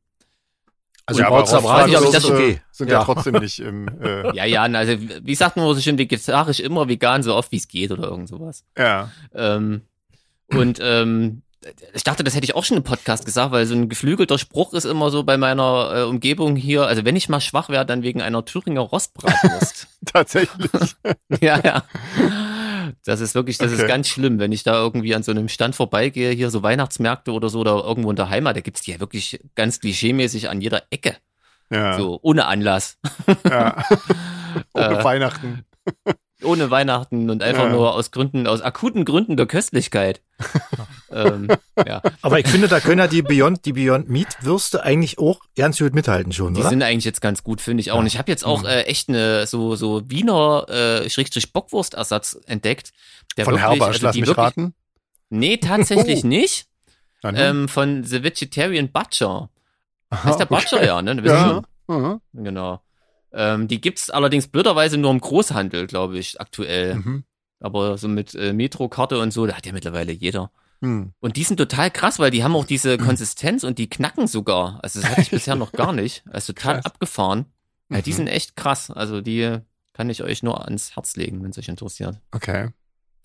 also 1.06 1.22
ja, 1.22 1.28
aber 1.28 1.40
Rostbratwürste 1.40 2.34
okay. 2.34 2.60
sind 2.70 2.90
ja. 2.90 2.98
ja. 2.98 3.04
trotzdem 3.04 3.36
nicht 3.36 3.60
im... 3.60 3.88
Äh 4.02 4.36
ja, 4.36 4.44
ja, 4.44 4.62
also 4.64 4.92
wie 5.00 5.34
sagt 5.34 5.56
man 5.56 5.74
so 5.74 5.80
schön, 5.80 5.96
vegetarisch 5.96 6.60
immer 6.60 6.86
vegan, 6.86 7.22
so 7.22 7.34
oft 7.34 7.50
wie 7.50 7.56
es 7.56 7.66
geht 7.66 7.92
oder 7.92 8.04
irgend 8.04 8.28
sowas. 8.28 8.66
Ja. 8.76 9.10
Ähm, 9.34 9.80
und 10.48 10.80
ähm, 10.82 11.40
ich 11.94 12.04
dachte, 12.04 12.24
das 12.24 12.34
hätte 12.34 12.44
ich 12.44 12.54
auch 12.54 12.64
schon 12.64 12.76
im 12.76 12.82
Podcast 12.82 13.24
gesagt, 13.24 13.52
weil 13.52 13.66
so 13.66 13.74
ein 13.74 13.88
geflügelter 13.88 14.38
Spruch 14.38 14.72
ist 14.72 14.84
immer 14.84 15.10
so 15.10 15.22
bei 15.22 15.36
meiner 15.36 15.92
äh, 15.94 16.02
Umgebung 16.02 16.56
hier. 16.56 16.86
Also 16.86 17.04
wenn 17.04 17.16
ich 17.16 17.28
mal 17.28 17.40
schwach 17.40 17.68
wäre, 17.68 17.86
dann 17.86 18.02
wegen 18.02 18.20
einer 18.20 18.44
Thüringer 18.44 18.80
Rostbratwurst. 18.80 19.88
Tatsächlich. 20.06 20.70
ja, 21.40 21.60
ja. 21.64 21.84
Das 23.04 23.20
ist 23.20 23.34
wirklich, 23.34 23.58
das 23.58 23.72
okay. 23.72 23.82
ist 23.82 23.88
ganz 23.88 24.08
schlimm, 24.08 24.38
wenn 24.38 24.52
ich 24.52 24.62
da 24.62 24.74
irgendwie 24.74 25.14
an 25.14 25.22
so 25.22 25.30
einem 25.30 25.48
Stand 25.48 25.74
vorbeigehe, 25.74 26.30
hier 26.30 26.50
so 26.50 26.62
Weihnachtsmärkte 26.62 27.32
oder 27.32 27.48
so, 27.48 27.60
oder 27.60 27.84
irgendwo 27.84 28.10
in 28.10 28.16
der 28.16 28.28
Heimat, 28.28 28.56
da 28.56 28.60
gibt's 28.60 28.82
die 28.82 28.92
ja 28.92 29.00
wirklich 29.00 29.40
ganz 29.54 29.80
klischeemäßig 29.80 30.48
an 30.48 30.60
jeder 30.60 30.82
Ecke. 30.90 31.16
Ja. 31.70 31.96
So, 31.96 32.18
ohne 32.22 32.46
Anlass. 32.46 32.98
Ja. 33.48 33.84
ohne 34.74 34.98
äh, 34.98 35.04
Weihnachten. 35.04 35.64
Ohne 36.44 36.70
Weihnachten 36.70 37.30
und 37.30 37.42
einfach 37.42 37.64
ja. 37.64 37.70
nur 37.70 37.94
aus 37.94 38.10
Gründen, 38.10 38.46
aus 38.46 38.62
akuten 38.62 39.04
Gründen 39.04 39.36
der 39.36 39.46
Köstlichkeit. 39.46 40.20
Ähm, 41.12 41.48
ja. 41.86 42.02
Aber 42.22 42.38
ich 42.38 42.48
finde, 42.48 42.68
da 42.68 42.80
können 42.80 42.98
ja 42.98 43.06
die 43.06 43.22
Beyond, 43.22 43.64
die 43.64 43.72
Beyond 43.72 44.08
Meat 44.08 44.28
Würste 44.42 44.82
eigentlich 44.82 45.18
auch 45.18 45.40
ganz 45.56 45.78
gut 45.78 45.94
mithalten 45.94 46.32
schon, 46.32 46.54
die 46.54 46.60
oder? 46.60 46.68
Die 46.68 46.74
sind 46.74 46.82
eigentlich 46.82 47.04
jetzt 47.04 47.20
ganz 47.20 47.42
gut, 47.42 47.60
finde 47.60 47.80
ich 47.80 47.90
auch. 47.90 47.96
Ja. 47.96 48.00
Und 48.00 48.06
ich 48.06 48.18
habe 48.18 48.30
jetzt 48.30 48.44
auch 48.44 48.62
mhm. 48.62 48.68
äh, 48.68 48.82
echt 48.82 49.08
eine 49.08 49.46
so 49.46 49.76
so 49.76 50.08
Wiener 50.08 50.68
äh, 50.68 51.10
Schrägstrich 51.10 51.52
Bockwurstersatz 51.52 52.38
entdeckt. 52.46 52.92
Der 53.36 53.44
Von 53.44 53.54
wirklich, 53.54 53.70
Herbersch, 53.70 53.94
also 53.94 54.06
lass 54.06 54.16
mich 54.16 54.26
wirklich, 54.26 54.38
raten. 54.38 54.74
Nee, 55.30 55.56
tatsächlich 55.58 56.22
oh. 56.24 56.28
nicht. 56.28 56.66
Ähm, 57.24 57.68
von 57.68 58.04
The 58.04 58.22
Vegetarian 58.22 58.90
Butcher. 58.90 59.48
Aha, 60.10 60.24
heißt 60.24 60.40
der 60.40 60.46
Butcher 60.46 60.76
okay. 60.78 60.86
ja, 60.86 61.02
ne? 61.02 61.22
Ja. 61.24 61.62
Mhm. 61.86 62.20
Genau. 62.32 62.80
Ähm, 63.32 63.68
die 63.68 63.80
gibt's 63.80 64.10
allerdings 64.10 64.48
blöderweise 64.48 64.98
nur 64.98 65.10
im 65.10 65.20
Großhandel, 65.20 65.86
glaube 65.86 66.18
ich, 66.18 66.40
aktuell. 66.40 66.96
Mhm. 66.96 67.24
Aber 67.60 67.96
so 67.96 68.08
mit 68.08 68.34
äh, 68.34 68.52
Metro-Karte 68.52 69.18
und 69.18 69.32
so, 69.32 69.46
da 69.46 69.54
hat 69.54 69.66
ja 69.66 69.72
mittlerweile 69.72 70.12
jeder. 70.12 70.50
Mhm. 70.82 71.12
Und 71.20 71.36
die 71.36 71.44
sind 71.44 71.56
total 71.56 71.90
krass, 71.90 72.18
weil 72.18 72.30
die 72.30 72.42
haben 72.42 72.56
auch 72.56 72.64
diese 72.64 72.98
Konsistenz 72.98 73.62
und 73.64 73.78
die 73.78 73.88
knacken 73.88 74.26
sogar. 74.26 74.80
Also 74.82 75.00
das 75.00 75.10
hatte 75.10 75.22
ich 75.22 75.30
bisher 75.30 75.54
noch 75.54 75.72
gar 75.72 75.92
nicht. 75.92 76.24
Also 76.30 76.52
total 76.52 76.74
krass. 76.74 76.86
abgefahren. 76.86 77.46
Ja, 77.88 78.02
die 78.02 78.10
mhm. 78.10 78.16
sind 78.16 78.26
echt 78.26 78.56
krass. 78.56 78.90
Also 78.90 79.20
die 79.20 79.58
kann 79.92 80.10
ich 80.10 80.22
euch 80.22 80.42
nur 80.42 80.64
ans 80.64 80.96
Herz 80.96 81.16
legen, 81.16 81.42
wenn 81.42 81.50
es 81.50 81.58
euch 81.58 81.68
interessiert. 81.68 82.18
Okay. 82.32 82.70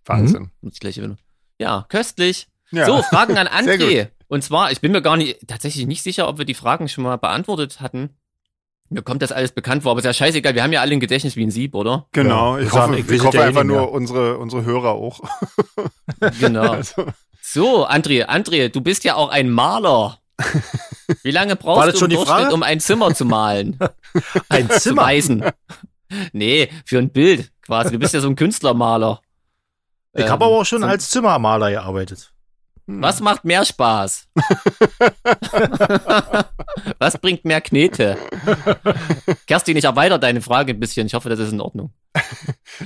Wahnsinn. 0.05 0.51
Mhm. 0.61 1.17
Ja, 1.59 1.85
köstlich. 1.89 2.47
Ja. 2.71 2.85
So, 2.85 3.01
Fragen 3.01 3.37
an 3.37 3.47
André. 3.47 4.09
Und 4.27 4.43
zwar, 4.43 4.71
ich 4.71 4.79
bin 4.79 4.91
mir 4.91 5.01
gar 5.01 5.17
nicht, 5.17 5.47
tatsächlich 5.47 5.87
nicht 5.87 6.03
sicher, 6.03 6.27
ob 6.27 6.37
wir 6.37 6.45
die 6.45 6.53
Fragen 6.53 6.87
schon 6.87 7.05
mal 7.05 7.17
beantwortet 7.17 7.81
hatten. 7.81 8.11
Mir 8.89 9.01
kommt 9.01 9.21
das 9.21 9.31
alles 9.31 9.51
bekannt 9.51 9.83
vor, 9.83 9.91
aber 9.91 9.99
ist 9.99 10.05
ja 10.05 10.13
scheißegal, 10.13 10.53
wir 10.55 10.63
haben 10.63 10.71
ja 10.71 10.81
alle 10.81 10.93
ein 10.93 10.99
Gedächtnis 10.99 11.35
wie 11.35 11.43
ein 11.43 11.51
Sieb, 11.51 11.75
oder? 11.75 12.07
Genau, 12.11 12.57
ich, 12.57 12.71
hoffe, 12.71 12.97
ich, 12.97 13.09
ich 13.09 13.23
hoffe 13.23 13.43
einfach 13.43 13.65
nur 13.65 13.91
unsere, 13.91 14.37
unsere 14.37 14.63
Hörer 14.63 14.91
auch. 14.91 15.21
genau. 16.39 16.71
Also. 16.71 17.05
So, 17.57 17.87
André, 17.87 18.23
André, 18.25 18.69
du 18.69 18.81
bist 18.81 19.03
ja 19.03 19.15
auch 19.15 19.29
ein 19.29 19.49
Maler. 19.49 20.19
Wie 21.23 21.31
lange 21.31 21.55
brauchst 21.55 21.99
du 21.99 22.05
im 22.05 22.11
Durchschnitt, 22.11 22.53
um 22.53 22.61
ein 22.61 22.79
Zimmer 22.79 23.15
zu 23.15 23.25
malen? 23.25 23.79
ein 24.49 24.69
Zimmer? 24.69 24.79
Zu 24.79 24.95
weisen. 24.95 25.43
Nee, 26.33 26.69
für 26.85 26.99
ein 26.99 27.09
Bild 27.09 27.51
quasi. 27.63 27.93
Du 27.93 27.97
bist 27.97 28.13
ja 28.13 28.19
so 28.19 28.27
ein 28.27 28.35
Künstlermaler. 28.43 29.21
Ich 30.13 30.25
ähm, 30.25 30.29
habe 30.29 30.45
aber 30.45 30.53
auch 30.53 30.65
schon 30.67 30.81
so 30.81 30.87
als 30.87 31.09
Zimmermaler 31.09 31.71
gearbeitet. 31.71 32.31
Hm. 32.85 33.01
Was 33.01 33.21
macht 33.21 33.43
mehr 33.43 33.65
Spaß? 33.65 34.27
Was 36.99 37.17
bringt 37.17 37.43
mehr 37.43 37.61
Knete? 37.61 38.19
Kerstin, 39.47 39.77
ich 39.77 39.83
erweitere 39.83 40.19
deine 40.19 40.41
Frage 40.41 40.73
ein 40.73 40.79
bisschen. 40.79 41.07
Ich 41.07 41.15
hoffe, 41.15 41.29
das 41.29 41.39
ist 41.39 41.53
in 41.53 41.61
Ordnung. 41.61 41.91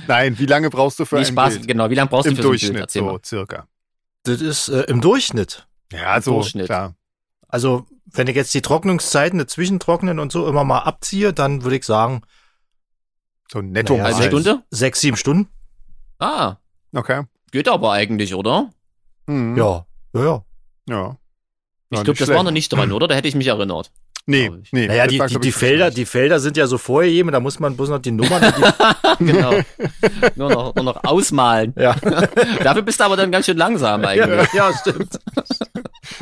Nein, 0.08 0.38
wie 0.38 0.46
lange 0.46 0.70
brauchst 0.70 0.98
du 0.98 1.04
für 1.04 1.16
Wie 1.16 1.20
ein 1.20 1.26
Spaß, 1.26 1.56
Bild? 1.56 1.68
Genau, 1.68 1.90
wie 1.90 1.94
lange 1.94 2.08
brauchst 2.08 2.26
Im 2.26 2.36
du 2.36 2.40
für 2.40 2.48
Durchschnitt, 2.48 2.70
ein 2.70 2.74
Bild? 2.74 2.84
Erzähl 2.84 3.02
so 3.02 3.12
mal. 3.12 3.20
circa. 3.22 3.68
Das 4.24 4.40
ist 4.40 4.68
äh, 4.68 4.82
im 4.82 5.00
Durchschnitt. 5.00 5.66
Ja, 5.92 6.20
so, 6.20 6.34
Durchschnitt. 6.34 6.66
klar. 6.66 6.94
Also, 7.48 7.86
wenn 8.06 8.26
ich 8.28 8.36
jetzt 8.36 8.54
die 8.54 8.62
Trocknungszeiten, 8.62 9.38
die 9.38 9.46
Zwischentrocknen 9.46 10.18
und 10.18 10.32
so 10.32 10.48
immer 10.48 10.64
mal 10.64 10.80
abziehe, 10.80 11.32
dann 11.32 11.64
würde 11.64 11.76
ich 11.76 11.84
sagen, 11.84 12.22
so 13.50 13.60
netto 13.60 13.96
naja, 13.96 14.16
eine 14.16 14.26
Stunde? 14.26 14.62
Sechs, 14.70 15.00
sieben 15.00 15.16
Stunden. 15.16 15.48
Ah. 16.18 16.56
Okay. 16.94 17.24
Geht 17.50 17.68
aber 17.68 17.92
eigentlich, 17.92 18.34
oder? 18.34 18.70
Mhm. 19.26 19.56
Ja. 19.56 19.86
Ja, 20.14 20.24
ja. 20.24 20.44
Ja. 20.88 21.16
Ich 21.90 22.02
glaube, 22.04 22.18
das 22.18 22.28
war 22.28 22.42
noch 22.42 22.50
nicht 22.50 22.72
dran, 22.72 22.90
oder? 22.92 23.06
Da 23.06 23.14
hätte 23.14 23.28
ich 23.28 23.34
mich 23.34 23.48
erinnert. 23.48 23.92
Nee, 24.24 24.52
nee. 24.70 24.86
Naja, 24.86 25.08
die, 25.08 25.18
die, 25.18 25.40
die 25.40 25.52
Felder, 25.52 25.90
die 25.90 26.04
Felder 26.04 26.38
sind 26.38 26.56
ja 26.56 26.68
so 26.68 26.78
vorgegeben, 26.78 27.32
da 27.32 27.40
muss 27.40 27.58
man 27.58 27.76
bloß 27.76 27.88
noch 27.88 27.98
die 27.98 28.12
Nummern. 28.12 28.40
Die 29.20 29.24
genau. 29.24 29.52
nur, 30.36 30.50
noch, 30.50 30.74
nur 30.76 30.84
noch 30.84 31.04
ausmalen. 31.04 31.74
Ja. 31.76 31.94
Dafür 32.62 32.82
bist 32.82 33.00
du 33.00 33.04
aber 33.04 33.16
dann 33.16 33.32
ganz 33.32 33.46
schön 33.46 33.56
langsam 33.56 34.04
eigentlich. 34.04 34.52
Ja, 34.54 34.68
ja 34.68 34.78
stimmt. 34.78 35.18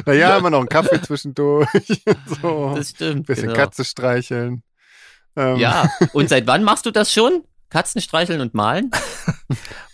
naja, 0.06 0.38
immer 0.38 0.48
noch 0.48 0.60
einen 0.60 0.68
Kaffee 0.68 1.00
zwischendurch. 1.02 1.68
so. 2.40 2.72
Das 2.74 2.90
stimmt. 2.90 3.26
Bisschen 3.26 3.48
genau. 3.48 3.56
Katze 3.56 3.84
streicheln. 3.84 4.62
Ähm. 5.36 5.56
Ja, 5.56 5.90
und 6.14 6.30
seit 6.30 6.46
wann 6.46 6.64
machst 6.64 6.86
du 6.86 6.90
das 6.90 7.12
schon? 7.12 7.44
Katzen 7.68 8.00
streicheln 8.00 8.40
und 8.40 8.54
malen? 8.54 8.90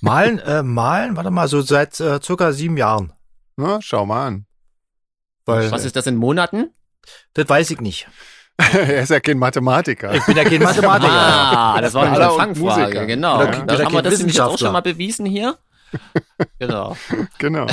malen, 0.00 0.38
äh, 0.38 0.62
malen, 0.62 1.16
warte 1.16 1.30
mal, 1.30 1.48
so 1.48 1.60
seit 1.60 1.98
äh, 2.00 2.20
circa 2.22 2.52
sieben 2.52 2.76
Jahren. 2.76 3.12
Na, 3.56 3.80
schau 3.82 4.06
mal 4.06 4.26
an. 4.28 4.46
Weil, 5.44 5.70
Was 5.70 5.84
ist 5.84 5.96
das 5.96 6.06
in 6.06 6.16
Monaten? 6.16 6.70
Das 7.34 7.48
weiß 7.48 7.70
ich 7.70 7.80
nicht. 7.80 8.08
er 8.58 9.02
ist 9.02 9.10
ja 9.10 9.20
kein 9.20 9.38
Mathematiker. 9.38 10.14
Ich 10.14 10.24
bin 10.24 10.36
ja 10.36 10.44
kein 10.44 10.62
Mathematiker. 10.62 11.12
ah, 11.12 11.80
das 11.80 11.92
war 11.94 12.04
eine 12.04 12.30
Fangfrage, 12.30 13.06
genau. 13.06 13.42
Ja. 13.42 13.64
Das 13.64 13.84
haben 13.84 13.92
wir 13.92 14.02
das 14.02 14.18
nämlich 14.18 14.40
auch 14.40 14.58
schon 14.58 14.72
mal 14.72 14.82
bewiesen 14.82 15.26
hier. 15.26 15.56
Genau. 16.58 16.96
genau. 17.38 17.66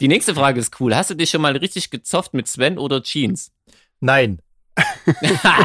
Die 0.00 0.08
nächste 0.08 0.34
Frage 0.34 0.60
ist 0.60 0.80
cool. 0.80 0.94
Hast 0.94 1.10
du 1.10 1.14
dich 1.14 1.28
schon 1.28 1.42
mal 1.42 1.54
richtig 1.56 1.90
gezofft 1.90 2.32
mit 2.32 2.46
Sven 2.46 2.78
oder 2.78 3.02
Jeans? 3.02 3.50
Nein. 4.00 4.40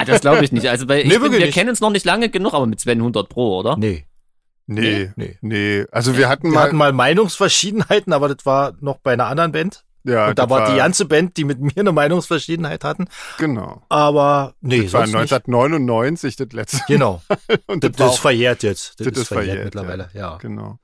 das 0.05 0.21
glaube 0.21 0.43
ich 0.43 0.51
nicht. 0.51 0.67
Also 0.67 0.87
bei, 0.87 1.03
nee, 1.03 1.17
bin, 1.19 1.31
wir 1.31 1.39
nicht. 1.39 1.53
kennen 1.53 1.69
uns 1.69 1.79
noch 1.79 1.91
nicht 1.91 2.05
lange 2.05 2.29
genug, 2.29 2.53
aber 2.53 2.65
mit 2.65 2.79
Sven 2.81 2.97
100 2.97 3.29
Pro, 3.29 3.59
oder? 3.59 3.77
Nee. 3.77 4.07
Nee, 4.65 5.11
nee, 5.15 5.37
nee. 5.41 5.85
Also 5.91 6.17
wir 6.17 6.27
hatten 6.27 6.47
wir 6.47 6.55
mal. 6.55 6.63
hatten 6.63 6.75
mal 6.75 6.91
Meinungsverschiedenheiten, 6.91 8.11
aber 8.13 8.33
das 8.33 8.45
war 8.45 8.73
noch 8.81 8.97
bei 8.97 9.13
einer 9.13 9.27
anderen 9.27 9.51
Band. 9.51 9.83
Ja, 10.03 10.27
und 10.29 10.37
da 10.37 10.49
war, 10.49 10.61
war 10.61 10.71
die 10.71 10.77
ganze 10.77 11.05
Band, 11.05 11.37
die 11.37 11.45
mit 11.45 11.59
mir 11.61 11.71
eine 11.77 11.91
Meinungsverschiedenheit 11.91 12.83
hatten. 12.83 13.07
Genau. 13.37 13.81
Aber 13.89 14.53
nee, 14.61 14.83
das 14.83 14.93
war 14.93 15.01
1999 15.03 16.35
das 16.35 16.51
letzte. 16.51 16.81
Genau. 16.87 17.21
und 17.67 17.83
das, 17.83 17.91
das 17.93 18.13
ist 18.13 18.19
verjährt 18.19 18.63
jetzt. 18.63 18.99
Das, 18.99 19.07
das 19.07 19.17
ist 19.17 19.27
verjährt, 19.27 19.47
verjährt 19.47 19.65
mittlerweile, 19.65 20.09
ja. 20.13 20.31
ja. 20.31 20.37
Genau. 20.37 20.79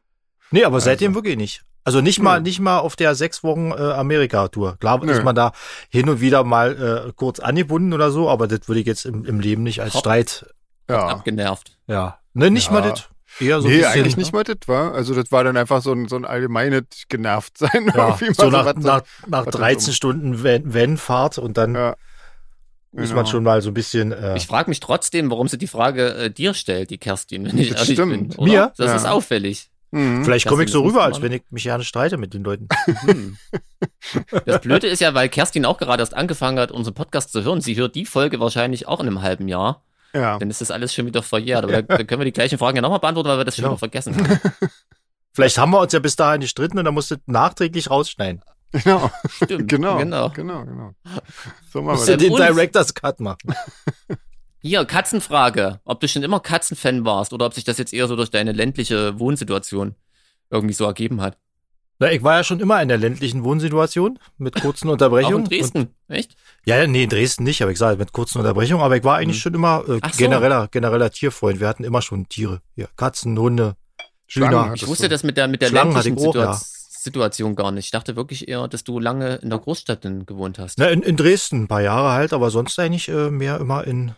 Nee, 0.51 0.63
aber 0.63 0.79
seitdem 0.79 1.11
also. 1.11 1.17
wirklich 1.17 1.37
nicht. 1.37 1.63
Also 1.83 2.01
nicht 2.01 2.21
mal, 2.21 2.41
nicht 2.41 2.59
mal 2.59 2.79
auf 2.79 2.95
der 2.95 3.15
sechs 3.15 3.43
Wochen 3.43 3.71
äh, 3.71 3.75
Amerika-Tour. 3.75 4.77
Klar 4.79 5.03
Nö. 5.03 5.11
ist 5.11 5.23
man 5.23 5.35
da 5.35 5.53
hin 5.89 6.09
und 6.09 6.21
wieder 6.21 6.43
mal 6.43 7.07
äh, 7.07 7.13
kurz 7.15 7.39
angebunden 7.39 7.93
oder 7.93 8.11
so, 8.11 8.29
aber 8.29 8.47
das 8.47 8.67
würde 8.67 8.81
ich 8.81 8.85
jetzt 8.85 9.05
im, 9.05 9.25
im 9.25 9.39
Leben 9.39 9.63
nicht 9.63 9.81
als. 9.81 9.97
Streit. 9.97 10.45
Ja. 10.89 11.07
Abgenervt. 11.07 11.77
Ja. 11.87 12.19
Ne, 12.33 12.51
nicht 12.51 12.67
ja. 12.67 12.73
mal 12.73 12.81
das. 12.81 13.09
Eher 13.39 13.61
so 13.61 13.67
nee, 13.67 13.77
bisschen, 13.77 13.91
eigentlich 13.91 14.17
nicht 14.17 14.33
mal 14.33 14.43
das 14.43 14.57
war. 14.67 14.93
Also 14.93 15.13
das 15.13 15.31
war 15.31 15.43
dann 15.43 15.57
einfach 15.57 15.81
so 15.81 15.93
ein, 15.93 16.07
so 16.07 16.15
ein 16.15 16.25
allgemeines 16.25 16.83
genervt 17.07 17.57
sein. 17.57 17.91
Ja, 17.95 18.17
so 18.33 18.49
nach, 18.49 18.73
so 18.75 18.87
nach, 18.87 19.03
nach 19.27 19.45
13 19.45 19.93
Stunden 19.93 20.43
Wenn-Fahrt 20.43 21.37
und 21.37 21.57
dann 21.57 21.75
ja, 21.75 21.95
genau. 22.91 23.01
muss 23.01 23.09
man 23.09 23.17
genau. 23.17 23.29
schon 23.29 23.43
mal 23.43 23.61
so 23.61 23.69
ein 23.69 23.73
bisschen. 23.73 24.11
Äh, 24.11 24.37
ich 24.37 24.47
frage 24.47 24.69
mich 24.69 24.79
trotzdem, 24.79 25.31
warum 25.31 25.47
sie 25.47 25.57
die 25.57 25.67
Frage 25.67 26.13
äh, 26.15 26.31
dir 26.31 26.53
stellt, 26.53 26.89
die 26.89 26.97
Kerstin, 26.97 27.45
wenn 27.45 27.57
ich 27.57 27.69
das 27.69 27.81
ehrlich 27.81 27.95
stimmt. 27.95 28.29
bin. 28.29 28.37
Oder? 28.37 28.51
Mir? 28.51 28.73
Das 28.77 28.87
ja. 28.87 28.95
ist 28.95 29.05
auffällig. 29.05 29.69
Mhm. 29.91 30.23
Vielleicht 30.23 30.47
komme 30.47 30.63
ich 30.63 30.71
so 30.71 30.83
rüber, 30.83 31.03
als 31.03 31.21
wenn 31.21 31.31
ich 31.31 31.41
mich 31.49 31.63
gerne 31.63 31.83
streite 31.83 32.17
mit 32.17 32.33
den 32.33 32.43
Leuten. 32.43 32.67
Mhm. 33.03 33.37
Das 34.45 34.61
Blöde 34.61 34.87
ist 34.87 34.99
ja, 34.99 35.13
weil 35.13 35.29
Kerstin 35.29 35.65
auch 35.65 35.77
gerade 35.77 36.01
erst 36.01 36.13
angefangen 36.13 36.59
hat, 36.59 36.71
unseren 36.71 36.93
Podcast 36.93 37.31
zu 37.31 37.43
hören. 37.43 37.61
Sie 37.61 37.75
hört 37.77 37.95
die 37.95 38.05
Folge 38.05 38.39
wahrscheinlich 38.39 38.87
auch 38.87 38.99
in 38.99 39.07
einem 39.07 39.21
halben 39.21 39.47
Jahr. 39.47 39.83
Ja. 40.13 40.39
Dann 40.39 40.49
ist 40.49 40.61
das 40.61 40.71
alles 40.71 40.93
schon 40.93 41.05
wieder 41.05 41.21
verjährt. 41.23 41.63
Aber 41.63 41.73
ja. 41.73 41.81
dann 41.81 42.07
können 42.07 42.21
wir 42.21 42.25
die 42.25 42.33
gleichen 42.33 42.57
Fragen 42.57 42.77
ja 42.77 42.81
nochmal 42.81 42.99
beantworten, 42.99 43.29
weil 43.29 43.37
wir 43.37 43.45
das 43.45 43.55
schon 43.55 43.63
genau. 43.63 43.73
wieder 43.73 43.79
vergessen 43.79 44.15
haben. 44.29 44.39
Vielleicht 45.33 45.57
haben 45.57 45.71
wir 45.71 45.79
uns 45.79 45.93
ja 45.93 45.99
bis 45.99 46.15
dahin 46.15 46.41
gestritten 46.41 46.79
und 46.79 46.85
dann 46.85 46.93
musst 46.93 47.11
du 47.11 47.15
nachträglich 47.25 47.89
rausschneiden. 47.89 48.41
Genau. 48.71 49.11
Stimmt. 49.29 49.67
genau. 49.69 49.97
Genau. 49.97 50.29
Genau, 50.29 50.65
genau. 50.65 50.91
So 51.71 51.81
machen 51.81 52.05
wir 52.05 52.17
den 52.17 52.35
Director's 52.35 52.93
Cut 52.93 53.19
machen. 53.19 53.53
Hier, 54.61 54.83
Katzenfrage. 54.85 55.79
Ob 55.85 55.99
du 55.99 56.07
schon 56.07 56.23
immer 56.23 56.39
Katzenfan 56.39 57.05
warst 57.05 57.31
oder 57.31 57.45
ob 57.45 57.53
sich 57.53 57.63
das 57.63 57.77
jetzt 57.77 57.93
eher 57.93 58.07
so 58.07 58.15
durch 58.15 58.31
deine 58.31 58.51
ländliche 58.51 59.19
Wohnsituation 59.19 59.95
irgendwie 60.49 60.73
so 60.73 60.85
ergeben 60.85 61.21
hat. 61.21 61.37
Na, 62.01 62.09
ich 62.11 62.23
war 62.23 62.37
ja 62.37 62.43
schon 62.45 62.61
immer 62.61 62.81
in 62.81 62.87
der 62.87 62.97
ländlichen 62.97 63.43
Wohnsituation 63.43 64.19
mit 64.37 64.55
kurzen 64.55 64.87
Unterbrechungen. 64.87 65.35
Auch 65.45 65.51
in 65.51 65.57
Dresden, 65.57 65.89
und, 66.07 66.15
echt? 66.15 66.35
Ja, 66.65 66.87
nee, 66.87 67.03
in 67.03 67.09
Dresden 67.09 67.43
nicht, 67.43 67.61
aber 67.61 67.71
ich 67.71 67.77
sage 67.77 67.97
mit 67.97 68.13
kurzen 68.13 68.39
Unterbrechungen. 68.39 68.83
Aber 68.83 68.95
ich 68.95 69.03
war 69.03 69.17
eigentlich 69.17 69.37
mhm. 69.37 69.41
schon 69.41 69.53
immer 69.53 69.83
äh, 69.87 69.99
genereller, 70.17 70.63
so. 70.63 70.67
genereller 70.71 71.11
Tierfreund. 71.11 71.59
Wir 71.59 71.67
hatten 71.67 71.83
immer 71.83 72.01
schon 72.01 72.29
Tiere. 72.29 72.61
Ja, 72.77 72.87
Katzen, 72.95 73.37
Hunde, 73.37 73.75
Hühner. 74.27 74.71
Ich 74.75 74.87
wusste 74.87 75.09
das 75.09 75.23
mit 75.23 75.35
der, 75.35 75.49
mit 75.49 75.61
der 75.61 75.67
Schlangen 75.67 75.91
ländlichen 75.91 76.17
auch, 76.19 76.33
Situa 76.33 76.43
ja. 76.43 76.61
Situation 76.99 77.55
gar 77.55 77.71
nicht. 77.71 77.85
Ich 77.85 77.91
dachte 77.91 78.15
wirklich 78.15 78.47
eher, 78.47 78.67
dass 78.69 78.85
du 78.85 78.99
lange 78.99 79.35
in 79.35 79.49
der 79.49 79.59
Großstadt 79.59 80.01
gewohnt 80.25 80.57
hast. 80.57 80.77
Na, 80.77 80.87
in, 80.87 81.01
in 81.01 81.17
Dresden 81.17 81.63
ein 81.63 81.67
paar 81.67 81.81
Jahre 81.81 82.11
halt, 82.11 82.31
aber 82.31 82.49
sonst 82.49 82.79
eigentlich 82.79 83.09
äh, 83.09 83.29
mehr 83.29 83.59
immer 83.59 83.85
in, 83.85 84.13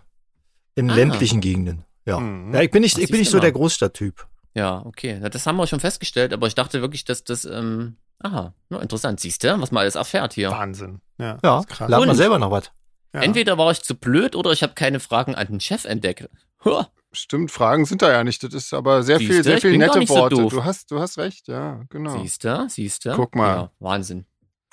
in 0.75 0.91
ah. 0.91 0.93
ländlichen 0.93 1.41
Gegenden. 1.41 1.85
Ja. 2.05 2.19
Mhm. 2.19 2.53
ja, 2.53 2.61
ich 2.61 2.69
bin 2.69 2.81
nicht, 2.81 2.99
ich 2.99 3.09
bin 3.09 3.19
nicht 3.19 3.31
so 3.31 3.39
der 3.39 3.51
Großstadttyp. 3.51 4.27
Ja, 4.53 4.85
okay. 4.85 5.19
Das 5.31 5.45
haben 5.45 5.57
wir 5.57 5.67
schon 5.67 5.79
festgestellt, 5.79 6.33
aber 6.33 6.47
ich 6.47 6.55
dachte 6.55 6.81
wirklich, 6.81 7.05
dass 7.05 7.23
das, 7.23 7.45
ähm, 7.45 7.97
Aha, 8.23 8.53
interessant. 8.69 9.19
Siehst 9.19 9.43
du, 9.43 9.59
was 9.59 9.71
man 9.71 9.81
alles 9.81 9.95
erfährt 9.95 10.33
hier. 10.33 10.51
Wahnsinn. 10.51 11.01
Ja, 11.17 11.37
ja 11.43 11.63
krass. 11.67 11.89
lernt 11.89 12.05
man 12.05 12.15
selber 12.15 12.39
noch 12.39 12.51
was. 12.51 12.71
Ja. 13.13 13.21
Entweder 13.21 13.57
war 13.57 13.71
ich 13.71 13.81
zu 13.81 13.95
blöd 13.95 14.35
oder 14.35 14.51
ich 14.51 14.63
habe 14.63 14.73
keine 14.73 14.99
Fragen 14.99 15.35
an 15.35 15.47
den 15.47 15.59
Chef 15.59 15.85
entdeckt. 15.85 16.29
Huh. 16.63 16.83
Stimmt, 17.13 17.51
Fragen 17.51 17.83
sind 17.85 18.01
da 18.01 18.09
ja 18.09 18.23
nicht. 18.23 18.41
Das 18.43 18.53
ist 18.53 18.73
aber 18.73 19.03
sehr 19.03 19.17
Siehste, 19.17 19.33
viel, 19.33 19.43
sehr 19.43 19.57
viel 19.57 19.77
nette 19.77 20.07
Worte. 20.07 20.35
So 20.37 20.49
du 20.49 20.63
hast, 20.63 20.91
du 20.91 20.99
hast 20.99 21.17
recht, 21.17 21.47
ja, 21.49 21.81
genau. 21.89 22.21
Siehst 22.21 22.45
du, 22.45 22.67
siehst 22.69 23.05
du. 23.05 23.13
Guck 23.15 23.35
mal. 23.35 23.55
Ja, 23.55 23.71
Wahnsinn. 23.79 24.25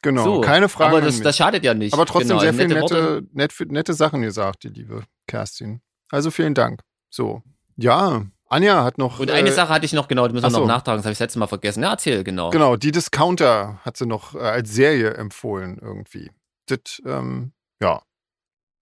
Genau, 0.03 0.23
so, 0.23 0.41
keine 0.41 0.69
Fragen. 0.69 0.95
Aber 0.95 1.05
das, 1.05 1.21
das, 1.21 1.37
schadet 1.37 1.65
ja 1.65 1.75
nicht. 1.75 1.93
Aber 1.93 2.07
trotzdem 2.07 2.29
genau, 2.29 2.41
sehr 2.41 2.55
viele 2.55 2.75
nette, 2.75 3.27
nette, 3.33 3.67
nette 3.67 3.95
Sachen 3.95 4.23
gesagt, 4.23 4.63
die 4.63 4.69
liebe 4.69 5.03
Kerstin. 5.27 5.81
Also 6.11 6.31
vielen 6.31 6.55
Dank. 6.55 6.83
So, 7.11 7.43
ja, 7.77 8.25
Anja 8.49 8.85
hat 8.85 8.99
noch. 8.99 9.21
Und 9.21 9.31
eine 9.31 9.49
äh, 9.49 9.53
Sache 9.53 9.69
hatte 9.69 9.85
ich 9.85 9.93
noch, 9.93 10.09
genau, 10.09 10.27
die 10.27 10.35
müssen 10.35 10.45
wir 10.45 10.51
so. 10.51 10.61
noch 10.61 10.67
nachtragen, 10.67 10.99
das 10.99 11.05
habe 11.05 11.13
ich 11.13 11.19
das 11.19 11.27
letzte 11.27 11.39
Mal 11.39 11.47
vergessen. 11.47 11.83
Ja, 11.83 11.91
erzähl, 11.91 12.25
genau. 12.25 12.51
Genau, 12.51 12.77
die 12.77 12.93
Discounter 12.93 13.81
hat 13.85 13.97
sie 13.97 14.07
noch 14.07 14.35
äh, 14.35 14.39
als 14.39 14.73
Serie 14.73 15.15
empfohlen 15.15 15.79
irgendwie. 15.81 16.31
Das, 16.67 17.03
ähm, 17.05 17.53
ja. 17.81 18.03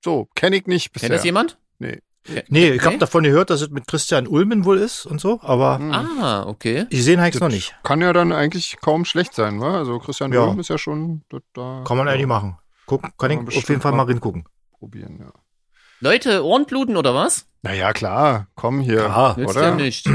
So, 0.04 0.28
kenne 0.34 0.56
ich 0.56 0.66
nicht 0.66 0.92
bisher. 0.92 1.08
Kennt 1.08 1.18
das 1.18 1.24
jemand? 1.24 1.58
Nee. 1.78 2.00
Nee, 2.48 2.70
ich 2.70 2.84
habe 2.84 2.98
davon 2.98 3.22
gehört, 3.22 3.50
dass 3.50 3.60
es 3.60 3.70
mit 3.70 3.86
Christian 3.86 4.26
Ulmen 4.26 4.64
wohl 4.64 4.78
ist 4.78 5.06
und 5.06 5.20
so, 5.20 5.40
aber. 5.42 5.78
Hm. 5.78 5.92
Ah, 5.92 6.44
okay. 6.46 6.86
Ich 6.90 7.04
sehe 7.04 7.14
ihn 7.14 7.38
noch 7.38 7.48
nicht. 7.48 7.76
Kann 7.82 8.00
ja 8.00 8.12
dann 8.12 8.32
eigentlich 8.32 8.78
kaum 8.80 9.04
schlecht 9.04 9.34
sein, 9.34 9.60
wa? 9.60 9.78
Also 9.78 9.98
Christian 9.98 10.32
ja. 10.32 10.42
Ulmen 10.42 10.60
ist 10.60 10.68
ja 10.68 10.78
schon. 10.78 11.22
Da, 11.52 11.84
kann 11.86 11.96
man 11.96 12.08
eigentlich 12.08 12.26
machen. 12.26 12.58
Gucken, 12.86 13.10
kann, 13.16 13.30
kann 13.30 13.48
ich 13.48 13.58
auf 13.58 13.68
jeden 13.68 13.80
Fall 13.80 13.92
mal 13.92 14.06
reingucken. 14.06 14.44
Probieren, 14.78 15.18
ja. 15.20 15.32
Leute, 16.00 16.44
Ohrenbluten 16.44 16.96
oder 16.96 17.14
was? 17.14 17.46
Naja, 17.62 17.92
klar, 17.92 18.48
komm 18.54 18.80
hier, 18.80 19.02
ja, 19.02 19.36
oder? 19.36 19.62
Ja 19.62 19.74
nicht. 19.74 20.08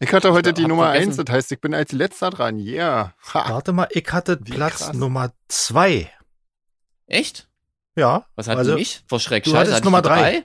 Ich 0.00 0.12
hatte 0.12 0.32
heute 0.32 0.50
ich 0.50 0.56
die 0.56 0.66
Nummer 0.66 0.90
vergessen. 0.90 1.10
1, 1.10 1.16
das 1.24 1.32
heißt, 1.32 1.52
ich 1.52 1.60
bin 1.60 1.74
als 1.74 1.92
letzter 1.92 2.30
dran. 2.30 2.58
Yeah. 2.58 3.14
Ha. 3.32 3.50
Warte 3.50 3.72
mal, 3.72 3.86
ich 3.92 4.04
hatte 4.10 4.36
Wie 4.42 4.50
Platz 4.50 4.78
krass. 4.78 4.94
Nummer 4.94 5.30
2. 5.46 6.10
Echt? 7.06 7.48
Ja. 7.94 8.26
Was 8.34 8.48
hatte 8.48 8.58
also, 8.58 8.76
ich? 8.76 9.04
Vor 9.06 9.20
Schreck. 9.20 9.44
Du 9.44 9.56
hattest 9.56 9.84
Nummer 9.84 10.02
3. 10.02 10.44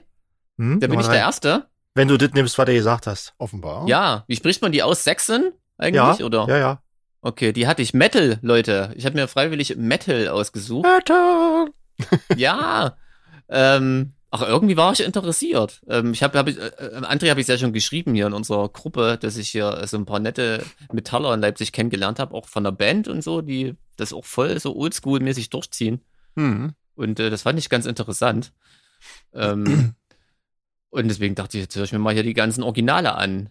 Hm? 0.58 0.78
Da 0.78 0.86
bin 0.86 1.00
ich 1.00 1.06
drei. 1.06 1.14
der 1.14 1.22
Erste. 1.22 1.66
Wenn 1.94 2.06
du 2.06 2.16
das 2.16 2.30
nimmst, 2.34 2.56
was 2.56 2.66
du 2.66 2.72
gesagt 2.72 3.08
hast. 3.08 3.34
Offenbar. 3.38 3.88
Ja. 3.88 4.22
Wie 4.28 4.36
spricht 4.36 4.62
man 4.62 4.70
die 4.70 4.84
aus? 4.84 5.02
Sechsen 5.02 5.52
eigentlich, 5.76 6.18
ja, 6.20 6.24
oder? 6.24 6.46
Ja, 6.48 6.56
ja. 6.58 6.82
Okay, 7.20 7.52
die 7.52 7.66
hatte 7.66 7.82
ich. 7.82 7.94
Metal, 7.94 8.38
Leute. 8.42 8.92
Ich 8.94 9.06
habe 9.06 9.16
mir 9.16 9.26
freiwillig 9.26 9.74
Metal 9.76 10.28
ausgesucht. 10.28 10.86
Metal! 10.86 11.66
ja. 12.36 12.96
Ähm, 13.48 14.12
Ach, 14.30 14.42
irgendwie 14.42 14.76
war 14.76 14.92
ich 14.92 15.00
interessiert. 15.00 15.80
Ähm, 15.88 16.12
ich 16.12 16.22
habe, 16.22 16.38
hab 16.38 16.48
ich, 16.48 16.58
äh, 16.58 16.66
äh 16.66 17.00
André 17.00 17.30
habe 17.30 17.40
ich 17.40 17.46
ja 17.46 17.56
schon 17.56 17.72
geschrieben 17.72 18.14
hier 18.14 18.26
in 18.26 18.34
unserer 18.34 18.68
Gruppe, 18.68 19.16
dass 19.18 19.38
ich 19.38 19.48
hier 19.48 19.82
so 19.86 19.96
ein 19.96 20.04
paar 20.04 20.20
nette 20.20 20.64
Metaller 20.92 21.32
in 21.32 21.40
Leipzig 21.40 21.72
kennengelernt 21.72 22.18
habe, 22.18 22.34
auch 22.34 22.46
von 22.46 22.64
der 22.64 22.72
Band 22.72 23.08
und 23.08 23.22
so, 23.22 23.40
die 23.40 23.74
das 23.96 24.12
auch 24.12 24.26
voll 24.26 24.60
so 24.60 24.76
oldschool-mäßig 24.76 25.48
durchziehen. 25.48 26.02
Mhm. 26.34 26.74
Und 26.94 27.20
äh, 27.20 27.30
das 27.30 27.42
fand 27.42 27.58
ich 27.58 27.70
ganz 27.70 27.86
interessant. 27.86 28.52
Ähm, 29.32 29.94
und 30.90 31.08
deswegen 31.08 31.34
dachte 31.34 31.56
ich, 31.56 31.64
jetzt 31.64 31.76
höre 31.76 31.84
ich 31.84 31.92
mir 31.92 31.98
mal 31.98 32.12
hier 32.12 32.22
die 32.22 32.34
ganzen 32.34 32.62
Originale 32.62 33.14
an. 33.14 33.48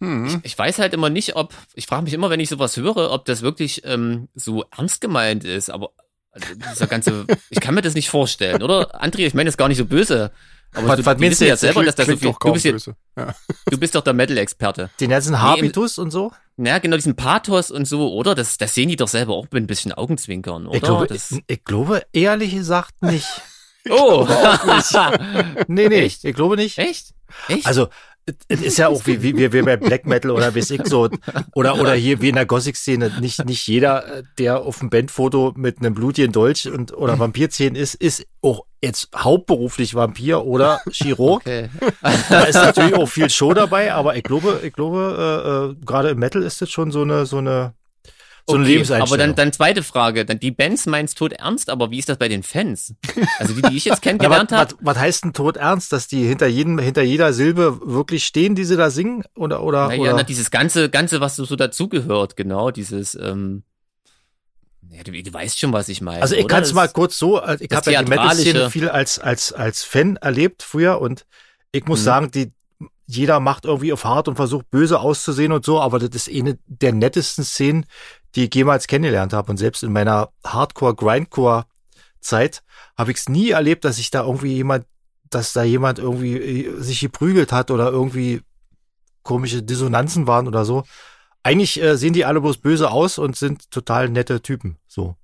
Mhm. 0.00 0.26
Ich, 0.26 0.52
ich, 0.52 0.58
weiß 0.58 0.80
halt 0.80 0.92
immer 0.92 1.08
nicht, 1.08 1.34
ob, 1.36 1.54
ich 1.74 1.86
frage 1.86 2.02
mich 2.02 2.12
immer, 2.12 2.28
wenn 2.28 2.40
ich 2.40 2.50
sowas 2.50 2.76
höre, 2.76 3.10
ob 3.10 3.24
das 3.24 3.40
wirklich 3.40 3.82
ähm, 3.86 4.28
so 4.34 4.64
ernst 4.70 5.00
gemeint 5.00 5.44
ist, 5.44 5.70
aber 5.70 5.92
also 6.34 6.54
dieser 6.54 6.86
ganze, 6.88 7.26
ich 7.48 7.60
kann 7.60 7.74
mir 7.74 7.82
das 7.82 7.94
nicht 7.94 8.10
vorstellen, 8.10 8.62
oder? 8.62 9.00
André, 9.02 9.20
ich 9.20 9.34
meine 9.34 9.48
das 9.48 9.56
gar 9.56 9.68
nicht 9.68 9.78
so 9.78 9.84
böse. 9.84 10.32
Aber 10.74 10.88
was, 10.88 10.96
du, 10.96 11.06
was 11.06 11.14
du 11.14 11.20
bist 11.20 11.40
ja 11.40 11.56
selber, 11.56 11.84
dass 11.84 11.94
das 11.94 12.06
so 12.06 12.16
viel, 12.16 12.34
du 12.38 12.52
bist, 12.52 12.64
ja, 13.16 13.34
du 13.70 13.78
bist 13.78 13.94
doch 13.94 14.02
der 14.02 14.12
Metal-Experte. 14.12 14.90
Den 14.98 15.10
ganzen 15.10 15.40
Habitus 15.40 15.96
nee, 15.96 16.02
und 16.02 16.10
so? 16.10 16.32
Ja, 16.56 16.78
genau, 16.78 16.96
diesen 16.96 17.14
Pathos 17.14 17.70
und 17.70 17.86
so, 17.86 18.12
oder? 18.12 18.34
Das, 18.34 18.58
das 18.58 18.74
sehen 18.74 18.88
die 18.88 18.96
doch 18.96 19.06
selber 19.06 19.34
auch 19.34 19.46
mit 19.52 19.62
ein 19.62 19.66
bisschen 19.68 19.92
Augenzwinkern, 19.92 20.66
oder? 20.66 20.76
Ich 20.76 20.82
glaube, 20.82 21.14
ich, 21.14 21.44
ich 21.46 21.64
glaube 21.64 22.02
ehrlich 22.12 22.54
gesagt 22.54 23.00
nicht. 23.02 23.28
oh! 23.88 24.26
nee, 25.68 25.88
nee, 25.88 26.00
Echt? 26.00 26.24
ich 26.24 26.34
glaube 26.34 26.56
nicht. 26.56 26.78
Echt? 26.78 27.14
Echt? 27.48 27.66
Also, 27.66 27.88
es 28.48 28.62
ist 28.62 28.78
ja 28.78 28.88
auch 28.88 29.06
wie, 29.06 29.22
wie, 29.22 29.36
wie, 29.36 29.52
wie 29.52 29.62
bei 29.62 29.76
Black 29.76 30.06
Metal 30.06 30.30
oder 30.30 30.54
wie 30.54 30.60
ich 30.60 30.80
so 30.84 31.10
oder 31.54 31.78
oder 31.78 31.92
hier 31.94 32.22
wie 32.22 32.30
in 32.30 32.36
der 32.36 32.46
Gothic-Szene. 32.46 33.12
Nicht 33.20 33.44
nicht 33.44 33.66
jeder, 33.66 34.22
der 34.38 34.62
auf 34.62 34.78
dem 34.78 34.88
Bandfoto 34.88 35.52
mit 35.56 35.78
einem 35.78 35.94
blutigen 35.94 36.32
Dolch 36.32 36.70
und 36.70 36.96
oder 36.96 37.18
Vampirzähnen 37.18 37.76
ist, 37.76 37.94
ist 37.94 38.26
auch 38.40 38.64
jetzt 38.82 39.10
hauptberuflich 39.14 39.94
Vampir 39.94 40.44
oder 40.44 40.80
Chirurg. 40.90 41.42
Okay. 41.42 41.68
Da 42.30 42.44
ist 42.44 42.54
natürlich 42.54 42.94
auch 42.94 43.06
viel 43.08 43.28
Show 43.28 43.52
dabei, 43.52 43.92
aber 43.92 44.16
ich 44.16 44.22
glaube, 44.22 44.60
ich 44.62 44.72
glaube, 44.72 45.74
äh, 45.78 45.82
äh, 45.82 45.84
gerade 45.84 46.10
im 46.10 46.18
Metal 46.18 46.42
ist 46.42 46.62
das 46.62 46.70
schon 46.70 46.90
so 46.90 47.02
eine 47.02 47.26
so 47.26 47.38
eine 47.38 47.74
so 48.46 48.56
eine 48.56 48.64
Lebenseinstellung. 48.66 49.08
Aber 49.08 49.16
dann, 49.16 49.34
dann 49.34 49.52
zweite 49.52 49.82
Frage. 49.82 50.24
Dann 50.24 50.38
die 50.38 50.50
Bands 50.50 50.86
meinst 50.86 51.16
tot 51.16 51.32
ernst, 51.32 51.70
aber 51.70 51.90
wie 51.90 51.98
ist 51.98 52.08
das 52.08 52.18
bei 52.18 52.28
den 52.28 52.42
Fans? 52.42 52.94
Also 53.38 53.54
die, 53.54 53.62
die 53.62 53.76
ich 53.76 53.86
jetzt 53.86 54.02
kennengelernt 54.02 54.50
ja, 54.50 54.58
habe. 54.58 54.74
Was, 54.80 54.96
was 54.96 54.98
heißt 54.98 55.24
denn 55.24 55.32
tot 55.32 55.56
ernst, 55.56 55.92
dass 55.92 56.08
die 56.08 56.24
hinter 56.24 56.46
jedem, 56.46 56.78
hinter 56.78 57.02
jeder 57.02 57.32
Silbe 57.32 57.80
wirklich 57.82 58.24
stehen, 58.24 58.54
die 58.54 58.64
sie 58.64 58.76
da 58.76 58.90
singen? 58.90 59.24
Oder, 59.34 59.62
oder, 59.62 59.88
naja, 59.88 60.00
oder? 60.00 60.14
Na, 60.14 60.22
dieses 60.22 60.50
ganze, 60.50 60.90
ganze, 60.90 61.20
was 61.20 61.36
so, 61.36 61.44
so 61.44 61.56
dazugehört, 61.56 62.36
genau, 62.36 62.70
dieses, 62.70 63.14
ähm, 63.14 63.62
ja, 64.90 65.02
du, 65.02 65.10
du, 65.10 65.32
weißt 65.32 65.58
schon, 65.58 65.72
was 65.72 65.88
ich 65.88 66.00
meine. 66.00 66.22
Also 66.22 66.36
ich 66.36 66.46
kann 66.46 66.62
es 66.62 66.72
mal 66.72 66.88
kurz 66.88 67.18
so, 67.18 67.38
ich 67.58 67.70
habe 67.72 67.92
ja 67.92 68.02
die 68.02 68.10
Metal-Szene 68.10 68.70
viel 68.70 68.88
als, 68.88 69.18
als, 69.18 69.52
als 69.52 69.82
Fan 69.82 70.16
erlebt 70.16 70.62
früher 70.62 71.00
und 71.00 71.26
ich 71.72 71.86
muss 71.86 72.00
mhm. 72.00 72.04
sagen, 72.04 72.30
die, 72.30 72.52
jeder 73.06 73.40
macht 73.40 73.64
irgendwie 73.64 73.92
auf 73.92 74.04
hart 74.04 74.28
und 74.28 74.36
versucht 74.36 74.70
böse 74.70 75.00
auszusehen 75.00 75.52
und 75.52 75.64
so, 75.64 75.80
aber 75.80 75.98
das 75.98 76.10
ist 76.14 76.28
eine 76.28 76.58
der 76.66 76.92
nettesten 76.92 77.44
Szenen, 77.44 77.86
die 78.34 78.44
ich 78.44 78.54
jemals 78.54 78.86
kennengelernt 78.86 79.32
habe. 79.32 79.50
Und 79.50 79.56
selbst 79.56 79.82
in 79.82 79.92
meiner 79.92 80.30
Hardcore-Grindcore-Zeit 80.46 82.62
habe 82.96 83.10
ich 83.10 83.18
es 83.18 83.28
nie 83.28 83.50
erlebt, 83.50 83.84
dass 83.84 83.96
sich 83.96 84.10
da 84.10 84.24
irgendwie 84.24 84.54
jemand, 84.54 84.86
dass 85.30 85.52
da 85.52 85.62
jemand 85.62 85.98
irgendwie 85.98 86.36
äh, 86.36 86.80
sich 86.80 87.00
geprügelt 87.00 87.52
hat 87.52 87.70
oder 87.70 87.90
irgendwie 87.90 88.42
komische 89.22 89.62
Dissonanzen 89.62 90.26
waren 90.26 90.46
oder 90.46 90.64
so. 90.64 90.84
Eigentlich 91.42 91.82
äh, 91.82 91.96
sehen 91.96 92.14
die 92.14 92.24
alle 92.24 92.40
bloß 92.40 92.58
böse 92.58 92.90
aus 92.90 93.18
und 93.18 93.36
sind 93.36 93.70
total 93.70 94.08
nette 94.08 94.40
Typen. 94.40 94.78
So. 94.86 95.16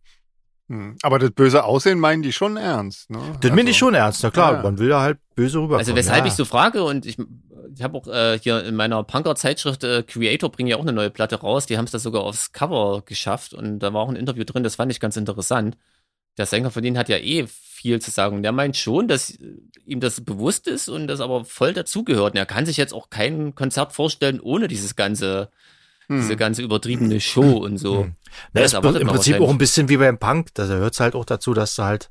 Hm. 0.68 0.96
Aber 1.02 1.18
das 1.18 1.30
böse 1.32 1.64
Aussehen 1.64 1.98
meinen 1.98 2.22
die 2.22 2.32
schon 2.32 2.56
ernst, 2.56 3.10
ne? 3.10 3.18
Das 3.18 3.50
also, 3.50 3.56
meine 3.56 3.70
ich 3.70 3.78
schon 3.78 3.94
ernst, 3.94 4.22
na 4.22 4.30
klar, 4.30 4.54
ja. 4.54 4.62
man 4.62 4.78
will 4.78 4.88
da 4.88 5.00
halt 5.00 5.18
böse 5.34 5.58
rüber. 5.58 5.78
Also 5.78 5.96
weshalb 5.96 6.20
ja. 6.20 6.26
ich 6.26 6.34
so 6.34 6.44
frage 6.44 6.84
und 6.84 7.06
ich, 7.06 7.16
ich 7.74 7.82
habe 7.82 7.98
auch 7.98 8.06
äh, 8.06 8.38
hier 8.38 8.64
in 8.64 8.76
meiner 8.76 9.02
Punker-Zeitschrift 9.02 9.84
äh, 9.84 10.02
Creator 10.02 10.50
bringen 10.50 10.68
ja 10.68 10.76
auch 10.76 10.82
eine 10.82 10.92
neue 10.92 11.10
Platte 11.10 11.36
raus, 11.36 11.66
die 11.66 11.76
haben 11.76 11.84
es 11.84 11.90
da 11.90 11.98
sogar 11.98 12.22
aufs 12.22 12.52
Cover 12.52 13.02
geschafft 13.04 13.54
und 13.54 13.80
da 13.80 13.92
war 13.92 14.02
auch 14.02 14.08
ein 14.08 14.16
Interview 14.16 14.44
drin, 14.44 14.62
das 14.62 14.76
fand 14.76 14.90
ich 14.92 15.00
ganz 15.00 15.16
interessant. 15.16 15.76
Der 16.38 16.46
Sänger 16.46 16.70
von 16.70 16.82
denen 16.82 16.96
hat 16.96 17.08
ja 17.08 17.18
eh 17.18 17.46
viel 17.46 18.00
zu 18.00 18.10
sagen. 18.10 18.42
Der 18.42 18.52
meint 18.52 18.76
schon, 18.76 19.08
dass 19.08 19.36
ihm 19.84 20.00
das 20.00 20.20
bewusst 20.20 20.68
ist 20.68 20.88
und 20.88 21.08
das 21.08 21.20
aber 21.20 21.44
voll 21.44 21.72
dazugehört. 21.72 22.34
Und 22.34 22.38
er 22.38 22.46
kann 22.46 22.66
sich 22.66 22.76
jetzt 22.76 22.94
auch 22.94 23.10
kein 23.10 23.54
Konzert 23.54 23.92
vorstellen 23.92 24.38
ohne 24.38 24.68
dieses 24.68 24.94
ganze 24.96 25.50
hm. 26.10 26.20
diese 26.20 26.36
ganze 26.36 26.62
übertriebene 26.62 27.20
Show 27.20 27.58
und 27.58 27.78
so. 27.78 28.04
Hm. 28.04 28.14
Na, 28.52 28.62
ist 28.62 28.74
im 28.74 28.82
Prinzip 28.82 29.40
auch 29.40 29.50
ein 29.50 29.58
bisschen 29.58 29.88
wie 29.88 29.96
beim 29.96 30.18
Punk. 30.18 30.48
Da 30.54 30.66
gehört 30.66 30.94
es 30.94 31.00
halt 31.00 31.14
auch 31.14 31.24
dazu, 31.24 31.54
dass 31.54 31.74
du 31.76 31.84
halt 31.84 32.10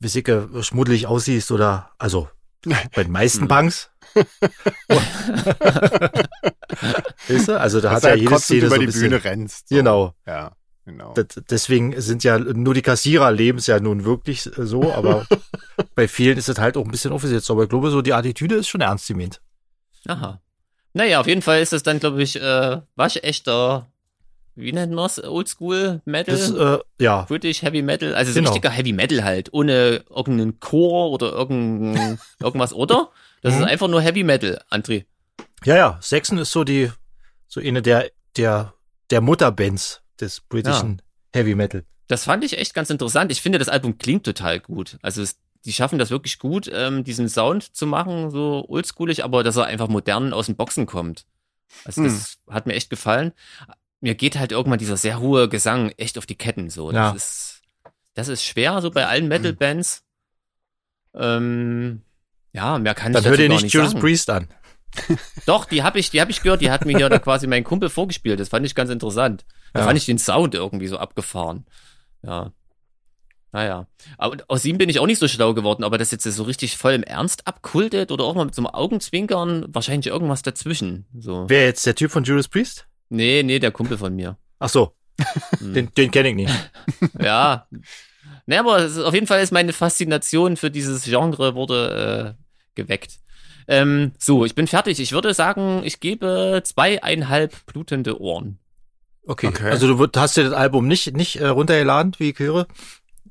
wissige 0.00 0.48
schmuddelig 0.60 1.06
aussiehst 1.06 1.52
oder, 1.52 1.90
also 1.98 2.28
bei 2.94 3.04
den 3.04 3.12
meisten. 3.12 3.46
Punks. 3.46 3.90
weißt 7.28 7.48
du? 7.48 7.60
Also 7.60 7.80
da 7.80 7.90
dass 7.90 7.96
hat 7.96 8.04
ja 8.04 8.10
halt 8.10 8.20
jede 8.20 8.38
Szene 8.38 8.66
über 8.66 8.76
so 8.76 8.82
die 8.82 8.86
Bühne 8.86 9.24
rennst. 9.24 9.68
So. 9.68 9.76
Genau. 9.76 10.14
Ja. 10.26 10.52
Genau. 10.86 11.14
deswegen 11.48 11.98
sind 11.98 12.24
ja 12.24 12.38
nur 12.38 12.74
die 12.74 12.82
Kassierer 12.82 13.32
leben 13.32 13.56
es 13.56 13.66
ja 13.66 13.80
nun 13.80 14.04
wirklich 14.04 14.42
so, 14.42 14.92
aber 14.92 15.26
bei 15.94 16.08
vielen 16.08 16.36
ist 16.36 16.50
es 16.50 16.58
halt 16.58 16.76
auch 16.76 16.84
ein 16.84 16.90
bisschen 16.90 17.12
aufgesetzt. 17.12 17.50
Aber 17.50 17.62
ich 17.62 17.70
glaube, 17.70 17.90
so 17.90 18.02
die 18.02 18.12
Attitüde 18.12 18.56
ist 18.56 18.68
schon 18.68 18.82
ernst 18.82 19.08
gemeint. 19.08 19.40
Aha. 20.06 20.42
Naja, 20.92 21.20
auf 21.20 21.26
jeden 21.26 21.42
Fall 21.42 21.62
ist 21.62 21.72
es 21.72 21.82
dann, 21.82 22.00
glaube 22.00 22.22
ich, 22.22 22.36
äh, 22.36 22.80
waschechter, 22.96 23.88
wie 24.56 24.72
nennt 24.72 24.92
man 24.92 25.06
es, 25.06 25.22
Oldschool 25.22 26.00
Metal? 26.04 26.36
Das, 26.36 26.50
äh, 26.50 26.78
ja. 27.00 27.22
British 27.22 27.62
Heavy 27.62 27.82
Metal, 27.82 28.14
also 28.14 28.30
so 28.30 28.38
genau. 28.38 28.50
richtiger 28.50 28.70
Heavy 28.70 28.92
Metal 28.92 29.24
halt, 29.24 29.52
ohne 29.52 30.04
irgendeinen 30.14 30.60
Chor 30.60 31.10
oder 31.10 31.32
irgendein, 31.32 32.18
irgendwas, 32.40 32.72
oder? 32.72 33.10
Das 33.44 33.54
mhm. 33.54 33.60
ist 33.60 33.66
einfach 33.68 33.88
nur 33.88 34.00
Heavy 34.00 34.24
Metal, 34.24 34.64
André. 34.70 35.04
Ja, 35.66 35.76
ja, 35.76 35.98
Saxon 36.00 36.38
ist 36.38 36.50
so 36.50 36.64
die, 36.64 36.90
so 37.46 37.60
eine 37.60 37.82
der, 37.82 38.10
der, 38.38 38.72
der 39.10 39.20
Mutterbands 39.20 40.00
des 40.18 40.40
britischen 40.40 41.02
ja. 41.34 41.40
Heavy 41.40 41.54
Metal. 41.54 41.84
Das 42.06 42.24
fand 42.24 42.42
ich 42.42 42.56
echt 42.56 42.72
ganz 42.72 42.88
interessant. 42.88 43.30
Ich 43.30 43.42
finde, 43.42 43.58
das 43.58 43.68
Album 43.68 43.98
klingt 43.98 44.24
total 44.24 44.60
gut. 44.60 44.98
Also 45.02 45.20
es 45.20 45.36
die 45.66 45.72
schaffen 45.72 45.98
das 45.98 46.10
wirklich 46.10 46.38
gut, 46.38 46.70
ähm, 46.72 47.04
diesen 47.04 47.28
Sound 47.28 47.74
zu 47.74 47.86
machen, 47.86 48.30
so 48.30 48.66
oldschoolig, 48.68 49.24
aber 49.24 49.42
dass 49.42 49.56
er 49.56 49.64
einfach 49.64 49.88
modern 49.88 50.32
aus 50.32 50.46
den 50.46 50.56
Boxen 50.56 50.86
kommt. 50.86 51.26
Also 51.84 52.02
hm. 52.02 52.08
das 52.08 52.38
hat 52.50 52.66
mir 52.66 52.74
echt 52.74 52.90
gefallen. 52.90 53.32
Mir 54.00 54.14
geht 54.14 54.38
halt 54.38 54.52
irgendwann 54.52 54.78
dieser 54.78 54.98
sehr 54.98 55.20
hohe 55.20 55.48
Gesang 55.48 55.90
echt 55.96 56.18
auf 56.18 56.26
die 56.26 56.34
Ketten. 56.34 56.68
So, 56.68 56.92
das 56.92 56.96
ja. 56.96 57.12
ist 57.12 57.62
das 58.14 58.28
ist 58.28 58.44
schwer 58.44 58.80
so 58.80 58.90
bei 58.90 59.06
allen 59.06 59.28
Metal-Bands. 59.28 60.04
Ähm, 61.14 62.02
ja, 62.54 62.78
mehr 62.78 62.94
kann 62.94 63.12
Dann 63.12 63.20
ich 63.20 63.24
dazu 63.24 63.30
hör 63.30 63.36
dir 63.36 63.48
nicht 63.48 63.72
Judas 63.72 63.94
Priest 63.94 64.30
an. 64.30 64.48
Doch, 65.46 65.64
die 65.64 65.82
habe 65.82 65.98
ich, 65.98 66.10
die 66.10 66.20
habe 66.20 66.30
ich 66.30 66.40
gehört. 66.40 66.60
Die 66.60 66.70
hat 66.70 66.86
mir 66.86 66.96
hier 66.96 67.10
quasi 67.18 67.46
mein 67.48 67.64
Kumpel 67.64 67.90
vorgespielt. 67.90 68.38
Das 68.38 68.48
fand 68.48 68.64
ich 68.64 68.76
ganz 68.76 68.90
interessant. 68.90 69.44
Da 69.72 69.80
ja. 69.80 69.86
fand 69.86 69.98
ich 69.98 70.06
den 70.06 70.18
Sound 70.18 70.54
irgendwie 70.54 70.86
so 70.86 70.96
abgefahren. 70.98 71.66
Ja. 72.22 72.52
Naja. 73.50 73.88
Aber 74.18 74.36
aus 74.48 74.64
ihm 74.64 74.78
bin 74.78 74.88
ich 74.88 75.00
auch 75.00 75.06
nicht 75.06 75.18
so 75.18 75.26
schlau 75.26 75.52
geworden, 75.52 75.84
aber 75.84 75.98
das 75.98 76.12
jetzt 76.12 76.24
so 76.24 76.42
richtig 76.44 76.76
voll 76.76 76.92
im 76.92 77.02
Ernst 77.02 77.46
abkultet 77.46 78.12
oder 78.12 78.24
auch 78.24 78.34
mal 78.34 78.44
mit 78.44 78.54
so 78.54 78.62
einem 78.62 78.68
Augenzwinkern, 78.68 79.66
wahrscheinlich 79.68 80.06
irgendwas 80.06 80.42
dazwischen. 80.42 81.06
So. 81.18 81.44
Wer 81.48 81.64
jetzt 81.64 81.84
der 81.86 81.96
Typ 81.96 82.12
von 82.12 82.24
Judas 82.24 82.48
Priest? 82.48 82.86
Nee, 83.08 83.42
nee, 83.44 83.58
der 83.58 83.72
Kumpel 83.72 83.98
von 83.98 84.14
mir. 84.14 84.36
Ach 84.60 84.68
so. 84.68 84.94
Hm. 85.58 85.74
den 85.74 85.90
den 85.96 86.10
kenne 86.10 86.30
ich 86.30 86.34
nicht. 86.34 86.70
ja. 87.20 87.68
Naja, 88.46 88.60
aber 88.60 89.06
auf 89.06 89.14
jeden 89.14 89.26
Fall 89.26 89.42
ist 89.42 89.52
meine 89.52 89.72
Faszination 89.72 90.56
für 90.56 90.70
dieses 90.70 91.04
Genre 91.04 91.54
wurde 91.54 92.36
äh, 92.36 92.43
geweckt. 92.74 93.18
Ähm, 93.66 94.12
so, 94.18 94.44
ich 94.44 94.54
bin 94.54 94.66
fertig. 94.66 95.00
Ich 95.00 95.12
würde 95.12 95.32
sagen, 95.34 95.82
ich 95.84 96.00
gebe 96.00 96.60
zweieinhalb 96.64 97.66
blutende 97.66 98.20
Ohren. 98.20 98.58
Okay. 99.26 99.46
okay. 99.46 99.70
Also 99.70 99.94
du 99.94 100.08
hast 100.20 100.36
dir 100.36 100.44
das 100.44 100.52
Album 100.52 100.86
nicht, 100.86 101.16
nicht 101.16 101.36
äh, 101.36 101.46
runtergeladen, 101.46 102.14
wie 102.18 102.30
ich 102.30 102.38
höre? 102.38 102.66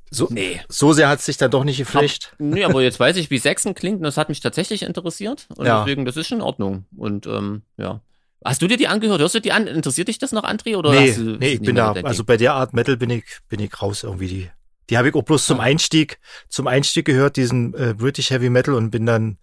So, 0.10 0.28
nee. 0.30 0.62
so 0.70 0.94
sehr 0.94 1.10
hat 1.10 1.20
es 1.20 1.26
sich 1.26 1.38
dann 1.38 1.52
doch 1.52 1.64
nicht 1.64 1.78
geflecht. 1.78 2.36
nee, 2.38 2.64
aber 2.64 2.84
jetzt 2.84 3.00
weiß 3.00 3.18
ich, 3.18 3.32
wie 3.32 3.40
Sechsen 3.40 3.74
klingt 3.74 3.98
und 3.98 4.04
das 4.04 4.18
hat 4.18 4.30
mich 4.30 4.42
tatsächlich 4.42 4.84
interessiert. 4.84 5.48
Und 5.56 5.66
ja. 5.66 5.80
deswegen, 5.80 6.06
das 6.06 6.18
ist 6.18 6.28
schon 6.28 6.40
in 6.40 6.44
Ordnung. 6.44 6.86
Und 6.96 7.26
ähm, 7.26 7.64
ja. 7.78 8.02
Hast 8.46 8.62
du 8.62 8.68
dir 8.68 8.78
die 8.78 8.88
angehört? 8.88 9.22
Hörst 9.22 9.36
du 9.36 9.40
die 9.40 9.52
an? 9.52 9.68
Interessiert 9.68 10.08
dich 10.08 10.20
das 10.20 10.32
noch, 10.32 10.44
André? 10.44 10.76
Oder 10.76 10.92
nee, 10.92 11.14
du, 11.14 11.38
nee 11.38 11.54
ich 11.54 11.62
bin 11.62 11.76
da, 11.76 11.94
also 11.94 12.24
bei 12.24 12.38
der 12.38 12.54
Art 12.54 12.74
Metal 12.74 12.98
bin 12.98 13.10
ich, 13.10 13.24
bin 13.48 13.60
ich 13.60 13.82
raus 13.82 14.04
irgendwie. 14.04 14.28
Die, 14.28 14.50
die 14.90 14.98
habe 14.98 15.10
ich 15.10 15.16
auch 15.16 15.24
bloß 15.24 15.46
zum. 15.46 15.60
Einstieg, 15.60 16.20
zum 16.50 16.68
Einstieg 16.68 17.06
gehört, 17.06 17.38
diesen 17.38 17.74
äh, 17.74 17.94
British 17.94 18.30
Heavy 18.30 18.50
Metal 18.50 18.74
und 18.74 18.92
bin 18.92 19.06
dann 19.06 19.38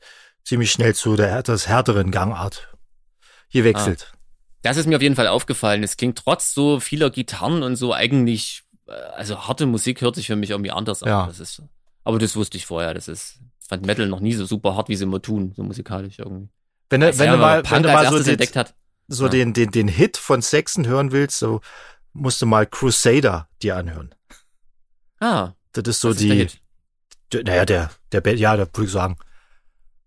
ziemlich 0.44 0.70
schnell 0.70 0.94
zu 0.94 1.16
der 1.16 1.36
etwas 1.36 1.68
härteren 1.68 2.10
Gangart 2.10 2.74
gewechselt. 3.52 4.12
Ah. 4.12 4.16
Das 4.62 4.76
ist 4.76 4.86
mir 4.86 4.96
auf 4.96 5.02
jeden 5.02 5.16
Fall 5.16 5.28
aufgefallen. 5.28 5.82
Es 5.82 5.96
klingt 5.96 6.18
trotz 6.18 6.52
so 6.52 6.80
vieler 6.80 7.10
Gitarren 7.10 7.62
und 7.62 7.76
so 7.76 7.94
eigentlich 7.94 8.64
also 9.14 9.46
harte 9.46 9.66
Musik 9.66 10.00
hört 10.00 10.16
sich 10.16 10.26
für 10.26 10.36
mich 10.36 10.50
irgendwie 10.50 10.70
anders 10.70 11.00
ja. 11.00 11.22
an. 11.22 11.28
Das 11.28 11.40
ist, 11.40 11.62
aber 12.04 12.18
das 12.18 12.36
wusste 12.36 12.56
ich 12.56 12.66
vorher. 12.66 12.94
Das 12.94 13.08
ist, 13.08 13.38
fand 13.60 13.86
Metal 13.86 14.06
noch 14.06 14.20
nie 14.20 14.34
so 14.34 14.44
super 14.44 14.74
hart, 14.76 14.88
wie 14.88 14.96
sie 14.96 15.04
immer 15.04 15.22
tun, 15.22 15.52
so 15.56 15.62
musikalisch 15.62 16.18
irgendwie. 16.18 16.48
Wenn, 16.88 17.02
du, 17.02 17.18
wenn 17.18 17.30
du 17.30 17.36
mal, 17.36 17.62
wenn 17.70 17.82
du 17.82 17.88
mal 17.92 18.10
so, 18.10 18.22
den, 18.22 18.38
so 19.06 19.24
ja. 19.24 19.30
den, 19.30 19.52
den, 19.52 19.70
den 19.70 19.88
Hit 19.88 20.16
von 20.16 20.42
Saxon 20.42 20.86
hören 20.86 21.12
willst, 21.12 21.38
so 21.38 21.60
musst 22.12 22.42
du 22.42 22.46
mal 22.46 22.66
Crusader 22.66 23.48
dir 23.62 23.76
anhören. 23.76 24.14
Ah. 25.20 25.52
Das 25.72 25.86
ist 25.86 26.00
so 26.00 26.12
die, 26.12 26.42
ist 26.42 26.58
der 27.32 27.44
naja, 27.44 27.64
der, 27.64 27.90
der, 28.12 28.34
ja, 28.36 28.56
da 28.56 28.66
würde 28.66 28.84
ich 28.84 28.90
sagen, 28.90 29.16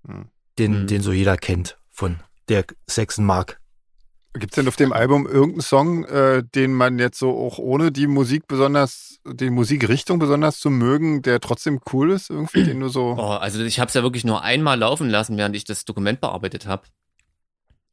hm. 0.06 0.30
den, 0.60 0.74
hm. 0.74 0.88
den 0.88 1.02
so 1.02 1.12
jeder 1.12 1.38
kennt 1.38 1.78
von 1.90 2.20
der 2.50 2.66
Saxon 2.88 3.26
Mark. 3.26 3.60
Gibt 4.34 4.54
es 4.54 4.56
denn 4.56 4.68
auf 4.68 4.76
dem 4.76 4.92
Album 4.92 5.28
irgendeinen 5.28 5.62
Song, 5.62 6.06
äh, 6.06 6.44
den 6.44 6.74
man 6.74 6.98
jetzt 6.98 7.20
so 7.20 7.38
auch 7.38 7.60
ohne 7.60 7.92
die 7.92 8.08
Musik 8.08 8.48
besonders, 8.48 9.20
die 9.26 9.52
Musikrichtung 9.52 10.18
besonders 10.18 10.58
zu 10.58 10.72
mögen, 10.72 11.22
der 11.22 11.40
trotzdem 11.40 11.80
cool 11.94 12.12
ist, 12.12 12.32
irgendwie, 12.32 12.64
den 12.64 12.80
du 12.80 12.88
so. 12.88 13.16
Oh, 13.16 13.34
also 13.34 13.64
ich 13.64 13.80
habe 13.80 13.90
es 13.90 13.94
ja 13.94 14.02
wirklich 14.02 14.26
nur 14.26 14.42
einmal 14.42 14.80
laufen 14.80 15.08
lassen, 15.08 15.38
während 15.38 15.56
ich 15.56 15.66
das 15.66 15.86
Dokument 15.86 16.20
bearbeitet 16.20 16.66
habe. 16.66 16.84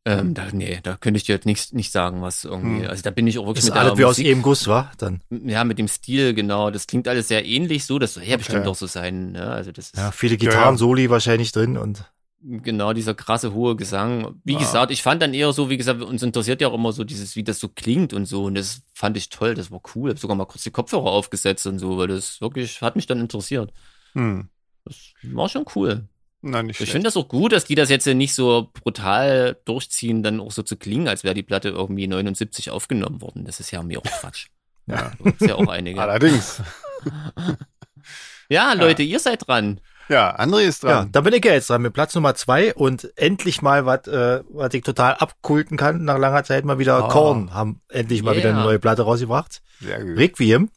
Ähm, 0.06 0.32
da, 0.32 0.46
nee, 0.52 0.80
da 0.82 0.96
könnte 0.96 1.18
ich 1.18 1.24
dir 1.24 1.34
jetzt 1.34 1.44
nicht, 1.44 1.74
nicht 1.74 1.92
sagen, 1.92 2.22
was 2.22 2.44
irgendwie. 2.44 2.84
Hm. 2.84 2.90
Also 2.90 3.02
da 3.02 3.10
bin 3.10 3.26
ich 3.26 3.38
auch 3.38 3.46
wirklich 3.46 3.66
das 3.66 3.74
mit 3.74 3.78
alles 3.78 3.98
wie 3.98 4.04
Musik, 4.04 4.24
aus 4.24 4.30
eben 4.30 4.42
Guss, 4.42 4.66
war 4.66 4.92
dann. 4.96 5.20
Ja, 5.28 5.62
mit 5.64 5.78
dem 5.78 5.88
Stil, 5.88 6.32
genau. 6.32 6.70
Das 6.70 6.86
klingt 6.86 7.06
alles 7.06 7.28
sehr 7.28 7.44
ähnlich 7.44 7.84
so. 7.84 7.98
Das 7.98 8.14
soll 8.14 8.22
ja 8.22 8.30
okay. 8.30 8.38
bestimmt 8.38 8.66
auch 8.66 8.74
so 8.74 8.86
sein. 8.86 9.32
Ne? 9.32 9.42
Also 9.42 9.72
das 9.72 9.86
ist, 9.86 9.96
ja, 9.96 10.10
viele 10.10 10.38
Gitarren-Soli 10.38 11.02
ja, 11.02 11.06
ja. 11.06 11.10
wahrscheinlich 11.10 11.52
drin 11.52 11.76
und. 11.76 12.10
Genau, 12.42 12.94
dieser 12.94 13.14
krasse 13.14 13.52
hohe 13.52 13.76
Gesang. 13.76 14.40
Wie 14.44 14.54
ja. 14.54 14.60
gesagt, 14.60 14.90
ich 14.90 15.02
fand 15.02 15.20
dann 15.20 15.34
eher 15.34 15.52
so, 15.52 15.68
wie 15.68 15.76
gesagt, 15.76 16.00
uns 16.00 16.22
interessiert 16.22 16.62
ja 16.62 16.68
auch 16.68 16.74
immer 16.74 16.92
so 16.92 17.04
dieses, 17.04 17.36
wie 17.36 17.44
das 17.44 17.60
so 17.60 17.68
klingt 17.68 18.14
und 18.14 18.24
so. 18.24 18.44
Und 18.44 18.54
das 18.54 18.80
fand 18.94 19.18
ich 19.18 19.28
toll, 19.28 19.54
das 19.54 19.70
war 19.70 19.82
cool. 19.94 20.08
Ich 20.08 20.12
habe 20.14 20.20
sogar 20.20 20.36
mal 20.36 20.46
kurz 20.46 20.62
die 20.62 20.70
Kopfhörer 20.70 21.04
aufgesetzt 21.04 21.66
und 21.66 21.78
so, 21.78 21.98
weil 21.98 22.08
das 22.08 22.40
wirklich 22.40 22.80
hat 22.80 22.96
mich 22.96 23.06
dann 23.06 23.20
interessiert. 23.20 23.70
Hm. 24.14 24.48
Das 24.86 25.12
war 25.24 25.50
schon 25.50 25.66
cool. 25.74 26.08
Nein, 26.42 26.66
nicht 26.66 26.80
ich 26.80 26.90
finde 26.90 27.06
das 27.06 27.16
auch 27.16 27.28
gut, 27.28 27.52
dass 27.52 27.66
die 27.66 27.74
das 27.74 27.90
jetzt 27.90 28.06
nicht 28.06 28.34
so 28.34 28.70
brutal 28.72 29.58
durchziehen, 29.66 30.22
dann 30.22 30.40
auch 30.40 30.52
so 30.52 30.62
zu 30.62 30.76
klingen, 30.76 31.06
als 31.06 31.22
wäre 31.22 31.34
die 31.34 31.42
Platte 31.42 31.68
irgendwie 31.68 32.06
79 32.06 32.70
aufgenommen 32.70 33.20
worden. 33.20 33.44
Das 33.44 33.60
ist 33.60 33.70
ja 33.70 33.82
mir 33.82 33.98
auch 33.98 34.20
Quatsch. 34.20 34.46
ja. 34.86 35.12
Das 35.22 35.34
ist 35.34 35.48
ja 35.48 35.56
auch 35.56 35.68
einige. 35.68 36.00
Allerdings. 36.00 36.62
ja, 38.48 38.72
Leute, 38.72 39.02
ja. 39.02 39.10
ihr 39.10 39.20
seid 39.20 39.46
dran. 39.46 39.80
Ja, 40.08 40.36
André 40.36 40.62
ist 40.62 40.82
dran. 40.82 40.90
Ja, 40.90 41.08
da 41.12 41.20
bin 41.20 41.34
ich 41.34 41.44
ja 41.44 41.52
jetzt 41.52 41.70
dran 41.70 41.82
mit 41.82 41.92
Platz 41.92 42.14
Nummer 42.14 42.34
zwei 42.34 42.74
und 42.74 43.16
endlich 43.16 43.62
mal 43.62 43.86
was, 43.86 44.08
äh, 44.08 44.42
was 44.48 44.74
ich 44.74 44.82
total 44.82 45.14
abkulten 45.14 45.76
kann. 45.76 46.04
Nach 46.04 46.18
langer 46.18 46.42
Zeit 46.42 46.64
mal 46.64 46.80
wieder 46.80 47.04
oh. 47.04 47.08
Korn 47.08 47.54
haben 47.54 47.80
endlich 47.88 48.22
mal 48.22 48.32
yeah. 48.32 48.40
wieder 48.40 48.50
eine 48.50 48.64
neue 48.64 48.78
Platte 48.80 49.02
rausgebracht. 49.02 49.62
Sehr 49.78 50.02
gut. 50.02 50.18
Requiem. 50.18 50.70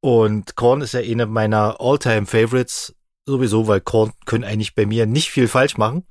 Und 0.00 0.56
Korn 0.56 0.80
ist 0.80 0.94
ja 0.94 1.00
eine 1.00 1.26
meiner 1.26 1.76
Alltime 1.78 2.26
favorites 2.26 2.96
sowieso, 3.26 3.68
weil 3.68 3.80
Korn 3.80 4.12
können 4.26 4.44
eigentlich 4.44 4.74
bei 4.74 4.86
mir 4.86 5.06
nicht 5.06 5.30
viel 5.30 5.48
falsch 5.48 5.76
machen. 5.76 6.06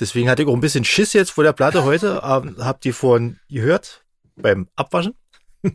Deswegen 0.00 0.28
hatte 0.28 0.42
ich 0.42 0.48
auch 0.48 0.54
ein 0.54 0.60
bisschen 0.60 0.84
Schiss 0.84 1.12
jetzt 1.12 1.30
vor 1.30 1.44
der 1.44 1.52
Platte 1.52 1.84
heute. 1.84 2.22
ähm, 2.24 2.56
hab 2.58 2.80
die 2.80 2.92
vorhin 2.92 3.38
gehört 3.48 4.04
beim 4.36 4.68
Abwaschen. 4.76 5.14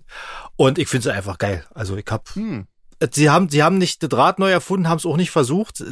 Und 0.56 0.78
ich 0.78 0.88
finde 0.88 1.04
sie 1.06 1.14
einfach 1.14 1.38
geil. 1.38 1.66
Also 1.74 1.96
ich 1.96 2.06
hab 2.10 2.36
hm 2.36 2.68
sie 3.12 3.30
haben, 3.30 3.50
sie 3.50 3.64
haben 3.64 3.78
nicht 3.78 4.04
das 4.04 4.18
Rad 4.18 4.40
neu 4.40 4.52
erfunden, 4.52 4.90
haben 4.90 4.98
es 4.98 5.06
auch 5.06 5.18
nicht 5.18 5.32
versucht. 5.32 5.84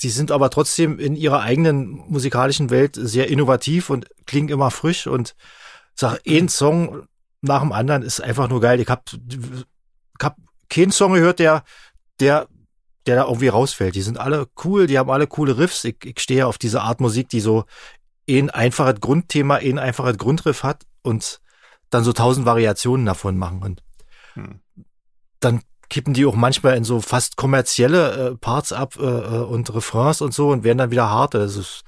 Sie 0.00 0.10
sind 0.10 0.30
aber 0.30 0.50
trotzdem 0.50 0.98
in 0.98 1.16
ihrer 1.16 1.40
eigenen 1.40 1.88
musikalischen 2.08 2.70
Welt 2.70 2.96
sehr 2.96 3.28
innovativ 3.28 3.90
und 3.90 4.08
klingen 4.26 4.48
immer 4.48 4.70
frisch 4.70 5.06
und 5.06 5.34
sag, 5.94 6.20
ein 6.26 6.48
Song 6.48 7.06
nach 7.40 7.60
dem 7.60 7.72
anderen 7.72 8.02
ist 8.02 8.20
einfach 8.20 8.48
nur 8.48 8.60
geil. 8.60 8.80
Ich 8.80 8.88
hab, 8.88 9.10
ich 9.12 10.24
hab 10.24 10.36
keinen 10.68 10.92
Song 10.92 11.12
gehört, 11.14 11.38
der, 11.38 11.64
der, 12.20 12.46
der 13.06 13.16
da 13.16 13.24
irgendwie 13.24 13.48
rausfällt. 13.48 13.94
Die 13.94 14.02
sind 14.02 14.18
alle 14.18 14.46
cool, 14.64 14.86
die 14.86 14.98
haben 14.98 15.10
alle 15.10 15.26
coole 15.26 15.58
Riffs. 15.58 15.84
Ich, 15.84 15.96
ich 16.04 16.20
stehe 16.20 16.46
auf 16.46 16.58
diese 16.58 16.82
Art 16.82 17.00
Musik, 17.00 17.28
die 17.28 17.40
so 17.40 17.64
ein 18.28 18.50
einfaches 18.50 19.00
Grundthema, 19.00 19.56
ein 19.56 19.78
einfaches 19.78 20.18
Grundriff 20.18 20.62
hat 20.62 20.84
und 21.02 21.40
dann 21.90 22.04
so 22.04 22.12
tausend 22.12 22.46
Variationen 22.46 23.06
davon 23.06 23.36
machen. 23.36 23.62
Und 23.62 23.82
hm. 24.34 24.60
dann 25.40 25.62
kippen 25.90 26.14
die 26.14 26.24
auch 26.24 26.34
manchmal 26.34 26.76
in 26.76 26.84
so 26.84 27.00
fast 27.00 27.36
kommerzielle 27.36 28.30
äh, 28.30 28.36
Parts 28.36 28.72
ab 28.72 28.94
äh, 28.98 29.04
äh, 29.04 29.42
und 29.42 29.72
Refrains 29.74 30.22
und 30.22 30.32
so 30.32 30.48
und 30.48 30.64
werden 30.64 30.78
dann 30.78 30.90
wieder 30.90 31.10
hart. 31.10 31.34
Das 31.34 31.56
ist, 31.56 31.82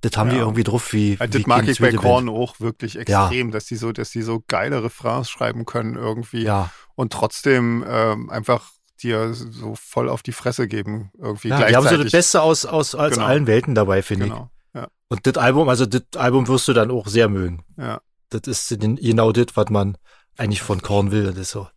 das 0.00 0.16
haben 0.16 0.28
ja. 0.28 0.34
die 0.34 0.40
irgendwie 0.40 0.64
drauf 0.64 0.92
wie. 0.92 1.16
Also 1.18 1.38
das 1.38 1.46
mag 1.46 1.68
ich 1.68 1.78
bei 1.78 1.92
Korn 1.92 2.28
auch 2.28 2.60
wirklich 2.60 2.96
extrem, 2.96 3.48
ja. 3.48 3.52
dass 3.52 3.66
die 3.66 3.76
so, 3.76 3.92
dass 3.92 4.10
die 4.10 4.22
so 4.22 4.42
geile 4.48 4.82
Refrains 4.82 5.28
schreiben 5.28 5.66
können 5.66 5.96
irgendwie. 5.96 6.44
Ja. 6.44 6.70
Und 6.94 7.12
trotzdem 7.12 7.84
ähm, 7.86 8.30
einfach 8.30 8.70
dir 9.02 9.34
so 9.34 9.74
voll 9.74 10.08
auf 10.08 10.22
die 10.22 10.32
Fresse 10.32 10.68
geben 10.68 11.10
irgendwie. 11.18 11.48
Ja, 11.48 11.66
die 11.66 11.76
haben 11.76 11.88
so 11.88 12.02
das 12.02 12.12
Beste 12.12 12.42
aus, 12.42 12.64
aus 12.64 12.94
als 12.94 13.14
genau. 13.14 13.26
allen 13.26 13.46
Welten 13.46 13.74
dabei, 13.74 14.02
finde 14.02 14.26
genau. 14.26 14.50
ich. 14.72 14.80
Ja. 14.80 14.88
Und 15.08 15.26
das 15.26 15.36
Album, 15.36 15.68
also 15.68 15.86
das 15.86 16.02
Album 16.16 16.48
wirst 16.48 16.68
du 16.68 16.72
dann 16.72 16.90
auch 16.90 17.06
sehr 17.06 17.28
mögen. 17.28 17.62
Ja. 17.76 18.00
Das 18.30 18.42
ist 18.46 18.80
genau 18.80 19.32
das, 19.32 19.46
was 19.54 19.70
man 19.70 19.96
eigentlich 20.36 20.62
von 20.62 20.82
Korn 20.82 21.12
will. 21.12 21.24
Das 21.24 21.36
ist 21.36 21.50
so 21.50 21.68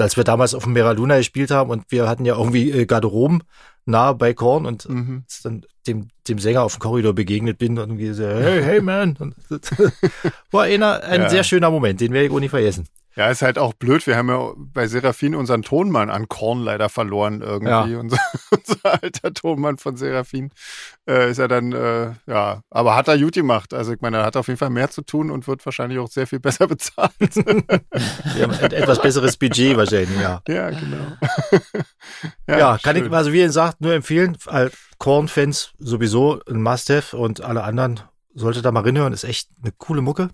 als 0.00 0.16
wir 0.16 0.24
damals 0.24 0.54
auf 0.54 0.64
dem 0.64 0.72
Mera 0.72 0.92
Luna 0.92 1.16
gespielt 1.16 1.50
haben 1.50 1.70
und 1.70 1.84
wir 1.88 2.08
hatten 2.08 2.24
ja 2.24 2.36
irgendwie 2.36 2.70
äh, 2.70 2.86
Garderoben 2.86 3.42
nahe 3.84 4.14
bei 4.14 4.34
Korn 4.34 4.66
und 4.66 4.88
mhm. 4.88 5.24
dann 5.42 5.64
dem, 5.86 6.08
dem 6.28 6.38
Sänger 6.38 6.62
auf 6.62 6.76
dem 6.76 6.80
Korridor 6.80 7.14
begegnet 7.14 7.58
bin 7.58 7.78
und 7.78 7.88
irgendwie 7.90 8.12
so, 8.12 8.24
hey, 8.24 8.62
hey 8.62 8.80
man. 8.80 9.16
Und 9.16 9.34
war 10.50 10.64
einer, 10.64 11.02
ein 11.04 11.22
ja. 11.22 11.30
sehr 11.30 11.44
schöner 11.44 11.70
Moment, 11.70 12.00
den 12.00 12.12
werde 12.12 12.26
ich 12.26 12.32
auch 12.32 12.40
nie 12.40 12.50
vergessen. 12.50 12.86
Ja, 13.18 13.30
ist 13.30 13.42
halt 13.42 13.58
auch 13.58 13.72
blöd. 13.72 14.06
Wir 14.06 14.16
haben 14.16 14.28
ja 14.28 14.52
bei 14.56 14.86
Seraphin 14.86 15.34
unseren 15.34 15.62
Tonmann 15.62 16.08
an 16.08 16.28
Korn 16.28 16.60
leider 16.60 16.88
verloren 16.88 17.42
irgendwie. 17.42 17.68
Ja. 17.68 17.98
Unser, 17.98 18.18
unser 18.52 19.02
alter 19.02 19.34
Tonmann 19.34 19.76
von 19.76 19.96
Seraphin 19.96 20.52
äh, 21.08 21.28
ist 21.28 21.38
ja 21.38 21.48
dann, 21.48 21.72
äh, 21.72 22.12
ja, 22.28 22.60
aber 22.70 22.94
hat 22.94 23.08
er 23.08 23.18
gut 23.18 23.34
gemacht. 23.34 23.74
Also 23.74 23.92
ich 23.92 24.00
meine, 24.00 24.18
er 24.18 24.24
hat 24.24 24.36
auf 24.36 24.46
jeden 24.46 24.58
Fall 24.58 24.70
mehr 24.70 24.88
zu 24.90 25.02
tun 25.02 25.32
und 25.32 25.48
wird 25.48 25.66
wahrscheinlich 25.66 25.98
auch 25.98 26.06
sehr 26.06 26.28
viel 26.28 26.38
besser 26.48 26.68
bezahlt. 26.68 27.10
Wir 27.18 28.44
haben 28.44 28.52
ein 28.52 28.70
etwas 28.70 29.02
besseres 29.02 29.36
Budget 29.36 29.76
wahrscheinlich, 29.76 30.20
ja. 30.20 30.40
Ja, 30.46 30.70
genau. 30.70 31.16
ja, 32.46 32.56
ja 32.58 32.78
kann 32.80 32.94
ich, 32.94 33.10
also 33.10 33.32
wie 33.32 33.40
ihr 33.40 33.50
sagt, 33.50 33.80
nur 33.80 33.94
empfehlen. 33.94 34.36
Korn-Fans 34.98 35.72
sowieso 35.78 36.38
ein 36.48 36.62
Must-Have 36.62 37.16
und 37.16 37.40
alle 37.40 37.64
anderen 37.64 37.98
sollte 38.32 38.62
da 38.62 38.70
mal 38.70 38.84
reinhören. 38.84 39.12
Ist 39.12 39.24
echt 39.24 39.48
eine 39.60 39.72
coole 39.76 40.02
Mucke. 40.02 40.28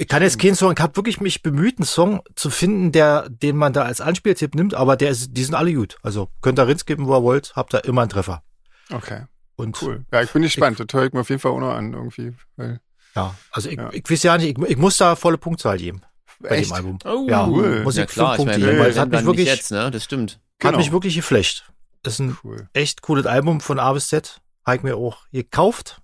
Ich 0.00 0.06
kann 0.06 0.22
jetzt 0.22 0.38
keinen 0.38 0.54
Song, 0.54 0.72
ich 0.72 0.80
habe 0.80 0.94
wirklich 0.94 1.20
mich 1.20 1.42
bemüht, 1.42 1.78
einen 1.78 1.84
Song 1.84 2.22
zu 2.36 2.50
finden, 2.50 2.92
der, 2.92 3.28
den 3.28 3.56
man 3.56 3.72
da 3.72 3.82
als 3.82 4.00
Anspieltipp 4.00 4.54
nimmt, 4.54 4.72
aber 4.74 4.96
der 4.96 5.10
ist, 5.10 5.36
die 5.36 5.42
sind 5.42 5.56
alle 5.56 5.74
gut. 5.74 5.98
Also 6.02 6.30
könnt 6.40 6.60
ihr 6.60 6.72
geben, 6.72 7.08
wo 7.08 7.16
ihr 7.16 7.24
wollt, 7.24 7.56
habt 7.56 7.74
da 7.74 7.78
immer 7.78 8.02
einen 8.02 8.10
Treffer. 8.10 8.44
Okay. 8.90 9.24
Und 9.56 9.82
cool. 9.82 10.06
Ja, 10.12 10.22
ich 10.22 10.30
bin 10.30 10.42
gespannt. 10.42 10.78
Ich, 10.78 10.86
das 10.86 10.96
höre 10.96 11.06
ich 11.06 11.12
mir 11.12 11.20
auf 11.20 11.28
jeden 11.28 11.40
Fall 11.40 11.50
auch 11.50 11.58
noch 11.58 11.74
an, 11.74 11.92
irgendwie. 11.92 12.32
Weil, 12.54 12.80
ja, 13.16 13.34
also 13.50 13.68
ich, 13.68 13.76
ja. 13.76 13.90
ich 13.92 14.08
weiß 14.08 14.22
ja 14.22 14.38
nicht, 14.38 14.56
ich, 14.56 14.70
ich 14.70 14.76
muss 14.76 14.96
da 14.98 15.16
volle 15.16 15.36
Punktzahl 15.36 15.78
geben. 15.78 16.02
Bei 16.38 16.50
Echt? 16.50 16.70
dem 16.70 16.74
Album. 16.74 16.98
Oh, 17.04 17.26
ja, 17.28 17.48
cool. 17.48 17.82
muss 17.82 17.96
ich 17.96 18.00
ja, 18.00 18.06
klar, 18.06 18.36
Punkte 18.36 18.54
ich 18.54 18.60
meine, 18.60 18.70
geben, 18.70 18.84
weil 18.84 18.90
es 18.92 18.98
hat 18.98 19.10
mich 19.10 19.24
wirklich, 19.24 19.48
jetzt, 19.48 19.72
ne? 19.72 19.90
Das 19.90 20.04
stimmt. 20.04 20.34
Hat 20.62 20.70
genau. 20.70 20.78
mich 20.78 20.92
wirklich 20.92 21.16
geflasht. 21.16 21.64
Das 22.04 22.14
ist 22.14 22.20
ein 22.20 22.38
cool. 22.44 22.68
echt 22.72 23.02
cooles 23.02 23.26
Album 23.26 23.60
von 23.60 23.80
A 23.80 23.92
bis 23.92 24.08
Z. 24.08 24.40
Habe 24.64 24.76
ich 24.76 24.82
mir 24.84 24.96
auch 24.96 25.26
gekauft 25.32 26.00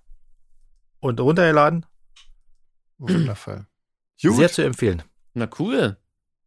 und 0.99 1.21
runtergeladen. 1.21 1.87
Wundervoll. 2.99 3.67
Gut. 4.23 4.37
Sehr 4.37 4.51
zu 4.51 4.63
empfehlen. 4.63 5.03
Na 5.35 5.49
cool. 5.59 5.97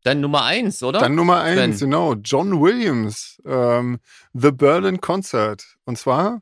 Dann 0.03 0.21
Nummer 0.21 0.43
eins, 0.43 0.83
oder? 0.83 0.99
Dann 0.99 1.15
Nummer 1.15 1.41
eins, 1.41 1.79
Sven. 1.79 1.89
genau. 1.89 2.13
John 2.13 2.61
Williams, 2.61 3.41
ähm, 3.45 3.99
The 4.33 4.51
Berlin 4.51 5.01
Concert. 5.01 5.63
Und 5.85 5.97
zwar 5.97 6.41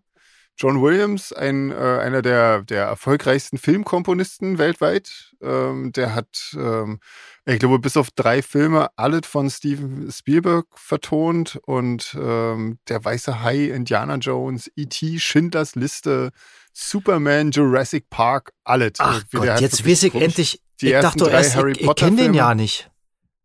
John 0.58 0.82
Williams, 0.82 1.34
ein, 1.34 1.72
äh, 1.72 1.76
einer 1.76 2.22
der, 2.22 2.62
der 2.62 2.86
erfolgreichsten 2.86 3.58
Filmkomponisten 3.58 4.58
weltweit. 4.58 5.34
Ähm, 5.42 5.92
der 5.92 6.16
hat, 6.16 6.56
ähm, 6.56 7.00
ich 7.46 7.60
glaube, 7.60 7.80
bis 7.80 7.98
auf 7.98 8.10
drei 8.12 8.42
Filme 8.42 8.90
alle 8.96 9.22
von 9.24 9.50
Steven 9.50 10.10
Spielberg 10.12 10.68
vertont 10.76 11.60
und 11.66 12.16
ähm, 12.20 12.80
Der 12.88 13.04
Weiße 13.04 13.42
Hai, 13.42 13.66
Indiana 13.66 14.16
Jones, 14.16 14.72
E.T., 14.76 15.20
Schindlers 15.20 15.76
Liste, 15.76 16.32
Superman, 16.72 17.52
Jurassic 17.52 18.10
Park, 18.10 18.52
alles. 18.64 18.94
Ach 19.00 19.24
Gott, 19.32 19.60
jetzt 19.60 19.86
weiß 19.86 20.04
ich 20.04 20.16
endlich, 20.16 20.62
die 20.82 20.88
ich 20.88 21.02
dachte 21.02 21.20
doch 21.20 21.30
erst, 21.30 21.56
ich, 21.56 21.82
ich 21.82 21.96
kenne 21.96 22.18
den 22.18 22.34
ja 22.34 22.56
nicht. 22.56 22.90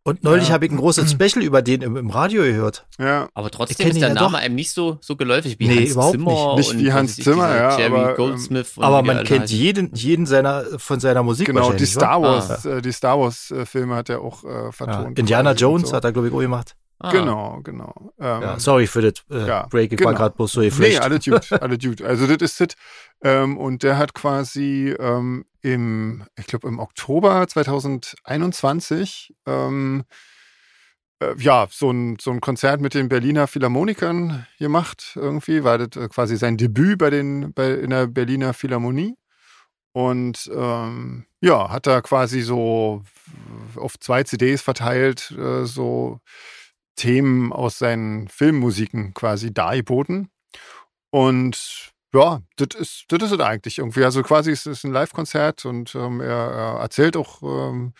Und 0.03 0.25
neulich 0.25 0.49
ja. 0.49 0.55
habe 0.55 0.65
ich 0.65 0.73
ein 0.73 0.79
großes 0.79 1.11
Special 1.13 1.45
über 1.45 1.61
den 1.61 1.83
im, 1.83 1.97
im 1.97 2.11
Radio 2.11 2.43
gehört. 2.43 2.87
Ja. 2.99 3.29
Aber 3.35 3.51
trotzdem 3.51 3.87
ist 3.87 4.01
der 4.01 4.09
ja 4.09 4.15
Name 4.15 4.33
doch. 4.33 4.39
einem 4.39 4.55
nicht 4.55 4.73
so, 4.73 4.99
so 5.03 5.15
geläufig 5.15 5.59
wie 5.59 5.69
nee, 5.69 5.81
Hans 5.81 5.91
überhaupt 5.91 6.13
Zimmer. 6.13 6.57
Nicht, 6.57 6.75
nicht 6.75 6.85
wie 6.85 6.93
Hans 6.93 7.17
Zimmer, 7.17 7.55
ja. 7.55 7.79
Jerry 7.79 7.95
aber, 7.95 8.11
ähm, 8.11 8.17
Goldsmith. 8.17 8.73
aber 8.79 9.03
man 9.03 9.25
kennt 9.25 9.51
jeden, 9.51 9.95
jeden 9.95 10.25
seiner, 10.25 10.65
von 10.79 11.01
seiner 11.01 11.23
Musik 11.23 11.47
Genau, 11.47 11.73
die 11.73 11.85
Star 11.85 12.23
Wars, 12.23 12.67
ah. 12.67 12.79
äh, 12.79 12.83
die 12.83 12.93
Star 12.93 13.21
Wars 13.21 13.51
äh, 13.51 13.67
Filme 13.67 13.95
hat 13.95 14.09
er 14.09 14.23
auch 14.23 14.43
äh, 14.43 14.73
vertont. 14.73 15.19
Ja. 15.19 15.21
Indiana 15.21 15.53
Jones 15.53 15.91
so. 15.91 15.97
hat 15.97 16.05
er, 16.05 16.13
glaube 16.13 16.29
ich, 16.29 16.35
auch 16.35 16.41
gemacht. 16.41 16.77
Ah. 16.99 17.13
Genau, 17.13 17.61
genau. 17.63 18.13
Ähm, 18.19 18.43
ja, 18.43 18.59
sorry 18.59 18.87
für 18.87 19.01
das 19.01 19.25
äh, 19.31 19.47
ja, 19.47 19.67
Break, 19.69 19.93
ich 19.93 19.99
genau. 19.99 20.11
war 20.11 20.17
gerade 20.17 20.35
bloß 20.35 20.53
so 20.53 20.61
geflasht. 20.61 20.93
Nee, 20.93 20.99
alle 20.99 21.19
Dude, 21.19 21.41
alle 21.63 21.79
Dude. 21.79 22.07
Also 22.07 22.27
das 22.27 22.53
ist 22.53 22.61
das. 22.61 22.69
Ähm, 23.23 23.57
und 23.57 23.83
der 23.83 23.97
hat 23.97 24.13
quasi 24.13 24.95
ähm, 24.99 25.47
im, 25.63 26.25
ich 26.37 26.47
glaube 26.47 26.69
im 26.69 26.79
Oktober 26.79 27.47
2021 27.47 29.35
ähm, 29.47 30.05
äh, 31.21 31.35
ja, 31.39 31.69
so 31.71 31.91
ein, 31.91 32.17
so 32.21 32.31
ein 32.31 32.41
Konzert 32.41 32.81
mit 32.81 32.95
den 32.95 33.09
Berliner 33.09 33.47
Philharmonikern 33.47 34.47
gemacht. 34.59 35.13
Irgendwie 35.15 35.65
war 35.65 35.79
das 35.79 36.03
äh, 36.03 36.09
quasi 36.09 36.37
sein 36.37 36.57
Debüt 36.57 36.99
bei 36.99 37.11
den, 37.11 37.53
bei, 37.53 37.73
in 37.73 37.91
der 37.91 38.07
Berliner 38.07 38.55
Philharmonie. 38.55 39.17
Und 39.93 40.51
ähm, 40.55 41.27
ja, 41.41 41.71
hat 41.71 41.87
da 41.87 42.01
quasi 42.01 42.43
so 42.43 43.03
auf 43.77 43.99
zwei 43.99 44.23
CDs 44.23 44.63
verteilt, 44.63 45.33
äh, 45.33 45.65
so 45.65 46.21
Themen 46.97 47.53
aus 47.53 47.79
seinen 47.79 48.29
Filmmusiken 48.29 49.15
quasi 49.15 49.53
dargeboten. 49.53 50.31
Und 51.11 51.93
ja, 52.13 52.41
das 52.57 52.69
ist, 52.79 53.05
das 53.09 53.31
ist 53.31 53.41
eigentlich 53.41 53.79
irgendwie. 53.79 54.05
Also 54.05 54.23
quasi 54.23 54.51
ist 54.51 54.67
es 54.67 54.85
ein 54.85 54.93
Live-Konzert 54.93 55.65
und 55.65 55.95
ähm, 55.95 56.21
er, 56.21 56.29
er, 56.29 56.81
erzählt 56.81 57.17
auch 57.17 57.43
ähm, 57.43 57.93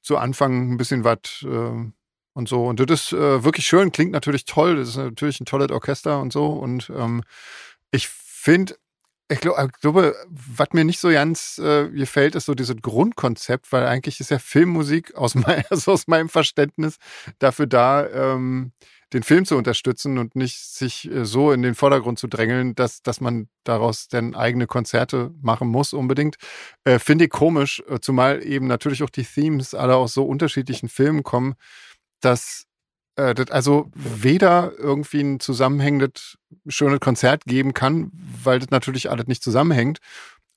zu 0.00 0.16
Anfang 0.16 0.72
ein 0.72 0.76
bisschen 0.78 1.04
was 1.04 1.42
ähm, 1.42 1.92
und 2.32 2.48
so. 2.48 2.66
Und 2.66 2.80
das 2.80 2.90
ist 2.90 3.12
äh, 3.12 3.44
wirklich 3.44 3.66
schön, 3.66 3.92
klingt 3.92 4.12
natürlich 4.12 4.46
toll. 4.46 4.76
Das 4.76 4.88
ist 4.88 4.96
natürlich 4.96 5.40
ein 5.40 5.46
tolles 5.46 5.70
Orchester 5.70 6.20
und 6.20 6.32
so. 6.32 6.46
Und 6.46 6.90
ähm, 6.96 7.22
ich 7.90 8.08
finde, 8.08 8.76
ich 9.28 9.40
glaube, 9.40 10.16
was 10.28 10.72
mir 10.72 10.84
nicht 10.84 10.98
so 10.98 11.10
ganz 11.10 11.58
äh, 11.58 11.88
gefällt, 11.88 12.34
ist 12.34 12.46
so 12.46 12.54
dieses 12.54 12.76
Grundkonzept, 12.80 13.70
weil 13.72 13.86
eigentlich 13.86 14.20
ist 14.20 14.30
ja 14.30 14.38
Filmmusik 14.38 15.14
aus, 15.14 15.34
mein, 15.36 15.64
also 15.68 15.92
aus 15.92 16.06
meinem 16.06 16.30
Verständnis 16.30 16.96
dafür 17.38 17.66
da, 17.66 18.08
ähm, 18.08 18.72
den 19.12 19.22
Film 19.22 19.44
zu 19.44 19.56
unterstützen 19.56 20.18
und 20.18 20.36
nicht 20.36 20.58
sich 20.58 21.10
äh, 21.10 21.24
so 21.24 21.52
in 21.52 21.62
den 21.62 21.74
Vordergrund 21.74 22.18
zu 22.18 22.28
drängeln, 22.28 22.74
dass, 22.74 23.02
dass 23.02 23.20
man 23.20 23.48
daraus 23.64 24.08
dann 24.08 24.34
eigene 24.34 24.66
Konzerte 24.66 25.32
machen 25.42 25.68
muss 25.68 25.92
unbedingt. 25.92 26.36
Äh, 26.84 26.98
Finde 26.98 27.24
ich 27.24 27.30
komisch, 27.30 27.82
äh, 27.88 28.00
zumal 28.00 28.44
eben 28.44 28.66
natürlich 28.66 29.02
auch 29.02 29.10
die 29.10 29.24
Themes 29.24 29.74
alle 29.74 29.96
aus 29.96 30.14
so 30.14 30.24
unterschiedlichen 30.24 30.88
Filmen 30.88 31.22
kommen 31.22 31.56
dass 32.20 32.66
äh, 33.16 33.34
das 33.34 33.50
also 33.50 33.90
weder 33.94 34.72
irgendwie 34.78 35.20
ein 35.20 35.40
zusammenhängendes 35.40 36.38
schönes 36.68 37.00
Konzert 37.00 37.44
geben 37.44 37.74
kann, 37.74 38.10
weil 38.12 38.58
das 38.58 38.70
natürlich 38.70 39.10
alles 39.10 39.26
nicht 39.26 39.42
zusammenhängt. 39.42 39.98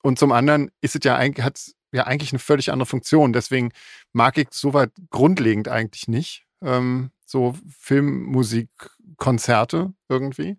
Und 0.02 0.18
zum 0.18 0.32
anderen 0.32 0.70
ist 0.80 0.94
es 0.94 1.00
ja 1.04 1.16
eigentlich, 1.16 1.44
hat 1.44 1.60
ja 1.92 2.04
eigentlich 2.04 2.32
eine 2.32 2.38
völlig 2.38 2.70
andere 2.70 2.86
Funktion. 2.86 3.32
Deswegen 3.32 3.72
mag 4.12 4.36
ich 4.38 4.48
soweit 4.50 4.90
grundlegend 5.10 5.68
eigentlich 5.68 6.08
nicht. 6.08 6.44
Ähm, 6.62 7.10
so 7.34 7.54
Filmmusikkonzerte 7.80 9.92
irgendwie. 10.08 10.56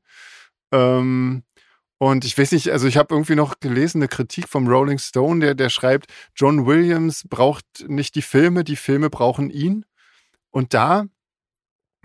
Ähm, 0.73 1.43
und 1.97 2.25
ich 2.25 2.37
weiß 2.37 2.51
nicht, 2.51 2.69
also 2.69 2.85
ich 2.87 2.97
habe 2.97 3.15
irgendwie 3.15 3.35
noch 3.35 3.61
gelesen, 3.61 3.99
eine 3.99 4.09
Kritik 4.09 4.49
vom 4.49 4.67
Rolling 4.67 4.99
Stone, 4.99 5.39
der, 5.39 5.55
der 5.55 5.69
schreibt, 5.69 6.11
John 6.35 6.65
Williams 6.65 7.23
braucht 7.29 7.65
nicht 7.87 8.15
die 8.15 8.21
Filme, 8.21 8.65
die 8.65 8.75
Filme 8.75 9.09
brauchen 9.09 9.49
ihn. 9.49 9.85
Und 10.51 10.73
da, 10.73 11.05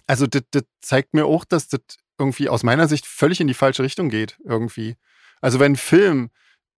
also 0.07 0.29
das, 0.29 0.43
zeigt 0.81 1.15
mir 1.15 1.27
auch, 1.27 1.45
dass 1.45 1.67
das 1.67 1.81
irgendwie 2.17 2.49
aus 2.49 2.63
meiner 2.63 2.87
Sicht 2.87 3.07
völlig 3.07 3.41
in 3.41 3.49
die 3.49 3.55
falsche 3.55 3.83
Richtung 3.83 4.09
geht, 4.09 4.39
irgendwie. 4.45 4.95
Also 5.41 5.59
wenn 5.59 5.75
Film 5.75 6.31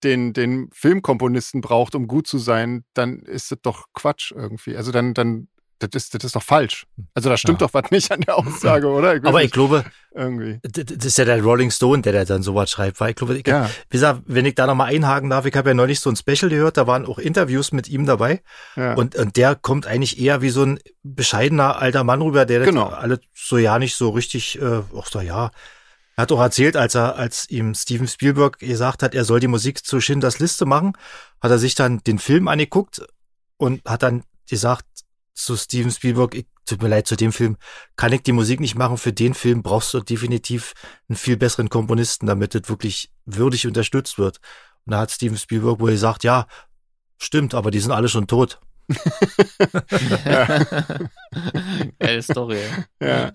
den, 0.03 0.33
den 0.33 0.71
Filmkomponisten 0.73 1.61
braucht, 1.61 1.95
um 1.95 2.09
gut 2.09 2.27
zu 2.27 2.39
sein, 2.39 2.87
dann 2.95 3.19
ist 3.19 3.53
das 3.53 3.59
doch 3.61 3.89
Quatsch 3.93 4.33
irgendwie. 4.33 4.79
Also 4.79 4.93
dann, 4.93 5.13
dann 5.13 5.49
das 5.83 5.91
ist, 5.95 6.15
das 6.15 6.25
ist 6.25 6.37
doch 6.37 6.43
falsch. 6.43 6.87
Also 7.15 7.29
da 7.29 7.37
stimmt 7.37 7.61
ja. 7.61 7.67
doch 7.67 7.75
was 7.75 7.91
nicht 7.91 8.11
an 8.11 8.21
der 8.21 8.39
Aussage, 8.39 8.87
oder? 8.87 9.17
Ich 9.17 9.25
Aber 9.25 9.43
ich 9.43 9.51
glaube, 9.51 9.85
irgendwie. 10.15 10.61
das 10.63 11.07
ist 11.07 11.19
ja 11.19 11.25
der 11.25 11.43
Rolling 11.43 11.71
Stone, 11.71 12.03
der 12.03 12.13
da 12.13 12.25
dann 12.25 12.43
sowas 12.43 12.71
schreibt. 12.71 13.01
Weil 13.01 13.11
ich 13.11 13.17
glaube, 13.17 13.37
ich, 13.37 13.47
ja. 13.47 13.69
wie 13.91 13.97
gesagt, 13.97 14.23
wenn 14.27 14.47
ich 14.47 14.55
da 14.55 14.67
nochmal 14.67 14.95
einhaken 14.95 15.31
darf, 15.31 15.47
ich 15.47 15.55
habe 15.55 15.71
ja 15.71 15.75
neulich 15.75 16.01
so 16.01 16.11
ein 16.11 16.17
Special 16.17 16.51
gehört, 16.51 16.77
da 16.77 16.87
waren 16.87 17.07
auch 17.07 17.19
Interviews 17.19 17.73
mit 17.73 17.89
ihm 17.89 18.07
dabei. 18.07 18.43
Ja. 18.77 18.95
Und, 18.95 19.17
und 19.17 19.37
der 19.37 19.55
kommt 19.55 19.87
eigentlich 19.87 20.21
eher 20.21 20.43
wie 20.43 20.51
so 20.51 20.65
ein 20.65 20.81
bescheidener 21.03 21.79
alter 21.79 22.05
Mann 22.05 22.23
rüber, 22.23 22.47
der 22.47 22.61
genau. 22.61 22.91
das 22.91 22.99
alles 22.99 23.21
so 23.35 23.59
ja 23.59 23.79
nicht 23.79 23.97
so 23.97 24.11
richtig, 24.11 24.61
äh, 24.61 24.83
auch 24.95 25.07
so, 25.07 25.21
ja, 25.21 25.51
er 26.17 26.23
hat 26.23 26.33
auch 26.33 26.41
erzählt, 26.41 26.77
als 26.77 26.95
er, 26.95 27.17
als 27.17 27.49
ihm 27.49 27.75
Steven 27.75 28.07
Spielberg 28.07 28.59
gesagt 28.59 29.03
hat, 29.03 29.15
er 29.15 29.25
soll 29.25 29.41
die 29.41 29.49
Musik 29.49 29.85
zu 29.85 30.01
Schindlers 30.01 30.39
Liste 30.41 30.67
machen, 30.67 30.93
hat 31.41 31.51
er 31.51 31.59
sich 31.59 31.75
dann 31.75 32.03
den 32.05 32.19
Film 32.19 32.49
angeguckt 32.49 33.03
und 33.57 33.83
hat 33.87 34.03
dann 34.03 34.25
gesagt, 34.49 34.85
zu 35.35 35.57
Steven 35.57 35.91
Spielberg, 35.91 36.35
ich, 36.35 36.47
tut 36.67 36.83
mir 36.83 36.89
leid, 36.89 37.07
zu 37.07 37.17
dem 37.17 37.33
Film 37.33 37.57
kann 37.97 38.13
ich 38.13 38.23
die 38.23 38.33
Musik 38.33 38.61
nicht 38.61 38.75
machen. 38.75 38.99
Für 38.99 39.13
den 39.13 39.35
Film 39.35 39.63
brauchst 39.63 39.93
du 39.95 40.01
definitiv 40.01 40.75
einen 41.09 41.17
viel 41.17 41.37
besseren 41.37 41.69
Komponisten, 41.69 42.27
damit 42.27 42.55
das 42.55 42.69
wirklich 42.69 43.11
würdig 43.25 43.67
unterstützt 43.67 44.19
wird. 44.19 44.39
Und 44.85 44.93
da 44.93 45.01
hat 45.01 45.11
Steven 45.11 45.39
Spielberg 45.39 45.81
wohl 45.81 45.93
gesagt, 45.93 46.25
ja, 46.25 46.47
stimmt, 47.19 47.55
aber 47.55 47.71
die 47.71 47.81
sind 47.81 47.93
alle 47.93 48.09
schon 48.09 48.27
tot. 48.27 48.61
ja. 50.25 50.65
Geile 51.99 52.23
Story. 52.23 52.59
Ja. 53.01 53.33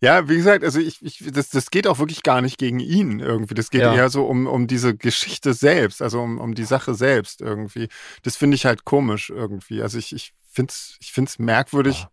ja, 0.00 0.28
wie 0.28 0.36
gesagt, 0.36 0.64
also 0.64 0.78
ich, 0.78 1.02
ich, 1.02 1.24
das, 1.32 1.50
das 1.50 1.70
geht 1.70 1.86
auch 1.86 1.98
wirklich 1.98 2.22
gar 2.22 2.40
nicht 2.40 2.58
gegen 2.58 2.80
ihn 2.80 3.20
irgendwie. 3.20 3.54
Das 3.54 3.70
geht 3.70 3.82
ja. 3.82 3.94
eher 3.94 4.08
so 4.08 4.24
um, 4.24 4.46
um 4.46 4.66
diese 4.66 4.96
Geschichte 4.96 5.52
selbst, 5.52 6.00
also 6.00 6.20
um, 6.20 6.38
um 6.38 6.54
die 6.54 6.64
Sache 6.64 6.94
selbst 6.94 7.40
irgendwie. 7.40 7.88
Das 8.22 8.36
finde 8.36 8.54
ich 8.54 8.66
halt 8.66 8.84
komisch 8.84 9.30
irgendwie. 9.30 9.82
Also 9.82 9.98
ich, 9.98 10.14
ich 10.14 10.32
finde 10.54 10.70
es 10.70 10.96
ich 11.00 11.12
find's 11.12 11.38
merkwürdig. 11.38 12.06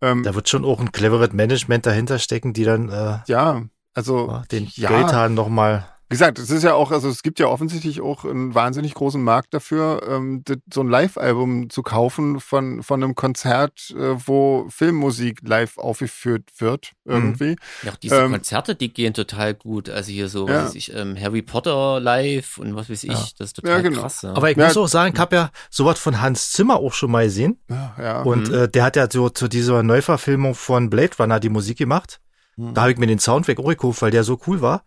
Ähm, 0.00 0.22
da 0.22 0.34
wird 0.34 0.48
schon 0.48 0.64
auch 0.64 0.78
ein 0.78 0.92
cleveres 0.92 1.32
Management 1.32 1.84
dahinter 1.84 2.18
stecken, 2.20 2.52
die 2.52 2.64
dann 2.64 2.88
äh, 2.88 3.18
ja, 3.26 3.62
also 3.94 4.42
den 4.52 4.68
ja, 4.74 4.88
Geldhahn 4.90 5.34
nochmal 5.34 5.88
gesagt, 6.08 6.38
es 6.38 6.50
ist 6.50 6.62
ja 6.62 6.74
auch, 6.74 6.90
also 6.90 7.08
es 7.08 7.22
gibt 7.22 7.38
ja 7.38 7.46
offensichtlich 7.46 8.00
auch 8.00 8.24
einen 8.24 8.54
wahnsinnig 8.54 8.94
großen 8.94 9.22
Markt 9.22 9.52
dafür, 9.52 10.02
ähm, 10.08 10.42
so 10.72 10.80
ein 10.80 10.88
Live-Album 10.88 11.70
zu 11.70 11.82
kaufen 11.82 12.40
von, 12.40 12.82
von 12.82 13.02
einem 13.02 13.14
Konzert, 13.14 13.94
äh, 13.96 14.14
wo 14.26 14.66
Filmmusik 14.70 15.40
live 15.46 15.76
aufgeführt 15.78 16.44
wird, 16.58 16.92
mhm. 17.04 17.12
irgendwie. 17.12 17.56
Ja, 17.82 17.92
auch 17.92 17.96
diese 17.96 18.16
ähm, 18.16 18.32
Konzerte, 18.32 18.74
die 18.74 18.92
gehen 18.92 19.12
total 19.12 19.54
gut. 19.54 19.90
Also 19.90 20.10
hier 20.10 20.28
so, 20.28 20.48
ja. 20.48 20.54
was 20.54 20.64
weiß 20.66 20.74
ich, 20.76 20.94
ähm, 20.94 21.16
Harry 21.20 21.42
Potter 21.42 22.00
live 22.00 22.58
und 22.58 22.74
was 22.74 22.88
weiß 22.88 23.04
ich, 23.04 23.10
ja. 23.10 23.28
das 23.38 23.48
ist 23.48 23.56
total 23.56 23.72
ja, 23.72 23.80
genau. 23.82 24.00
krass. 24.00 24.22
Ja. 24.22 24.34
Aber 24.34 24.50
ich 24.50 24.56
muss 24.56 24.76
auch 24.76 24.88
sagen, 24.88 25.14
ich 25.14 25.20
habe 25.20 25.36
ja 25.36 25.50
sowas 25.70 25.98
von 25.98 26.20
Hans 26.20 26.52
Zimmer 26.52 26.76
auch 26.76 26.92
schon 26.92 27.10
mal 27.10 27.24
gesehen. 27.24 27.60
Ja, 27.68 27.94
ja. 28.00 28.22
Und 28.22 28.48
mhm. 28.48 28.54
äh, 28.54 28.68
der 28.68 28.84
hat 28.84 28.96
ja 28.96 29.10
so 29.10 29.28
zu 29.28 29.48
dieser 29.48 29.82
Neuverfilmung 29.82 30.54
von 30.54 30.90
Blade 30.90 31.12
Runner 31.18 31.40
die 31.40 31.50
Musik 31.50 31.78
gemacht. 31.78 32.20
Mhm. 32.56 32.74
Da 32.74 32.82
habe 32.82 32.92
ich 32.92 32.98
mir 32.98 33.06
den 33.06 33.18
Soundtrack 33.18 33.58
auch 33.58 33.68
gekauft, 33.68 34.02
weil 34.02 34.10
der 34.10 34.24
so 34.24 34.40
cool 34.46 34.60
war. 34.60 34.84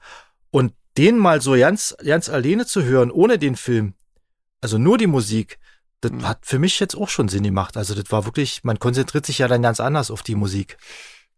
Und 0.51 0.73
den 0.97 1.17
mal 1.17 1.41
so 1.41 1.53
ganz, 1.53 1.95
ganz 2.03 2.29
alleine 2.29 2.65
zu 2.65 2.83
hören, 2.83 3.11
ohne 3.11 3.37
den 3.37 3.55
Film, 3.55 3.93
also 4.61 4.77
nur 4.77 4.97
die 4.97 5.07
Musik, 5.07 5.59
das 6.01 6.11
mhm. 6.11 6.27
hat 6.27 6.45
für 6.45 6.59
mich 6.59 6.79
jetzt 6.79 6.95
auch 6.95 7.09
schon 7.09 7.27
Sinn 7.27 7.43
gemacht. 7.43 7.77
Also 7.77 7.95
das 7.95 8.11
war 8.11 8.25
wirklich, 8.25 8.63
man 8.63 8.79
konzentriert 8.79 9.25
sich 9.25 9.39
ja 9.39 9.47
dann 9.47 9.61
ganz 9.61 9.79
anders 9.79 10.11
auf 10.11 10.23
die 10.23 10.35
Musik. 10.35 10.77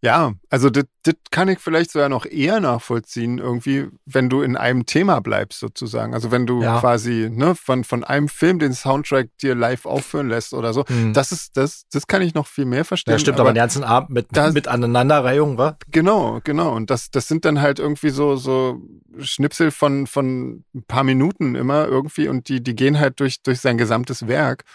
Ja, 0.04 0.34
also 0.50 0.70
das 0.70 0.84
kann 1.32 1.48
ich 1.48 1.60
vielleicht 1.60 1.92
sogar 1.92 2.10
noch 2.10 2.26
eher 2.26 2.60
nachvollziehen, 2.60 3.38
irgendwie, 3.38 3.88
wenn 4.06 4.30
du 4.30 4.42
in 4.42 4.58
einem 4.58 4.86
Thema 4.86 5.22
bleibst, 5.22 5.62
sozusagen. 5.62 6.14
Also 6.14 6.30
wenn 6.30 6.46
du 6.46 6.62
ja. 6.62 6.82
quasi 6.82 7.30
ne, 7.32 7.56
von, 7.56 7.86
von 7.86 8.04
einem 8.04 8.28
Film 8.28 8.60
den 8.60 8.74
Soundtrack 8.74 9.30
dir 9.42 9.56
live 9.56 9.86
aufführen 9.86 10.28
lässt 10.28 10.54
oder 10.54 10.74
so. 10.74 10.84
Mhm. 10.90 11.14
Das 11.14 11.32
ist, 11.32 11.56
das, 11.56 11.86
das 11.90 12.06
kann 12.06 12.22
ich 12.22 12.34
noch 12.34 12.48
viel 12.48 12.66
mehr 12.66 12.84
verstehen. 12.84 13.14
Ja, 13.14 13.20
stimmt, 13.20 13.40
aber, 13.40 13.48
aber 13.48 13.54
den 13.54 13.62
ganzen 13.62 13.86
Abend 13.86 14.10
mit, 14.10 14.28
das, 14.34 14.54
mit 14.54 14.68
Aneinanderreihung, 14.68 15.58
wa? 15.58 15.78
Genau, 15.90 16.42
genau. 16.44 16.76
Und 16.76 16.90
das, 16.90 17.10
das 17.10 17.30
sind 17.30 17.46
dann 17.46 17.62
halt 17.62 17.80
irgendwie 17.80 18.10
so, 18.10 18.36
so 18.36 18.82
Schnipsel 19.20 19.72
von, 19.72 20.06
von 20.06 20.66
ein 20.76 20.84
paar 20.86 21.06
Minuten 21.06 21.56
immer 21.56 21.88
irgendwie 21.88 22.28
und 22.28 22.50
die, 22.50 22.62
die 22.62 22.76
gehen 22.76 23.00
halt 23.00 23.22
durch, 23.22 23.42
durch 23.42 23.62
sein 23.62 23.78
gesamtes 23.78 24.28
Werk. 24.28 24.66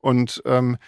Und 0.00 0.42
ähm, 0.46 0.78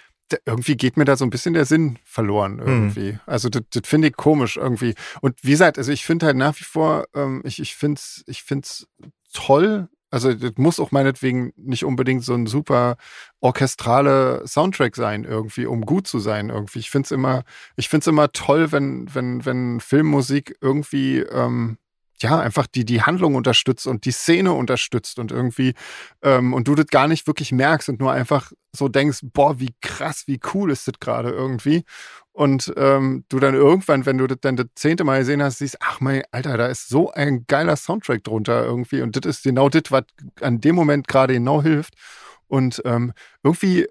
irgendwie 0.44 0.76
geht 0.76 0.96
mir 0.96 1.04
da 1.04 1.16
so 1.16 1.24
ein 1.24 1.30
bisschen 1.30 1.54
der 1.54 1.64
Sinn 1.64 1.98
verloren 2.04 2.60
hm. 2.60 2.66
irgendwie. 2.66 3.12
Mhm. 3.12 3.20
Also 3.26 3.48
das, 3.48 3.62
das 3.70 3.82
finde 3.84 4.08
ich 4.08 4.16
komisch 4.16 4.56
irgendwie. 4.56 4.94
Und 5.20 5.36
wie 5.42 5.50
gesagt, 5.52 5.78
also 5.78 5.92
ich 5.92 6.04
finde 6.04 6.26
halt 6.26 6.36
nach 6.36 6.58
wie 6.58 6.64
vor, 6.64 7.06
ähm, 7.14 7.42
ich, 7.44 7.60
ich 7.60 7.74
finde 7.76 7.98
es 7.98 8.24
ich 8.26 8.42
find's 8.42 8.86
toll. 9.32 9.88
Also 10.12 10.34
das 10.34 10.52
muss 10.56 10.80
auch 10.80 10.90
meinetwegen 10.90 11.52
nicht 11.56 11.84
unbedingt 11.84 12.24
so 12.24 12.34
ein 12.34 12.46
super 12.46 12.96
orchestrale 13.40 14.42
Soundtrack 14.44 14.96
sein 14.96 15.22
irgendwie, 15.22 15.66
um 15.66 15.82
gut 15.82 16.08
zu 16.08 16.18
sein 16.18 16.50
irgendwie. 16.50 16.80
Ich 16.80 16.90
finde 16.90 17.06
es 17.06 17.10
immer, 17.12 17.44
ich 17.76 17.88
finde 17.88 18.02
es 18.02 18.06
immer 18.08 18.32
toll, 18.32 18.72
wenn, 18.72 19.14
wenn, 19.14 19.44
wenn 19.44 19.78
Filmmusik 19.78 20.56
irgendwie 20.60 21.20
ähm, 21.20 21.78
ja, 22.22 22.38
einfach 22.38 22.66
die, 22.66 22.84
die 22.84 23.02
Handlung 23.02 23.34
unterstützt 23.34 23.86
und 23.86 24.04
die 24.04 24.12
Szene 24.12 24.52
unterstützt 24.52 25.18
und 25.18 25.32
irgendwie, 25.32 25.74
ähm, 26.22 26.52
und 26.52 26.68
du 26.68 26.74
das 26.74 26.86
gar 26.86 27.08
nicht 27.08 27.26
wirklich 27.26 27.52
merkst 27.52 27.88
und 27.88 28.00
nur 28.00 28.12
einfach 28.12 28.52
so 28.72 28.88
denkst, 28.88 29.20
boah, 29.22 29.58
wie 29.58 29.74
krass, 29.80 30.24
wie 30.26 30.40
cool 30.54 30.70
ist 30.70 30.86
das 30.86 30.94
gerade 31.00 31.30
irgendwie. 31.30 31.84
Und 32.32 32.72
ähm, 32.76 33.24
du 33.28 33.40
dann 33.40 33.54
irgendwann, 33.54 34.06
wenn 34.06 34.18
du 34.18 34.26
das 34.26 34.38
dann 34.40 34.56
das 34.56 34.66
zehnte 34.74 35.04
Mal 35.04 35.20
gesehen 35.20 35.42
hast, 35.42 35.58
siehst, 35.58 35.78
ach 35.80 36.00
mein 36.00 36.22
Alter, 36.30 36.56
da 36.56 36.66
ist 36.66 36.88
so 36.88 37.10
ein 37.10 37.44
geiler 37.46 37.76
Soundtrack 37.76 38.22
drunter 38.24 38.64
irgendwie. 38.64 39.02
Und 39.02 39.16
das 39.16 39.28
ist 39.28 39.44
genau 39.44 39.68
das, 39.68 39.82
was 39.90 40.04
an 40.40 40.60
dem 40.60 40.74
Moment 40.76 41.08
gerade 41.08 41.34
genau 41.34 41.62
hilft. 41.62 41.94
Und 42.46 42.82
ähm, 42.84 43.12
irgendwie 43.42 43.86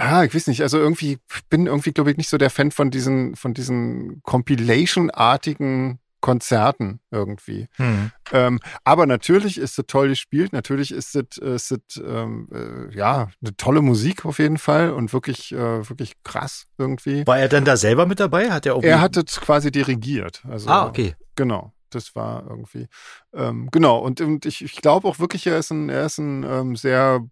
Ah, 0.00 0.22
ich 0.22 0.32
weiß 0.32 0.46
nicht. 0.46 0.62
Also 0.62 0.78
irgendwie 0.78 1.18
bin 1.50 1.66
irgendwie, 1.66 1.92
glaube 1.92 2.12
ich, 2.12 2.16
nicht 2.16 2.28
so 2.28 2.38
der 2.38 2.50
Fan 2.50 2.70
von 2.70 2.90
diesen, 2.92 3.34
von 3.34 3.52
diesen 3.52 4.22
Compilation-artigen 4.22 5.98
Konzerten 6.20 7.00
irgendwie. 7.10 7.68
Hm. 7.76 8.10
Ähm, 8.32 8.60
aber 8.84 9.06
natürlich 9.06 9.58
ist 9.58 9.78
es 9.78 9.86
toll 9.86 10.08
gespielt, 10.08 10.52
natürlich 10.52 10.90
ist 10.90 11.14
es, 11.14 11.38
ist 11.38 11.70
es 11.70 12.02
ähm, 12.04 12.48
äh, 12.52 12.94
ja 12.94 13.28
eine 13.40 13.56
tolle 13.56 13.82
Musik 13.82 14.24
auf 14.24 14.38
jeden 14.38 14.58
Fall 14.58 14.90
und 14.92 15.12
wirklich, 15.12 15.52
äh, 15.52 15.88
wirklich 15.88 16.14
krass 16.24 16.66
irgendwie. 16.76 17.26
War 17.26 17.38
er 17.38 17.48
denn 17.48 17.64
da 17.64 17.76
selber 17.76 18.06
mit 18.06 18.20
dabei? 18.20 18.50
Hat 18.50 18.66
er 18.66 18.76
Er 18.82 19.00
hat 19.00 19.16
es 19.16 19.40
quasi 19.40 19.70
dirigiert. 19.70 20.42
Also, 20.48 20.68
ah, 20.68 20.86
okay. 20.86 21.14
Genau. 21.36 21.72
Das 21.90 22.14
war 22.14 22.44
irgendwie, 22.46 22.86
ähm, 23.32 23.68
genau. 23.72 23.98
Und, 23.98 24.20
und 24.20 24.44
ich, 24.44 24.62
ich 24.62 24.76
glaube 24.76 25.08
auch 25.08 25.20
wirklich, 25.20 25.46
er 25.46 25.58
ist 25.58 25.70
ein, 25.70 25.88
er 25.88 26.04
ist 26.04 26.18
ein 26.18 26.42
ähm, 26.42 26.76
sehr 26.76 27.24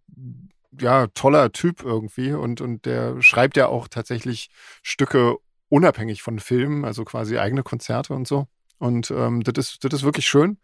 ja, 0.80 1.06
toller 1.08 1.52
Typ 1.52 1.82
irgendwie 1.82 2.32
und, 2.32 2.60
und 2.60 2.86
der 2.86 3.20
schreibt 3.22 3.56
ja 3.56 3.66
auch 3.66 3.88
tatsächlich 3.88 4.48
Stücke 4.82 5.36
unabhängig 5.68 6.22
von 6.22 6.38
Filmen, 6.38 6.84
also 6.84 7.04
quasi 7.04 7.38
eigene 7.38 7.62
Konzerte 7.62 8.14
und 8.14 8.26
so. 8.26 8.46
Und 8.78 9.10
ähm, 9.10 9.42
das, 9.42 9.72
ist, 9.72 9.84
das 9.84 9.92
ist 9.92 10.02
wirklich 10.02 10.26
schön. 10.26 10.58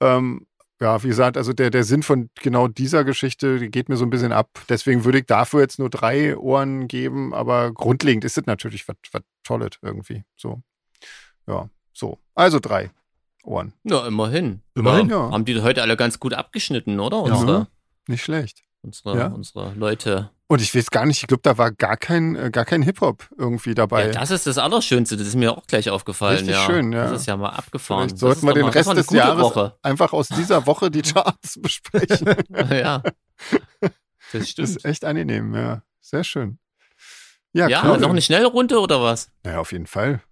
Ähm, 0.00 0.46
ja, 0.80 1.02
wie 1.02 1.08
gesagt, 1.08 1.36
also 1.36 1.52
der, 1.52 1.70
der 1.70 1.84
Sinn 1.84 2.02
von 2.02 2.30
genau 2.34 2.68
dieser 2.68 3.04
Geschichte 3.04 3.70
geht 3.70 3.88
mir 3.88 3.96
so 3.96 4.04
ein 4.04 4.10
bisschen 4.10 4.32
ab. 4.32 4.48
Deswegen 4.68 5.04
würde 5.04 5.18
ich 5.18 5.26
dafür 5.26 5.60
jetzt 5.60 5.78
nur 5.78 5.88
drei 5.88 6.36
Ohren 6.36 6.88
geben, 6.88 7.32
aber 7.32 7.72
grundlegend 7.72 8.24
ist 8.24 8.36
es 8.36 8.46
natürlich 8.46 8.86
was, 8.88 8.96
was 9.12 9.22
Tolles 9.44 9.78
irgendwie. 9.82 10.24
So. 10.36 10.62
Ja, 11.46 11.70
so. 11.92 12.18
Also 12.34 12.58
drei 12.58 12.90
Ohren. 13.44 13.72
Ja, 13.84 14.06
immerhin. 14.06 14.62
Immerhin, 14.74 15.08
ja. 15.10 15.30
Haben 15.30 15.44
die 15.44 15.60
heute 15.62 15.82
alle 15.82 15.96
ganz 15.96 16.18
gut 16.18 16.34
abgeschnitten, 16.34 16.98
oder? 16.98 17.22
Unsere, 17.22 17.52
ja, 17.52 17.68
nicht 18.08 18.24
schlecht. 18.24 18.62
Unsere, 18.82 19.16
ja. 19.16 19.26
unsere 19.28 19.72
Leute. 19.74 20.30
Und 20.46 20.60
ich 20.60 20.74
weiß 20.74 20.90
gar 20.90 21.06
nicht, 21.06 21.22
ich 21.22 21.26
glaube, 21.26 21.42
da 21.42 21.56
war 21.56 21.72
gar 21.72 21.96
kein, 21.96 22.36
äh, 22.36 22.50
gar 22.50 22.66
kein 22.66 22.82
Hip-Hop 22.82 23.30
irgendwie 23.36 23.74
dabei. 23.74 24.06
Ja, 24.06 24.12
das 24.12 24.30
ist 24.30 24.46
das 24.46 24.58
Allerschönste, 24.58 25.16
das 25.16 25.28
ist 25.28 25.36
mir 25.36 25.56
auch 25.56 25.66
gleich 25.66 25.88
aufgefallen. 25.88 26.38
Richtig 26.38 26.54
ja. 26.54 26.66
schön, 26.66 26.92
ja. 26.92 27.10
Das 27.10 27.22
ist 27.22 27.26
ja 27.26 27.36
mal 27.36 27.50
abgefahren. 27.50 28.10
Vielleicht 28.10 28.18
sollten 28.18 28.46
wir 28.46 28.52
den 28.52 28.64
mal, 28.64 28.72
Rest 28.72 28.94
des 28.94 29.10
Jahres 29.10 29.42
Woche. 29.42 29.78
einfach 29.82 30.12
aus 30.12 30.28
dieser 30.28 30.66
Woche 30.66 30.90
die 30.90 31.02
Charts 31.02 31.60
besprechen. 31.60 32.34
ja, 32.70 33.02
das 34.32 34.50
stimmt. 34.50 34.68
Das 34.68 34.76
ist 34.76 34.84
echt 34.84 35.04
angenehm, 35.04 35.54
ja. 35.54 35.82
Sehr 36.00 36.24
schön. 36.24 36.58
Ja, 37.54 37.68
ja 37.68 37.96
noch 37.96 38.10
eine 38.10 38.20
schnelle 38.20 38.46
Runde 38.46 38.78
oder 38.80 39.00
was? 39.02 39.30
Naja, 39.44 39.60
auf 39.60 39.72
jeden 39.72 39.86
Fall. 39.86 40.22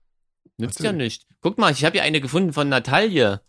Nützt 0.58 0.80
ja 0.80 0.92
nicht. 0.92 1.26
Guck 1.40 1.56
mal, 1.56 1.72
ich 1.72 1.84
habe 1.84 1.94
hier 1.94 2.02
eine 2.02 2.20
gefunden 2.20 2.52
von 2.52 2.68
Natalie. 2.68 3.40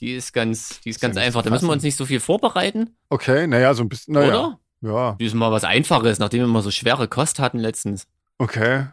Die 0.00 0.14
ist 0.14 0.32
ganz, 0.32 0.80
die 0.80 0.90
ist 0.90 1.00
ganz 1.00 1.16
einfach. 1.16 1.42
Da 1.42 1.50
müssen 1.50 1.66
wir 1.66 1.72
uns 1.72 1.82
nicht 1.82 1.96
so 1.96 2.06
viel 2.06 2.20
vorbereiten. 2.20 2.96
Okay, 3.08 3.46
naja, 3.46 3.74
so 3.74 3.82
ein 3.82 3.88
bisschen. 3.88 4.14
Naja. 4.14 4.28
Oder? 4.28 4.58
Ja. 4.82 5.16
Die 5.18 5.24
ist 5.24 5.34
mal 5.34 5.52
was 5.52 5.64
Einfaches, 5.64 6.18
nachdem 6.18 6.40
wir 6.40 6.48
mal 6.48 6.62
so 6.62 6.70
schwere 6.70 7.08
Kost 7.08 7.38
hatten 7.38 7.58
letztens. 7.58 8.06
Okay. 8.38 8.86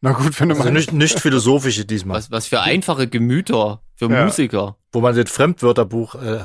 Na 0.00 0.12
gut, 0.12 0.38
wenn 0.40 0.48
du 0.48 0.54
also 0.54 0.64
mal. 0.64 0.72
Nicht, 0.72 0.92
nicht 0.92 1.18
philosophische 1.18 1.84
diesmal. 1.84 2.18
Was, 2.18 2.30
was 2.30 2.46
für 2.46 2.60
einfache 2.60 3.08
Gemüter, 3.08 3.82
für 3.96 4.10
ja. 4.10 4.24
Musiker. 4.24 4.76
Wo 4.92 5.00
man 5.00 5.16
das 5.16 5.30
Fremdwörterbuch 5.30 6.14
äh, 6.14 6.44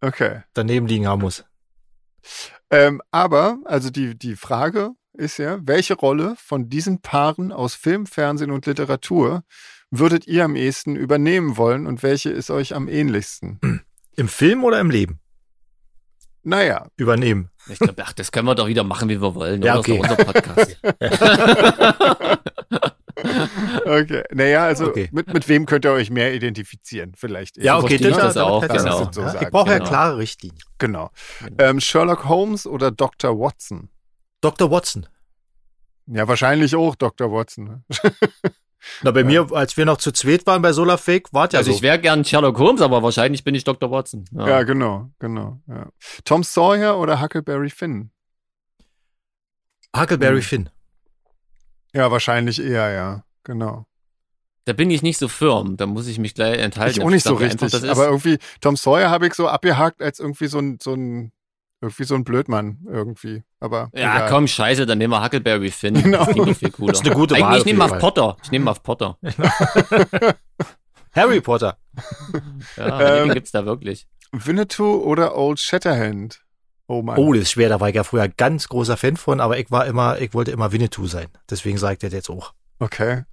okay. 0.00 0.42
daneben 0.52 0.86
liegen 0.86 1.06
haben 1.06 1.22
muss. 1.22 1.44
Ähm, 2.70 3.00
aber, 3.10 3.58
also 3.64 3.90
die, 3.90 4.18
die 4.18 4.36
Frage 4.36 4.90
ist 5.14 5.38
ja, 5.38 5.58
welche 5.62 5.94
Rolle 5.94 6.34
von 6.38 6.68
diesen 6.68 7.00
Paaren 7.00 7.50
aus 7.52 7.74
Film, 7.74 8.06
Fernsehen 8.06 8.50
und 8.50 8.66
Literatur 8.66 9.42
würdet 9.90 10.26
ihr 10.26 10.44
am 10.44 10.54
ehesten 10.54 10.96
übernehmen 10.96 11.56
wollen 11.56 11.86
und 11.86 12.02
welche 12.02 12.30
ist 12.30 12.50
euch 12.50 12.74
am 12.74 12.88
ähnlichsten? 12.88 13.82
Im 14.16 14.28
Film 14.28 14.64
oder 14.64 14.80
im 14.80 14.90
Leben? 14.90 15.20
Naja. 16.48 16.86
Übernehmen. 16.96 17.50
Ich 17.68 17.78
glaube, 17.78 18.02
ach, 18.02 18.14
das 18.14 18.32
können 18.32 18.48
wir 18.48 18.54
doch 18.54 18.66
wieder 18.66 18.82
machen, 18.82 19.10
wie 19.10 19.20
wir 19.20 19.34
wollen. 19.34 19.60
Ja, 19.60 19.78
okay. 19.78 20.00
Das 20.00 20.12
ist 20.12 20.18
unser 20.18 20.32
Podcast. 20.32 20.78
okay. 23.84 24.24
Naja, 24.32 24.64
also 24.64 24.86
okay. 24.86 25.10
Mit, 25.12 25.30
mit 25.30 25.46
wem 25.46 25.66
könnt 25.66 25.84
ihr 25.84 25.92
euch 25.92 26.08
mehr 26.08 26.32
identifizieren? 26.32 27.12
Vielleicht. 27.14 27.58
Ja, 27.58 27.76
okay, 27.78 27.98
das, 27.98 28.16
das 28.16 28.38
auch. 28.38 28.66
Genau. 28.66 29.12
So 29.12 29.26
ich 29.26 29.50
brauche 29.50 29.70
genau. 29.70 29.72
ja 29.72 29.78
klare 29.80 30.16
Richtlinien. 30.16 30.58
Genau. 30.78 31.10
Ähm, 31.58 31.80
Sherlock 31.80 32.26
Holmes 32.26 32.66
oder 32.66 32.90
Dr. 32.90 33.38
Watson? 33.38 33.90
Dr. 34.40 34.70
Watson. 34.70 35.06
Ja, 36.06 36.26
wahrscheinlich 36.26 36.74
auch 36.74 36.96
Dr. 36.96 37.30
Watson. 37.30 37.84
Na, 39.02 39.10
bei 39.10 39.20
ja. 39.20 39.26
mir, 39.26 39.52
als 39.52 39.76
wir 39.76 39.84
noch 39.84 39.98
zu 39.98 40.12
zweit 40.12 40.46
waren 40.46 40.62
bei 40.62 40.72
Solar 40.72 40.98
Fake, 40.98 41.32
war 41.32 41.50
ja 41.50 41.58
Also 41.58 41.70
so. 41.70 41.76
ich 41.76 41.82
wäre 41.82 41.98
gern 41.98 42.24
Sherlock 42.24 42.58
Holmes, 42.58 42.80
aber 42.80 43.02
wahrscheinlich 43.02 43.44
bin 43.44 43.54
ich 43.54 43.64
Dr. 43.64 43.90
Watson. 43.90 44.24
Ja, 44.32 44.48
ja 44.48 44.62
genau, 44.62 45.10
genau. 45.18 45.60
Ja. 45.66 45.88
Tom 46.24 46.42
Sawyer 46.42 46.98
oder 46.98 47.20
Huckleberry 47.20 47.70
Finn? 47.70 48.10
Huckleberry 49.96 50.40
hm. 50.40 50.42
Finn. 50.42 50.70
Ja, 51.92 52.10
wahrscheinlich 52.10 52.62
eher, 52.62 52.90
ja. 52.90 53.24
Genau. 53.44 53.86
Da 54.66 54.74
bin 54.74 54.90
ich 54.90 55.02
nicht 55.02 55.16
so 55.16 55.28
firm, 55.28 55.78
da 55.78 55.86
muss 55.86 56.06
ich 56.06 56.18
mich 56.18 56.34
gleich 56.34 56.58
enthalten. 56.58 57.00
Ich 57.00 57.04
auch 57.04 57.08
nicht 57.08 57.24
so 57.24 57.34
richtig, 57.34 57.72
einfach, 57.74 57.88
aber 57.88 58.04
irgendwie 58.04 58.38
Tom 58.60 58.76
Sawyer 58.76 59.08
habe 59.08 59.26
ich 59.26 59.32
so 59.32 59.48
abgehakt 59.48 60.02
als 60.02 60.20
irgendwie 60.20 60.46
so 60.46 60.58
ein, 60.58 60.78
so 60.82 60.92
ein 60.92 61.32
irgendwie 61.80 62.04
so 62.04 62.14
ein 62.14 62.24
Blödmann 62.24 62.78
irgendwie. 62.86 63.44
Aber 63.60 63.90
ja, 63.94 64.16
egal. 64.16 64.30
komm, 64.30 64.48
scheiße, 64.48 64.86
dann 64.86 64.98
nehmen 64.98 65.12
wir 65.12 65.22
Huckleberry 65.22 65.70
Finn. 65.70 65.94
Genau. 66.02 66.24
Das 66.24 66.34
klingt 66.34 66.56
viel 66.56 66.70
cooler. 66.70 66.92
Das 66.92 67.00
ist 67.00 67.06
eine 67.06 67.14
gute 67.14 67.34
Eigentlich, 67.34 67.48
Wahl. 67.48 67.58
Ich 67.58 67.64
nehme 67.64 67.78
mal 67.78 67.98
Potter. 67.98 68.36
Ich 68.42 68.50
nehme 68.50 68.64
mal 68.64 68.74
Potter. 68.74 69.18
Harry 71.12 71.40
Potter. 71.40 71.76
Ja, 72.76 73.22
ähm, 73.22 73.32
gibt's 73.32 73.52
da 73.52 73.64
wirklich. 73.64 74.06
Winnetou 74.32 75.02
oder 75.02 75.36
Old 75.36 75.58
Shatterhand? 75.58 76.42
Oh 76.86 77.02
Mann. 77.02 77.18
Oh, 77.18 77.32
das 77.32 77.42
ist 77.42 77.50
schwer. 77.52 77.68
Da 77.68 77.80
war 77.80 77.88
ich 77.88 77.94
ja 77.94 78.04
früher 78.04 78.28
ganz 78.28 78.68
großer 78.68 78.96
Fan 78.96 79.16
von, 79.16 79.40
aber 79.40 79.58
ich 79.58 79.70
war 79.70 79.86
immer, 79.86 80.20
ich 80.20 80.34
wollte 80.34 80.50
immer 80.50 80.72
Winnetou 80.72 81.06
sein. 81.06 81.28
Deswegen 81.50 81.78
sagt 81.78 82.02
er 82.02 82.10
jetzt 82.10 82.30
auch. 82.30 82.54
Okay. 82.78 83.24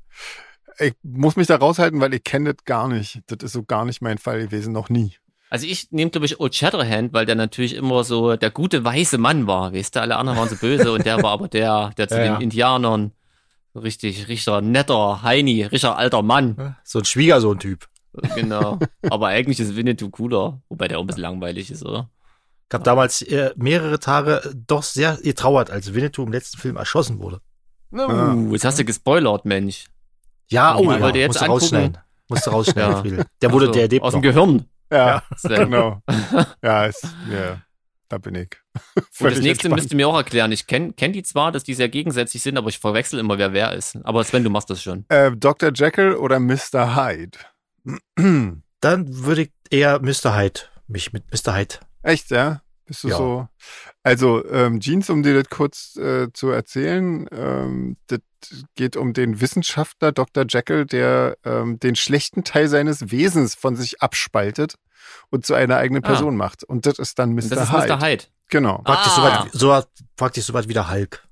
Ich 0.78 0.94
muss 1.04 1.38
mich 1.38 1.48
da 1.48 1.56
raushalten, 1.56 2.02
weil 2.02 2.14
ich 2.14 2.24
kenne 2.24 2.54
das 2.54 2.66
gar 2.66 2.88
nicht. 2.88 3.22
Das 3.28 3.44
ist 3.44 3.54
so 3.54 3.64
gar 3.64 3.86
nicht 3.86 4.02
mein 4.02 4.18
Fall 4.18 4.42
gewesen, 4.42 4.74
noch 4.74 4.90
nie. 4.90 5.16
Also 5.50 5.68
ich 5.68 5.92
nehme, 5.92 6.12
glaube 6.12 6.26
ich, 6.26 6.40
Old 6.40 6.56
Shatterhand, 6.56 7.14
weil 7.14 7.26
der 7.26 7.36
natürlich 7.36 7.76
immer 7.76 8.04
so 8.04 8.36
der 8.36 8.52
gute 8.52 8.84
weiße 8.84 9.18
Mann 9.18 9.48
war. 9.48 9.74
Weißt 9.74 9.96
du, 9.96 10.02
alle 10.02 10.18
anderen 10.18 10.40
waren 10.40 10.50
so 10.50 10.56
böse 10.56 10.92
und 10.92 11.06
der 11.06 11.22
war 11.22 11.32
aber 11.32 11.48
der, 11.48 11.92
der 11.98 12.08
zu 12.08 12.18
ja, 12.18 12.24
den 12.24 12.34
ja. 12.34 12.40
Indianern 12.40 13.12
richtig, 13.76 14.28
richtiger 14.28 14.62
netter, 14.62 15.22
Heini, 15.22 15.64
richtiger 15.64 15.98
alter 15.98 16.22
Mann. 16.22 16.76
So 16.84 17.00
ein 17.00 17.06
Schwiegersohn-Typ. 17.06 17.88
Genau. 18.36 18.80
Aber 19.10 19.28
eigentlich 19.28 19.60
ist 19.60 19.76
Winnetou 19.76 20.10
cooler, 20.10 20.62
wobei 20.70 20.88
der 20.88 20.98
auch 20.98 21.04
ein 21.04 21.08
bisschen 21.08 21.24
langweilig 21.24 21.70
ist, 21.70 21.84
oder? 21.84 22.10
Ich 22.70 22.74
habe 22.74 22.84
damals 22.84 23.22
äh, 23.22 23.52
mehrere 23.58 24.00
Tage 24.00 24.54
doch 24.68 24.84
sehr 24.84 25.18
getrauert, 25.18 25.70
als 25.70 25.94
Winnetou 25.94 26.24
im 26.24 26.32
letzten 26.32 26.58
Film 26.58 26.78
erschossen 26.78 27.20
wurde. 27.20 27.42
Uh, 27.92 28.52
jetzt 28.54 28.66
hast 28.66 28.80
du 28.80 28.86
gespoilert, 28.86 29.46
Mensch. 29.46 29.86
Ja, 30.48 30.76
oh, 30.76 30.92
ja, 30.92 31.02
wollte 31.02 31.20
jetzt 31.20 31.40
musst 31.40 31.48
rausschneiden. 31.50 31.98
Musst 32.28 32.48
du 32.48 32.52
rausschneiden, 32.52 32.92
ja. 32.92 33.02
Friedel. 33.02 33.26
Der 33.42 33.52
wurde, 33.52 33.68
also, 33.68 33.80
der 33.80 33.88
lebt 33.88 34.04
Aus 34.04 34.14
noch. 34.14 34.22
dem 34.22 34.24
Gehirn. 34.24 34.66
Ja, 34.92 35.24
genau. 35.44 36.02
ja, 36.64 36.86
ist, 36.86 37.08
ja, 37.32 37.62
da 38.10 38.18
bin 38.18 38.36
ich. 38.36 38.50
Und 39.20 39.32
das 39.32 39.40
nächste 39.40 39.70
müsst 39.70 39.92
ihr 39.92 39.98
mir 39.98 40.08
auch 40.08 40.18
erklären. 40.18 40.52
Ich 40.52 40.68
kenne 40.68 40.94
kenn 40.94 41.14
die 41.14 41.24
zwar, 41.24 41.52
dass 41.52 41.64
die 41.64 41.74
sehr 41.74 41.90
gegensätzlich 41.90 42.42
sind, 42.42 42.58
aber 42.58 42.70
ich 42.70 42.80
verwechsel 42.80 43.20
immer, 43.20 43.38
wer 43.38 43.54
wer 43.54 43.74
ist. 43.74 43.98
Aber 44.04 44.24
Sven, 44.24 44.44
du 44.44 44.50
machst 44.50 44.70
das 44.70 44.82
schon. 44.82 45.06
Äh, 45.10 45.32
Dr. 45.36 45.72
Jekyll 45.74 46.16
oder 46.16 46.40
Mr. 46.40 46.96
Hyde? 46.96 47.38
Dann 48.82 49.26
würde 49.26 49.44
ich 49.44 49.52
eher 49.70 50.00
Mr. 50.00 50.38
Hyde, 50.38 50.62
mich 50.88 51.14
mit 51.14 51.24
Mr. 51.32 51.56
Hyde. 51.56 51.76
Echt, 52.04 52.30
ja? 52.30 52.62
Bist 52.86 53.04
du 53.04 53.08
ja. 53.08 53.18
so? 53.18 53.48
Also, 54.04 54.48
ähm, 54.50 54.80
Jeans, 54.80 55.10
um 55.10 55.24
dir 55.24 55.34
das 55.34 55.50
kurz 55.50 55.96
äh, 55.96 56.32
zu 56.34 56.50
erzählen, 56.50 57.28
ähm, 57.32 57.98
das 58.06 58.20
geht 58.76 58.98
um 58.98 59.14
den 59.14 59.42
Wissenschaftler 59.42 60.12
Dr. 60.12 60.46
Jekyll, 60.48 60.86
der 60.86 61.38
ähm, 61.44 61.80
den 61.80 61.96
schlechten 61.96 62.44
Teil 62.44 62.68
seines 62.68 63.12
Wesens 63.12 63.56
von 63.56 63.76
sich 63.76 64.02
abspaltet 64.02 64.76
und 65.30 65.46
zu 65.46 65.54
einer 65.54 65.78
eigenen 65.78 66.04
ah. 66.04 66.08
Person 66.08 66.36
macht. 66.36 66.64
Und 66.64 66.86
das 66.86 67.00
ist 67.00 67.20
dann 67.20 67.34
Mr. 67.34 67.42
das 67.50 67.72
Hyde. 67.72 67.84
Ist 67.84 67.90
Mr. 67.90 68.02
Hyde. 68.02 68.24
Genau. 68.50 68.78
Praktisch 68.80 69.14
ah. 69.18 69.48
so, 69.52 69.60
so, 69.60 69.84
praktisch 70.16 70.46
so 70.46 70.54
was 70.54 70.68
wie 70.68 70.74
der 70.74 70.90
Hulk. 70.90 71.28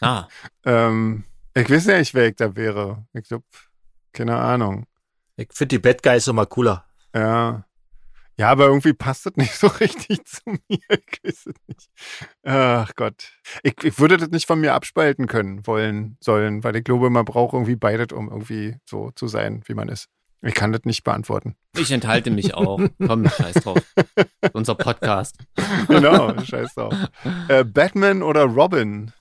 Ah. 0.00 0.28
ähm, 0.64 1.24
ich 1.54 1.70
weiß 1.70 1.86
nicht, 1.86 2.14
wer 2.14 2.28
ich 2.28 2.36
da 2.36 2.54
wäre. 2.54 3.06
Ich 3.12 3.24
glaube, 3.24 3.44
keine 4.12 4.36
Ahnung. 4.36 4.86
Ich 5.36 5.48
finde 5.52 5.76
die 5.76 5.78
Bad 5.78 6.02
Guys 6.02 6.26
immer 6.28 6.46
cooler. 6.46 6.84
Ja. 7.14 7.64
Ja, 8.38 8.50
aber 8.50 8.66
irgendwie 8.66 8.92
passt 8.92 9.26
das 9.26 9.36
nicht 9.36 9.54
so 9.58 9.66
richtig 9.66 10.24
zu 10.24 10.40
mir. 10.46 10.58
Ich 10.68 11.24
weiß 11.24 11.46
es 11.46 11.54
nicht. 11.66 11.90
Ach 12.44 12.92
Gott. 12.94 13.32
Ich, 13.62 13.74
ich 13.82 13.98
würde 13.98 14.16
das 14.16 14.28
nicht 14.28 14.46
von 14.46 14.60
mir 14.60 14.74
abspalten 14.74 15.26
können 15.26 15.66
wollen, 15.66 16.16
sollen, 16.20 16.62
weil 16.64 16.76
ich 16.76 16.84
glaube, 16.84 17.10
man 17.10 17.24
braucht 17.24 17.54
irgendwie 17.54 17.76
beides, 17.76 18.16
um 18.16 18.28
irgendwie 18.28 18.76
so 18.84 19.10
zu 19.12 19.26
sein, 19.26 19.62
wie 19.66 19.74
man 19.74 19.88
ist. 19.88 20.08
Ich 20.42 20.54
kann 20.54 20.70
das 20.70 20.82
nicht 20.84 21.02
beantworten. 21.02 21.56
Ich 21.76 21.90
enthalte 21.90 22.30
mich 22.30 22.54
auch. 22.54 22.80
Komm, 23.04 23.28
scheiß 23.28 23.54
drauf. 23.54 23.78
Unser 24.52 24.74
Podcast. 24.74 25.38
Genau, 25.88 26.38
scheiß 26.40 26.74
drauf. 26.74 26.94
Äh, 27.48 27.64
Batman 27.64 28.22
oder 28.22 28.44
Robin? 28.44 29.12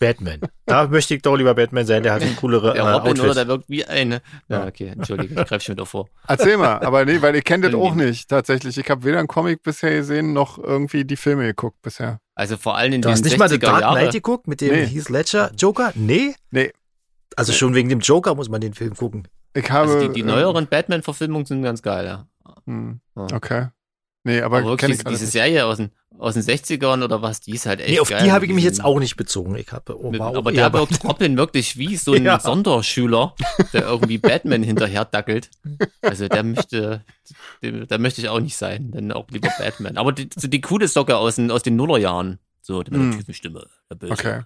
Batman. 0.00 0.40
Da 0.66 0.88
möchte 0.88 1.14
ich 1.14 1.22
doch 1.22 1.36
lieber 1.36 1.54
Batman 1.54 1.86
sein, 1.86 2.02
der 2.02 2.14
hat 2.14 2.22
ein 2.22 2.34
coolere 2.36 2.72
Der 2.72 2.82
Robin 2.82 3.12
Outfit. 3.12 3.24
oder 3.24 3.34
der 3.34 3.46
wirkt 3.46 3.68
wie 3.68 3.84
eine. 3.84 4.20
Ja, 4.48 4.66
okay, 4.66 4.88
entschuldige, 4.88 5.40
ich 5.40 5.46
greife 5.46 5.64
schon 5.64 5.76
wieder 5.76 5.86
vor. 5.86 6.08
Erzähl 6.26 6.56
mal, 6.56 6.80
aber 6.80 7.04
nee, 7.04 7.22
weil 7.22 7.34
ihr 7.36 7.42
kennt 7.42 7.64
das 7.64 7.74
auch 7.74 7.94
nicht 7.94 8.28
tatsächlich. 8.28 8.76
Ich 8.78 8.90
habe 8.90 9.04
weder 9.04 9.20
einen 9.20 9.28
Comic 9.28 9.62
bisher 9.62 9.94
gesehen, 9.94 10.32
noch 10.32 10.58
irgendwie 10.58 11.04
die 11.04 11.16
Filme 11.16 11.44
geguckt 11.44 11.80
bisher. 11.82 12.18
Also 12.34 12.56
vor 12.56 12.76
allem 12.76 12.94
in 12.94 13.02
du 13.02 13.08
den 13.08 13.12
hast 13.12 13.24
nicht 13.24 13.38
mal 13.38 13.48
The 13.48 13.58
Dark 13.58 13.82
Jahre. 13.82 13.98
Knight 14.00 14.12
geguckt 14.12 14.48
mit 14.48 14.60
dem 14.60 14.74
nee. 14.74 14.86
Heath 14.86 15.08
Ledger 15.08 15.52
Joker? 15.56 15.92
Nee? 15.94 16.34
Nee. 16.50 16.72
Also 17.36 17.52
schon 17.52 17.74
wegen 17.74 17.88
dem 17.88 18.00
Joker 18.00 18.34
muss 18.34 18.48
man 18.48 18.60
den 18.60 18.74
Film 18.74 18.96
gucken. 18.96 19.28
Ich 19.54 19.70
habe, 19.70 19.92
also 19.92 20.08
die, 20.08 20.12
die 20.12 20.22
neueren 20.22 20.64
äh, 20.64 20.68
Batman-Verfilmungen 20.68 21.46
sind 21.46 21.62
ganz 21.62 21.82
geil, 21.82 22.06
ja. 22.06 22.26
Hm, 22.66 23.00
okay. 23.14 23.68
Nee, 24.24 24.40
aber, 24.40 24.58
aber 24.58 24.68
wirklich, 24.68 25.02
diese, 25.02 25.26
Serie 25.26 25.66
aus 25.66 25.78
den, 25.78 25.90
aus 26.16 26.34
den 26.34 26.44
60ern 26.44 27.02
oder 27.02 27.22
was, 27.22 27.40
die 27.40 27.52
ist 27.52 27.66
halt 27.66 27.80
echt 27.80 27.90
Nee, 27.90 28.00
auf 28.00 28.08
geil. 28.08 28.22
die 28.22 28.30
habe 28.30 28.46
ich 28.46 28.52
mich 28.52 28.62
jetzt 28.62 28.84
auch 28.84 29.00
nicht 29.00 29.16
bezogen. 29.16 29.56
Ich 29.56 29.72
habe 29.72 29.98
oh, 29.98 30.12
aber 30.22 30.52
da 30.52 30.72
wirkt 30.72 31.04
Robin 31.04 31.36
wirklich 31.36 31.76
wie 31.76 31.96
so 31.96 32.12
ein 32.12 32.24
ja. 32.24 32.38
Sonderschüler, 32.38 33.34
der 33.72 33.82
irgendwie 33.82 34.18
Batman 34.18 34.62
hinterher 34.62 35.04
dackelt. 35.04 35.50
Also 36.02 36.28
der 36.28 36.44
möchte, 36.44 37.04
da 37.60 37.98
möchte 37.98 38.20
ich 38.20 38.28
auch 38.28 38.38
nicht 38.38 38.56
sein, 38.56 38.92
dann 38.92 39.10
auch 39.10 39.28
lieber 39.30 39.50
Batman. 39.58 39.96
Aber 39.96 40.12
die, 40.12 40.30
so 40.36 40.46
die 40.46 40.60
coole 40.60 40.86
Socke 40.86 41.16
aus 41.16 41.36
den, 41.36 41.50
aus 41.50 41.64
den 41.64 41.74
Nullerjahren. 41.74 42.38
So, 42.60 42.78
mit 42.78 42.92
der 42.92 43.00
hm. 43.00 43.16
tiefen 43.16 43.34
Stimme. 43.34 43.66
Der 43.90 43.96
Böse. 43.96 44.12
Okay. 44.12 44.40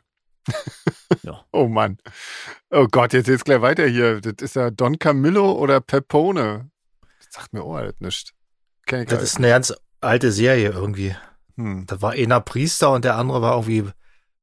ja. 1.23 1.45
Oh 1.53 1.69
Mann. 1.69 1.99
Oh 2.71 2.87
Gott, 2.91 3.13
jetzt 3.13 3.27
geht's 3.27 3.45
gleich 3.45 3.61
weiter 3.61 3.87
hier. 3.87 4.23
Das 4.23 4.37
ist 4.41 4.57
ja 4.57 4.71
Don 4.71 4.99
Camillo 4.99 5.53
oder 5.53 5.81
Pepone. 5.83 6.71
Das 7.19 7.29
sagt 7.35 7.53
mir 7.53 7.63
auch 7.63 7.75
halt 7.75 8.01
nichts. 8.01 8.33
Kenn 8.87 9.03
ich 9.03 9.09
das 9.09 9.23
ist 9.23 9.37
eine 9.39 9.49
ganz 9.49 9.75
alte 10.01 10.33
Serie 10.33 10.71
irgendwie. 10.71 11.15
Hm. 11.57 11.85
Da 11.87 12.01
war 12.01 12.13
einer 12.13 12.41
Priester 12.41 12.93
und 12.93 13.05
der 13.05 13.17
andere 13.17 13.43
war 13.43 13.55
irgendwie. 13.55 13.91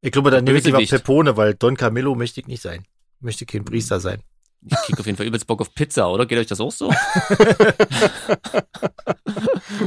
Ich 0.02 0.12
glaube, 0.12 0.32
dann 0.32 0.44
nehme 0.44 0.58
ich 0.58 0.66
lieber 0.66 0.80
Pepone, 0.80 1.38
weil 1.38 1.54
Don 1.54 1.78
Camillo 1.78 2.14
möchte 2.14 2.41
ich 2.41 2.48
nicht 2.48 2.62
sein. 2.62 2.86
Möchte 3.22 3.46
kein 3.46 3.64
Priester 3.64 4.02
sein. 4.02 4.22
Ich 4.66 4.76
krieg 4.76 5.00
auf 5.00 5.06
jeden 5.06 5.18
Fall 5.18 5.26
übelst 5.26 5.48
Bock 5.48 5.62
auf 5.62 5.74
Pizza, 5.74 6.10
oder? 6.10 6.26
Geht 6.26 6.39
euch 6.39 6.48
das 6.48 6.60
auch 6.60 6.72
so? 6.72 6.91
ich 6.91 6.98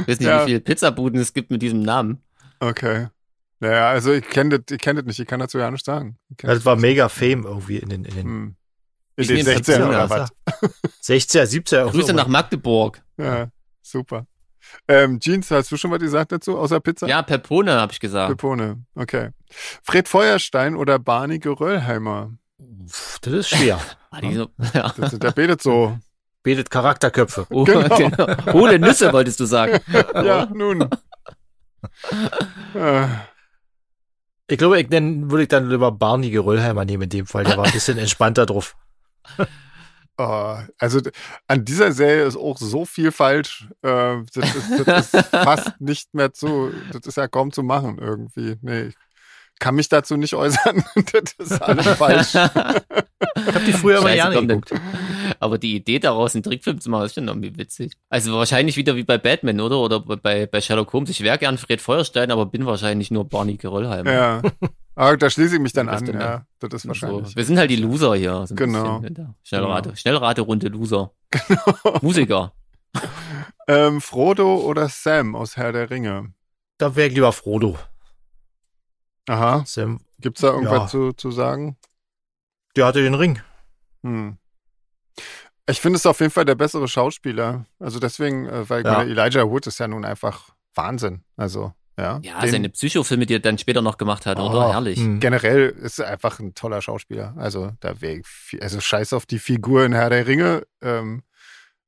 weiß 0.07 0.19
nicht, 0.19 0.21
ja. 0.21 0.41
wie 0.41 0.45
viele 0.45 0.59
Pizzabuden 0.59 1.19
es 1.19 1.33
gibt 1.33 1.51
mit 1.51 1.61
diesem 1.61 1.81
Namen. 1.81 2.23
Okay. 2.59 3.07
Naja, 3.59 3.89
also 3.89 4.13
ich 4.13 4.27
kenne 4.27 4.59
das, 4.59 4.75
ich 4.75 4.81
kenn 4.81 4.95
das 4.95 5.05
nicht, 5.05 5.19
ich 5.19 5.27
kann 5.27 5.39
dazu 5.39 5.57
ja 5.57 5.69
nicht 5.71 5.85
sagen. 5.85 6.17
Das 6.37 6.63
war 6.65 6.75
mega 6.75 7.09
Fame 7.09 7.43
irgendwie 7.43 7.77
in 7.77 7.89
den, 7.89 8.05
in 8.05 8.15
den, 8.15 8.25
hm. 8.25 8.55
in 9.15 9.27
den 9.27 9.45
16 9.45 9.81
oder 9.81 10.09
was? 10.09 10.29
16er, 11.03 11.43
17er. 11.43 11.89
Grüße 11.89 12.13
nach 12.13 12.27
Magdeburg. 12.27 13.01
Ja, 13.17 13.49
super. 13.81 14.27
Ähm, 14.87 15.19
Jeans, 15.19 15.51
hast 15.51 15.71
du 15.71 15.77
schon 15.77 15.91
was 15.91 15.99
gesagt 15.99 16.31
dazu, 16.31 16.57
außer 16.57 16.79
Pizza? 16.79 17.07
Ja, 17.07 17.21
Pepone, 17.21 17.73
habe 17.73 17.91
ich 17.91 17.99
gesagt. 17.99 18.29
Pepone, 18.29 18.83
okay. 18.95 19.29
Fred 19.83 20.07
Feuerstein 20.07 20.75
oder 20.75 20.99
Barney 20.99 21.39
Geröllheimer? 21.39 22.31
Das 23.21 23.33
ist 23.33 23.49
schwer. 23.49 23.79
Ah, 24.09 24.21
ja. 24.21 24.47
das, 24.97 25.19
der 25.19 25.31
betet 25.31 25.61
so. 25.61 25.99
Betet 26.41 26.71
Charakterköpfe. 26.71 27.45
Oh, 27.49 27.65
genau. 27.65 27.95
genau. 27.97 28.53
Hohle 28.53 28.79
Nüsse, 28.79 29.11
wolltest 29.11 29.37
du 29.41 29.45
sagen. 29.45 29.81
ja, 30.15 30.45
nun. 30.45 30.89
ich 34.47 34.57
glaube, 34.57 34.79
ich 34.79 34.89
nenne, 34.89 35.29
würde 35.29 35.43
ich 35.43 35.49
dann 35.49 35.69
lieber 35.69 35.91
Barney 35.91 36.29
Geröllheimer 36.29 36.85
nehmen 36.85 37.03
in 37.03 37.09
dem 37.09 37.25
Fall. 37.27 37.43
Der 37.43 37.57
war 37.57 37.65
ein 37.65 37.73
bisschen 37.73 37.97
entspannter 37.97 38.45
drauf. 38.45 38.77
Oh, 40.19 40.57
also 40.79 40.99
an 41.47 41.63
dieser 41.63 41.91
Serie 41.91 42.25
ist 42.25 42.37
auch 42.37 42.57
so 42.57 42.85
viel 42.85 43.11
falsch. 43.11 43.67
Äh, 43.83 44.23
das, 44.33 44.55
ist, 44.55 44.87
das 44.87 45.13
ist 45.13 45.27
fast 45.27 45.71
nicht 45.79 46.13
mehr 46.15 46.33
zu, 46.33 46.71
das 46.91 47.05
ist 47.05 47.17
ja 47.17 47.27
kaum 47.27 47.51
zu 47.51 47.61
machen 47.61 47.99
irgendwie. 47.99 48.57
Nee, 48.61 48.87
ich 48.87 48.95
kann 49.59 49.75
mich 49.75 49.89
dazu 49.89 50.17
nicht 50.17 50.33
äußern. 50.33 50.83
das 51.11 51.33
ist 51.51 51.61
alles 51.61 51.87
falsch. 51.87 52.35
ich 52.35 52.35
habe 52.35 53.65
die 53.65 53.73
früher 53.73 53.99
aber 53.99 54.13
gerne 54.13 54.35
geguckt. 54.35 54.73
Aber 55.39 55.57
die 55.57 55.75
Idee 55.75 55.99
daraus, 55.99 56.35
einen 56.35 56.43
Trickfilm 56.43 56.79
zu 56.79 56.89
machen, 56.89 57.05
ist 57.05 57.15
schon 57.15 57.27
irgendwie 57.27 57.57
witzig. 57.57 57.93
Also 58.09 58.33
wahrscheinlich 58.33 58.77
wieder 58.77 58.95
wie 58.95 59.03
bei 59.03 59.17
Batman, 59.17 59.59
oder? 59.59 59.79
Oder 59.79 59.99
bei, 59.99 60.45
bei 60.45 60.61
Sherlock 60.61 60.93
Holmes. 60.93 61.09
Ich 61.09 61.21
wäre 61.21 61.37
gern 61.37 61.57
Fred 61.57 61.81
Feuerstein, 61.81 62.31
aber 62.31 62.45
bin 62.45 62.65
wahrscheinlich 62.65 63.11
nur 63.11 63.27
Barney 63.27 63.57
Geröllheim. 63.57 64.05
Ja. 64.05 64.41
Aber 64.95 65.15
da 65.15 65.29
schließe 65.29 65.55
ich 65.55 65.61
mich 65.61 65.73
dann 65.73 65.89
an, 65.89 66.05
ja. 66.07 66.45
Das 66.59 66.73
ist 66.73 66.87
wahrscheinlich. 66.87 67.27
So. 67.27 67.35
Wir 67.35 67.45
sind 67.45 67.59
halt 67.59 67.69
die 67.69 67.75
Loser 67.75 68.15
hier. 68.15 68.47
So 68.47 68.55
genau. 68.55 69.01
Schnellrate, 69.43 69.89
genau. 69.89 69.95
Schnellrate-Runde 69.95 70.67
Loser. 70.69 71.11
Genau. 71.29 71.99
Musiker. 72.01 72.53
ähm, 73.67 73.99
Frodo 73.99 74.61
oder 74.61 74.87
Sam 74.87 75.35
aus 75.35 75.57
Herr 75.57 75.73
der 75.73 75.89
Ringe? 75.89 76.33
Da 76.77 76.95
wäre 76.95 77.09
ich 77.09 77.15
lieber 77.15 77.33
Frodo. 77.33 77.77
Aha. 79.27 79.63
Sam. 79.65 80.01
Gibt's 80.19 80.41
da 80.41 80.47
irgendwas 80.47 80.79
ja. 80.79 80.87
zu, 80.87 81.13
zu 81.13 81.31
sagen? 81.31 81.77
Der 82.75 82.85
hatte 82.85 83.01
den 83.01 83.13
Ring. 83.13 83.39
Hm. 84.03 84.37
Ich 85.69 85.81
finde 85.81 85.97
es 85.97 86.05
auf 86.05 86.19
jeden 86.19 86.31
Fall 86.31 86.45
der 86.45 86.55
bessere 86.55 86.87
Schauspieler. 86.87 87.65
Also 87.79 87.99
deswegen, 87.99 88.47
äh, 88.47 88.69
weil 88.69 88.85
ja. 88.85 89.03
Elijah 89.03 89.49
Wood 89.49 89.67
ist 89.67 89.79
ja 89.79 89.87
nun 89.87 90.05
einfach 90.05 90.51
Wahnsinn. 90.73 91.23
Also 91.35 91.73
ja, 91.99 92.19
ja 92.23 92.39
den, 92.41 92.51
seine 92.51 92.69
Psychofilme, 92.69 93.25
die 93.25 93.35
er 93.35 93.39
dann 93.39 93.57
später 93.57 93.81
noch 93.81 93.97
gemacht 93.97 94.25
hat, 94.25 94.39
oh, 94.39 94.49
oder? 94.49 94.71
Herrlich. 94.71 94.99
Mh. 94.99 95.19
Generell 95.19 95.69
ist 95.69 95.99
er 95.99 96.07
einfach 96.07 96.39
ein 96.39 96.53
toller 96.53 96.81
Schauspieler. 96.81 97.33
Also, 97.37 97.71
da 97.79 97.99
wäre 98.01 98.21
also 98.61 98.79
scheiß 98.79 99.13
auf 99.13 99.25
die 99.25 99.39
Figur 99.39 99.83
in 99.83 99.93
Herr 99.93 100.09
der 100.09 100.27
Ringe. 100.27 100.63
Ähm, 100.81 101.23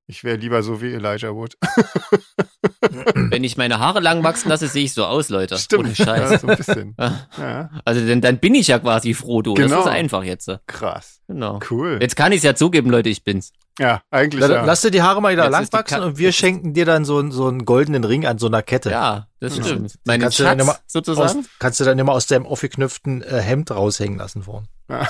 ich 0.10 0.24
wäre 0.24 0.38
lieber 0.38 0.64
so 0.64 0.82
wie 0.82 0.92
Elijah 0.92 1.36
Wood. 1.36 1.56
Wenn 3.14 3.44
ich 3.44 3.58
meine 3.58 3.78
Haare 3.78 4.00
lang 4.00 4.24
wachsen 4.24 4.50
lasse, 4.50 4.68
sehe 4.68 4.86
ich 4.86 4.94
so 4.96 5.06
aus, 5.06 5.30
Leute. 5.30 5.56
Stimmt. 5.60 5.86
Ohne 5.86 5.96
Scheiß. 5.96 6.32
Ja, 6.32 6.40
so 6.40 6.48
ein 6.48 6.58
bisschen. 6.58 6.96
ja. 6.98 7.70
Also 7.86 8.06
dann, 8.08 8.20
dann 8.20 8.40
bin 8.40 8.56
ich 8.56 8.70
ja 8.70 8.80
quasi 8.80 9.14
Frodo. 9.14 9.54
Genau. 9.54 9.70
Das 9.70 9.86
ist 9.86 9.92
einfach 9.92 10.24
jetzt. 10.24 10.50
Krass. 10.66 11.22
Genau. 11.28 11.60
Cool. 11.70 12.00
Jetzt 12.02 12.16
kann 12.16 12.32
ich 12.32 12.38
es 12.38 12.44
ja 12.44 12.56
zugeben, 12.56 12.90
Leute, 12.90 13.10
ich 13.10 13.24
bin's. 13.24 13.54
Ja, 13.78 14.02
eigentlich. 14.10 14.42
Da, 14.42 14.52
ja. 14.52 14.66
Lass 14.66 14.82
dir 14.82 14.90
die 14.90 15.04
Haare 15.04 15.22
mal 15.22 15.32
wieder 15.32 15.48
lang 15.48 15.72
wachsen 15.72 16.02
und 16.02 16.18
wir 16.18 16.32
schenken 16.32 16.74
dir 16.74 16.86
dann 16.86 17.06
so, 17.06 17.30
so 17.30 17.48
einen 17.48 17.66
goldenen 17.66 18.04
Ring 18.04 18.26
an 18.26 18.40
so 18.40 18.48
einer 18.48 18.64
Kette. 18.64 18.90
Ja, 18.90 19.28
das 19.40 19.58
ja. 19.58 19.64
stimmt. 19.64 19.94
Meine 20.06 20.24
kannst 20.24 20.38
Schatz, 20.40 20.58
du 20.58 20.66
dann 20.66 20.76
sozusagen. 20.88 21.40
Aus, 21.42 21.46
kannst 21.60 21.80
du 21.80 21.84
dann 21.84 22.00
immer 22.00 22.14
aus 22.14 22.26
deinem 22.26 22.48
aufgeknüpften 22.48 23.22
äh, 23.22 23.40
Hemd 23.42 23.70
raushängen 23.70 24.18
lassen 24.18 24.42
vorn. 24.42 24.68
Ja. 24.90 25.08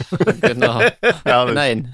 genau. 0.40 0.82
Nein. 1.24 1.92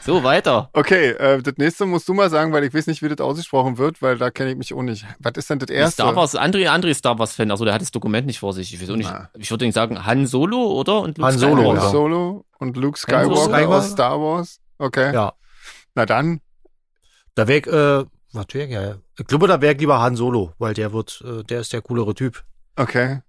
So, 0.00 0.24
weiter. 0.24 0.70
Okay, 0.72 1.10
äh, 1.10 1.42
das 1.42 1.54
nächste 1.56 1.86
musst 1.86 2.08
du 2.08 2.14
mal 2.14 2.30
sagen, 2.30 2.52
weil 2.52 2.64
ich 2.64 2.74
weiß 2.74 2.86
nicht, 2.86 3.02
wie 3.02 3.08
das 3.08 3.20
ausgesprochen 3.20 3.78
wird, 3.78 4.02
weil 4.02 4.18
da 4.18 4.30
kenne 4.30 4.52
ich 4.52 4.56
mich 4.56 4.74
auch 4.74 4.82
nicht. 4.82 5.06
Was 5.18 5.32
ist 5.36 5.50
denn 5.50 5.58
das 5.58 5.70
erste? 5.70 6.02
Star 6.02 6.16
Wars, 6.16 6.36
André, 6.36 6.68
André 6.68 6.94
Star 6.94 7.18
Wars-Fan, 7.18 7.50
also 7.50 7.64
der 7.64 7.74
hat 7.74 7.82
das 7.82 7.90
Dokument 7.90 8.26
nicht 8.26 8.38
vor 8.38 8.52
sich. 8.52 8.72
Ich 8.72 8.80
weiß 8.80 8.90
auch 8.90 8.96
nicht. 8.96 9.10
Na. 9.10 9.30
Ich 9.38 9.50
würde 9.50 9.70
sagen 9.72 10.04
Han 10.04 10.26
Solo, 10.26 10.72
oder? 10.72 11.00
Und 11.00 11.18
Luke 11.18 11.26
Han 11.30 11.38
Solo, 11.38 11.56
Skywalker. 11.56 11.82
Han 11.82 11.90
Solo 11.90 12.44
und 12.58 12.76
Luke 12.76 12.98
Skywalker, 12.98 13.36
Skywalker 13.36 13.68
aus 13.68 13.90
Star 13.90 14.20
Wars. 14.20 14.60
Okay. 14.78 15.12
Ja. 15.14 15.32
Na 15.94 16.06
dann. 16.06 16.40
Da 17.34 17.48
wäre 17.48 18.04
äh, 18.04 18.06
was 18.32 18.46
wär, 18.52 18.68
ja. 18.68 18.96
Ich 19.16 19.26
glaube, 19.26 19.46
da 19.46 19.60
wäre 19.60 19.74
lieber 19.74 20.00
Han 20.00 20.16
Solo, 20.16 20.52
weil 20.58 20.74
der 20.74 20.92
wird, 20.92 21.22
äh, 21.24 21.44
der 21.44 21.60
ist 21.60 21.72
der 21.72 21.82
coolere 21.82 22.14
Typ. 22.14 22.42
Okay. 22.76 23.20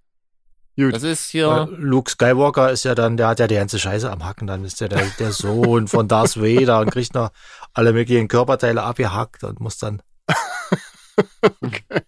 Gut. 0.76 0.94
Das 0.94 1.02
ist 1.02 1.30
hier. 1.30 1.68
Luke 1.70 2.10
Skywalker 2.10 2.70
ist 2.70 2.84
ja 2.84 2.94
dann, 2.94 3.16
der 3.16 3.28
hat 3.28 3.40
ja 3.40 3.46
die 3.46 3.54
ganze 3.54 3.78
Scheiße 3.78 4.10
am 4.10 4.24
Hacken. 4.24 4.46
Dann 4.46 4.64
ist 4.64 4.80
der 4.80 4.88
der, 4.88 5.06
der 5.18 5.32
Sohn 5.32 5.88
von 5.88 6.06
Darth 6.06 6.36
Vader 6.40 6.80
und 6.80 6.90
kriegt 6.90 7.14
noch 7.14 7.30
alle 7.72 7.92
möglichen 7.92 8.28
Körperteile 8.28 8.82
abgehackt 8.82 9.42
und 9.44 9.58
muss 9.58 9.78
dann. 9.78 10.02
okay. 11.62 12.02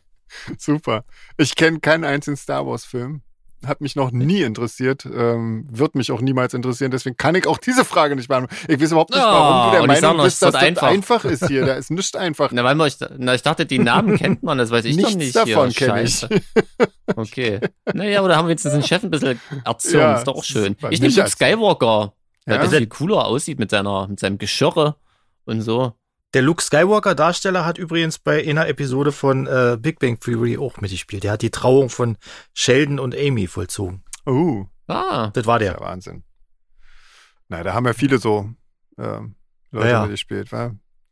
Super. 0.59 1.05
Ich 1.39 1.57
kenne 1.57 1.81
keinen 1.81 2.05
einzigen 2.05 2.37
Star 2.37 2.67
Wars-Film 2.67 3.23
hat 3.67 3.81
mich 3.81 3.97
noch 3.97 4.13
nie 4.13 4.43
interessiert, 4.43 5.05
ähm, 5.05 5.67
wird 5.71 5.95
mich 5.95 6.13
auch 6.13 6.21
niemals 6.21 6.55
interessieren. 6.55 6.91
Deswegen 6.91 7.17
kann 7.17 7.35
ich 7.35 7.47
auch 7.47 7.59
diese 7.59 7.85
Frage 7.85 8.15
nicht 8.15 8.29
beantworten. 8.29 8.57
Ich 8.69 8.81
weiß 8.81 8.93
überhaupt 8.93 9.11
nicht, 9.11 9.23
warum 9.23 9.73
du 9.73 9.79
der 9.79 9.87
Meinung 9.87 10.25
bist, 10.25 10.43
dass 10.43 10.53
das 10.53 10.63
einfach. 10.63 10.87
einfach 10.87 11.25
ist 11.25 11.47
hier. 11.49 11.67
Da 11.67 11.75
ist 11.75 11.91
nichts 11.91 12.15
einfach. 12.15 12.51
Na, 12.53 12.63
weil 12.63 12.77
man, 12.77 12.91
na, 13.19 13.35
ich 13.35 13.43
dachte, 13.43 13.67
die 13.67 13.79
Namen 13.79 14.17
kennt 14.17 14.43
man, 14.43 14.59
das 14.59 14.71
weiß 14.71 14.85
ich 14.85 14.97
Nichts 14.97 15.13
doch 15.13 15.19
nicht. 15.19 15.37
davon 15.37 15.71
kenne 15.71 16.03
ich. 16.03 16.27
Okay. 17.17 17.61
Naja, 17.95 18.19
aber 18.19 18.29
da 18.29 18.37
haben 18.37 18.49
wir 18.49 18.51
jetzt 18.51 18.67
den 18.67 18.83
Chef 18.83 19.03
ein 19.03 19.11
bisschen 19.11 19.41
erzogen. 19.65 19.99
Ja, 19.99 20.17
ist 20.19 20.27
doch 20.27 20.37
auch 20.37 20.45
schön. 20.45 20.77
Ich 20.91 21.01
nehme 21.01 21.27
Skywalker, 21.27 22.13
der 22.47 22.57
ja. 22.57 22.61
ein 22.61 22.69
bisschen 22.69 22.89
cooler 22.91 23.25
aussieht 23.25 23.59
mit 23.59 23.71
seiner, 23.71 24.07
mit 24.09 24.21
seinem 24.21 24.37
Geschirre 24.37 24.97
und 25.47 25.63
so. 25.63 25.95
Der 26.35 26.43
Luke 26.43 26.63
Skywalker-Darsteller 26.63 27.65
hat 27.65 27.79
übrigens 27.79 28.19
bei 28.19 28.47
einer 28.47 28.69
Episode 28.69 29.13
von 29.13 29.47
äh, 29.47 29.79
Big 29.81 29.99
Bang 29.99 30.21
Theory 30.21 30.59
auch 30.59 30.77
mitgespielt. 30.79 31.25
Der 31.25 31.33
hat 31.33 31.43
die 31.43 31.51
Trauung 31.51 31.89
von 31.89 32.19
Sheldon 32.53 32.99
und 32.99 33.17
Amy 33.17 33.47
vollzogen. 33.47 34.05
Oh, 34.27 34.67
Ah. 34.89 35.31
Das 35.35 35.47
war 35.47 35.59
der. 35.59 35.75
der 35.75 35.81
Wahnsinn. 35.81 36.25
Na, 37.49 37.63
da 37.63 37.75
haben 37.75 37.87
ja 37.87 37.93
viele 37.93 38.19
so 38.19 38.51
äh, 38.97 39.21
Leute 39.71 39.89
ja, 39.89 40.03
ja. 40.03 40.07
gespielt, 40.07 40.51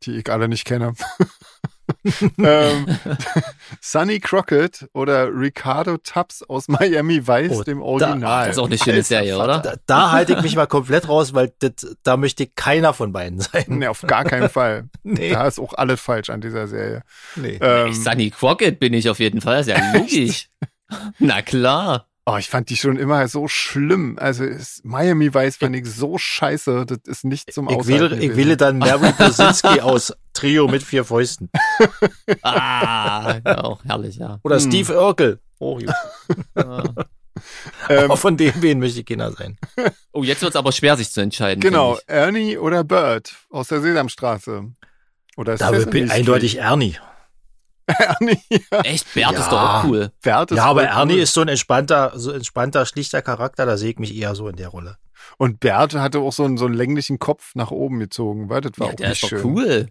die 0.03 0.17
ich 0.17 0.29
alle 0.31 0.47
nicht 0.47 0.65
kenne. 0.65 0.93
ähm, 2.37 2.85
Sonny 3.81 4.19
Crockett 4.19 4.87
oder 4.93 5.27
Ricardo 5.27 5.97
Tubbs 5.97 6.43
aus 6.43 6.67
Miami 6.67 7.27
Vice, 7.27 7.51
oh, 7.51 7.63
dem 7.63 7.81
Original. 7.81 8.19
Da, 8.19 8.45
das 8.45 8.55
ist 8.55 8.59
auch 8.59 8.67
eine 8.67 8.77
schöne 8.77 9.03
Serie, 9.03 9.37
oder? 9.37 9.59
Da, 9.59 9.75
da 9.85 10.11
halte 10.11 10.33
ich 10.33 10.41
mich 10.41 10.55
mal 10.55 10.67
komplett 10.67 11.07
raus, 11.07 11.33
weil 11.33 11.53
das, 11.59 11.95
da 12.03 12.17
möchte 12.17 12.47
keiner 12.47 12.93
von 12.93 13.11
beiden 13.11 13.39
sein. 13.39 13.65
Nee, 13.67 13.87
auf 13.87 14.01
gar 14.01 14.23
keinen 14.23 14.49
Fall. 14.49 14.89
nee. 15.03 15.31
Da 15.31 15.47
ist 15.47 15.59
auch 15.59 15.73
alles 15.73 15.99
falsch 15.99 16.29
an 16.29 16.41
dieser 16.41 16.67
Serie. 16.67 17.03
Nee. 17.35 17.59
Ähm, 17.61 17.93
Sonny 17.93 18.29
Crockett 18.29 18.79
bin 18.79 18.93
ich 18.93 19.09
auf 19.09 19.19
jeden 19.19 19.41
Fall, 19.41 19.57
das 19.57 19.67
ist 19.67 19.77
ja 19.77 19.93
logisch. 19.93 20.49
Na 21.19 21.41
klar. 21.41 22.07
Oh, 22.29 22.35
ich 22.35 22.49
fand 22.49 22.69
die 22.69 22.75
schon 22.75 22.97
immer 22.97 23.25
so 23.29 23.47
schlimm. 23.47 24.17
Also 24.19 24.43
ist, 24.43 24.83
Miami 24.83 25.33
Vice 25.33 25.55
fand 25.55 25.77
ich 25.77 25.85
so 25.89 26.17
scheiße. 26.17 26.85
Das 26.85 26.97
ist 27.05 27.23
nicht 27.23 27.53
zum 27.53 27.69
Ich 27.69 27.87
wähle, 27.87 28.17
ich 28.17 28.35
wähle 28.35 28.57
dann 28.57 28.79
Mary 28.79 29.13
Bosinski 29.17 29.79
aus 29.79 30.13
Trio 30.33 30.67
mit 30.67 30.83
vier 30.83 31.05
Fäusten. 31.05 31.49
ah, 32.41 33.39
auch 33.45 33.81
herrlich, 33.85 34.17
ja. 34.17 34.39
Oder 34.43 34.59
hm. 34.59 34.69
Steve 34.69 35.01
Urkel. 35.01 35.39
Oh, 35.59 35.79
ja. 35.79 35.95
aber 37.87 38.17
von 38.17 38.35
dem 38.35 38.61
wen 38.61 38.79
möchte 38.79 38.99
ich 38.99 39.05
Kinder 39.05 39.31
sein. 39.31 39.57
Oh, 40.11 40.21
jetzt 40.21 40.41
wird 40.41 40.51
es 40.51 40.57
aber 40.57 40.73
schwer, 40.73 40.97
sich 40.97 41.09
zu 41.13 41.21
entscheiden. 41.21 41.61
Genau, 41.61 41.97
Ernie 42.07 42.57
oder 42.57 42.83
Bird 42.83 43.37
aus 43.49 43.69
der 43.69 43.79
Sesamstraße. 43.79 44.65
Oder 45.37 45.55
da 45.55 45.71
bin 45.71 46.11
eindeutig 46.11 46.57
Ernie. 46.57 46.97
Ernie. 47.87 48.39
Ja. 48.49 48.81
Echt? 48.81 49.13
Bert 49.13 49.31
ja. 49.33 49.39
ist 49.39 49.51
doch 49.51 49.61
auch 49.61 49.83
cool. 49.85 50.11
Bert 50.21 50.51
ist 50.51 50.57
ja, 50.57 50.65
aber 50.65 50.83
Ernie 50.83 51.13
cool. 51.13 51.19
ist 51.19 51.33
so 51.33 51.41
ein 51.41 51.47
entspannter, 51.47 52.11
so 52.15 52.31
entspannter, 52.31 52.85
schlichter 52.85 53.21
Charakter, 53.21 53.65
da 53.65 53.77
sehe 53.77 53.91
ich 53.91 53.99
mich 53.99 54.15
eher 54.15 54.35
so 54.35 54.47
in 54.47 54.55
der 54.55 54.69
Rolle. 54.69 54.97
Und 55.37 55.59
Bert 55.59 55.93
hatte 55.95 56.19
auch 56.19 56.33
so 56.33 56.43
einen, 56.43 56.57
so 56.57 56.65
einen 56.65 56.75
länglichen 56.75 57.19
Kopf 57.19 57.55
nach 57.55 57.71
oben 57.71 57.99
gezogen, 57.99 58.49
weil 58.49 58.61
das 58.61 58.73
war 58.77 58.87
ja, 58.87 58.93
auch 58.93 58.97
der 58.97 59.09
nicht 59.09 59.23
ist 59.23 59.29
schön. 59.29 59.43
Cool. 59.43 59.87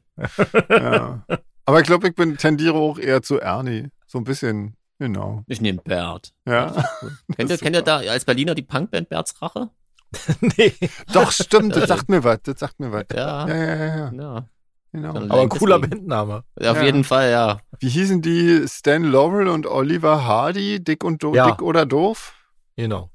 ja. 0.70 1.24
Aber 1.64 1.80
ich 1.80 1.86
glaube, 1.86 2.09
ich 2.09 2.14
bin, 2.14 2.36
tendiere 2.36 2.74
auch 2.74 2.99
eher 2.99 3.22
zu 3.22 3.40
Ernie. 3.40 3.88
So 4.07 4.18
ein 4.18 4.24
bisschen, 4.24 4.76
genau. 4.99 5.42
Ich 5.47 5.61
nehme 5.61 5.80
Bert. 5.82 6.32
Ja. 6.47 6.72
Cool. 7.03 7.16
kennt, 7.36 7.51
ihr, 7.51 7.59
kennt 7.59 7.76
ihr 7.76 7.82
da 7.82 7.99
als 7.99 8.24
Berliner 8.24 8.55
die 8.55 8.62
Punkband 8.62 9.09
Berts 9.09 9.40
Rache? 9.42 9.70
nee. 10.40 10.72
Doch, 11.12 11.32
stimmt, 11.32 11.74
das 11.76 11.88
sagt 11.88 12.09
mir 12.09 12.22
was, 12.22 12.38
das 12.42 12.61
sagt 12.61 12.78
mir 12.78 12.92
was. 12.92 13.07
Ja. 13.12 13.49
Ja, 13.49 13.57
ja, 13.57 13.74
ja. 13.74 14.12
ja. 14.12 14.49
Genau. 14.97 15.14
Aber 15.14 15.42
ein 15.42 15.51
cooler 15.51 15.78
Bandname. 15.78 16.44
Ja, 16.59 16.70
auf 16.70 16.78
ja. 16.78 16.84
jeden 16.84 17.05
Fall, 17.05 17.30
ja. 17.30 17.59
Wie 17.80 17.90
hießen 17.90 18.22
die 18.22 18.64
Stan 18.66 19.05
Laurel 19.05 19.49
und 19.49 19.66
Oliver 19.66 20.24
Hardy? 20.24 20.82
Dick 20.82 21.05
und 21.05 21.22
Do 21.22 21.34
ja. 21.34 21.51
Dick 21.51 21.61
oder 21.61 21.84
doof? 21.84 22.32
Genau. 22.76 23.11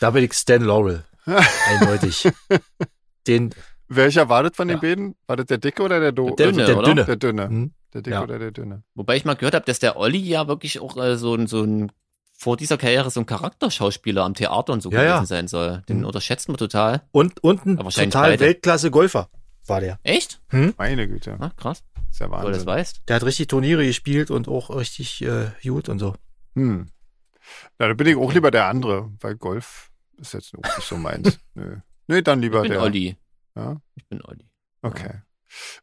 Da 0.00 0.12
bin 0.12 0.24
ich 0.24 0.32
Stan 0.32 0.62
Laurel. 0.62 1.04
Eindeutig. 1.68 2.26
Den. 3.26 3.50
Welcher 3.86 4.30
war 4.30 4.44
das 4.44 4.56
von 4.56 4.68
den 4.68 4.80
beiden? 4.80 5.14
War 5.26 5.36
das 5.36 5.44
der 5.46 5.58
Dicke 5.58 5.82
oder 5.82 6.00
der 6.00 6.12
Doof? 6.12 6.36
Der 6.36 6.52
Dünne, 6.52 6.64
der, 6.64 6.78
oder? 6.78 6.86
Dünne. 6.86 7.04
Der 7.04 7.16
Dünne. 7.16 7.48
Hm? 7.48 7.72
Der 7.92 8.02
Dicke 8.02 8.22
oder 8.22 8.38
der 8.38 8.50
Dünne. 8.52 8.82
Wobei 8.94 9.16
ich 9.16 9.26
mal 9.26 9.34
gehört 9.34 9.54
habe, 9.54 9.66
dass 9.66 9.78
der 9.78 9.98
Olli 9.98 10.20
ja 10.20 10.48
wirklich 10.48 10.80
auch 10.80 10.96
äh, 10.96 11.18
so, 11.18 11.34
ein, 11.34 11.48
so 11.48 11.62
ein 11.62 11.92
vor 12.32 12.56
dieser 12.56 12.78
Karriere 12.78 13.10
so 13.10 13.20
ein 13.20 13.26
Charakterschauspieler 13.26 14.24
am 14.24 14.32
Theater 14.32 14.72
und 14.72 14.80
so 14.80 14.90
ja, 14.90 15.00
gewesen 15.00 15.18
ja. 15.18 15.26
sein 15.26 15.48
soll. 15.48 15.82
Den 15.88 15.98
mhm. 15.98 16.06
unterschätzt 16.06 16.48
man 16.48 16.56
total. 16.56 17.02
Und, 17.12 17.44
und 17.44 17.66
ein 17.66 17.76
total 17.76 18.40
Weltklasse-Golfer 18.40 19.28
war 19.70 19.80
der. 19.80 19.98
Echt? 20.02 20.42
Hm? 20.50 20.74
Meine 20.76 21.08
Güte. 21.08 21.36
Ah, 21.40 21.50
krass. 21.56 21.82
ist 22.10 22.20
ja 22.20 22.30
Wahnsinn. 22.30 22.48
Wo 22.48 22.52
das 22.52 22.66
weißt. 22.66 23.02
Der 23.08 23.16
hat 23.16 23.24
richtig 23.24 23.48
Turniere 23.48 23.86
gespielt 23.86 24.30
und 24.30 24.48
auch 24.48 24.68
richtig 24.70 25.22
äh, 25.22 25.50
gut 25.62 25.88
und 25.88 25.98
so. 25.98 26.14
Hm. 26.54 26.90
Ja, 27.78 27.88
da 27.88 27.94
bin 27.94 28.06
ich 28.06 28.16
auch 28.16 28.32
lieber 28.32 28.50
der 28.50 28.66
andere, 28.66 29.10
weil 29.20 29.36
Golf 29.36 29.90
ist 30.18 30.34
jetzt 30.34 30.54
auch 30.54 30.76
nicht 30.76 30.86
so 30.86 30.96
meins. 30.96 31.38
Nö. 31.54 31.78
Nee, 32.06 32.22
dann 32.22 32.40
lieber 32.40 32.58
ich 32.58 32.62
bin 32.64 32.72
der. 32.72 32.82
Olli. 32.82 33.16
Ja? 33.56 33.80
Ich 33.94 34.06
bin 34.06 34.22
Olli. 34.22 34.48
Okay. 34.82 35.22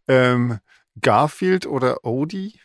Ja. 0.08 0.34
Ähm, 0.34 0.60
Garfield 1.02 1.66
oder 1.66 2.06
Odie? 2.06 2.60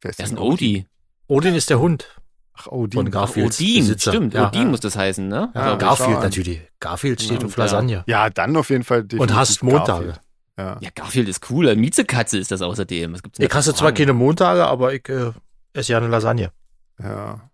Wer 0.00 0.10
ist, 0.10 0.18
Wer 0.18 0.26
ist 0.26 0.32
ein 0.32 0.38
Odie? 0.38 0.86
Odin 1.26 1.54
ist 1.54 1.70
der 1.70 1.80
Hund. 1.80 2.20
Ach, 2.56 2.66
Odin. 2.68 2.98
Von 2.98 3.10
Garfield. 3.10 3.46
Odin, 3.46 3.78
Besitzer. 3.78 4.12
stimmt. 4.12 4.34
Ja. 4.34 4.48
Odin 4.48 4.70
muss 4.70 4.80
das 4.80 4.96
heißen, 4.96 5.26
ne? 5.26 5.50
Ja, 5.54 5.74
Garfield 5.76 6.20
natürlich. 6.20 6.60
Garfield 6.80 7.20
steht 7.20 7.40
ja, 7.40 7.46
auf 7.46 7.56
Lasagne. 7.56 8.04
Ja, 8.06 8.30
dann 8.30 8.56
auf 8.56 8.70
jeden 8.70 8.84
Fall. 8.84 9.06
Und 9.18 9.34
hast 9.34 9.62
Montage. 9.62 10.14
Ja. 10.56 10.78
ja, 10.80 10.90
Garfield 10.94 11.28
ist 11.28 11.50
cool. 11.50 11.74
Miezekatze 11.74 12.38
ist 12.38 12.52
das 12.52 12.62
außerdem. 12.62 13.12
Was 13.12 13.22
gibt's 13.24 13.40
ich 13.40 13.52
hasse 13.52 13.74
zwar 13.74 13.90
keine 13.90 14.12
Montage, 14.12 14.64
aber 14.64 14.94
ich 14.94 15.08
äh, 15.08 15.32
esse 15.72 15.92
ja 15.92 15.98
eine 15.98 16.06
Lasagne. 16.06 16.52
Ja. 17.02 17.50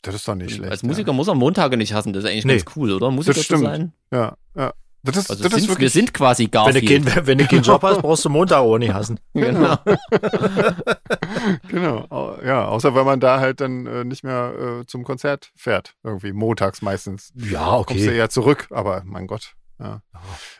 Das 0.00 0.14
ist 0.14 0.26
doch 0.26 0.34
nicht 0.34 0.54
schlecht. 0.54 0.70
Als 0.70 0.82
Musiker 0.82 1.10
ja. 1.10 1.12
muss 1.12 1.26
man 1.26 1.36
Montage 1.36 1.76
nicht 1.76 1.92
hassen. 1.92 2.12
Das 2.14 2.24
ist 2.24 2.30
eigentlich 2.30 2.44
nee. 2.46 2.56
ganz 2.56 2.76
cool, 2.76 2.92
oder? 2.92 3.10
Musiker 3.10 3.34
das 3.34 3.44
stimmt. 3.44 3.60
zu 3.60 3.66
sein. 3.66 3.92
Ja, 4.10 4.36
ja. 4.56 4.72
Das 5.08 5.24
ist, 5.24 5.30
also 5.30 5.42
das 5.42 5.52
sind, 5.52 5.62
ist 5.62 5.68
wirklich, 5.68 5.94
wir 5.94 6.00
sind 6.00 6.14
quasi 6.14 6.46
Garfield. 6.46 6.88
Wenn 6.88 7.04
du, 7.04 7.10
kein, 7.10 7.26
wenn 7.26 7.38
du 7.38 7.46
keinen 7.46 7.62
Job 7.62 7.82
hast, 7.82 8.02
brauchst 8.02 8.24
du 8.24 8.28
Montag 8.28 8.58
auch 8.58 8.78
nicht 8.78 8.92
hassen. 8.92 9.18
Genau. 9.34 9.76
genau. 11.68 12.38
Ja, 12.44 12.66
außer 12.66 12.94
wenn 12.94 13.06
man 13.06 13.20
da 13.20 13.40
halt 13.40 13.60
dann 13.60 13.86
äh, 13.86 14.04
nicht 14.04 14.24
mehr 14.24 14.80
äh, 14.80 14.86
zum 14.86 15.04
Konzert 15.04 15.50
fährt. 15.56 15.94
Irgendwie 16.02 16.32
montags 16.32 16.82
meistens. 16.82 17.32
Ja, 17.34 17.76
okay. 17.76 17.94
Kommst 17.94 18.06
du 18.06 18.12
eher 18.12 18.28
zurück, 18.30 18.66
aber 18.70 19.02
mein 19.04 19.26
Gott. 19.26 19.54
Ja. 19.78 20.02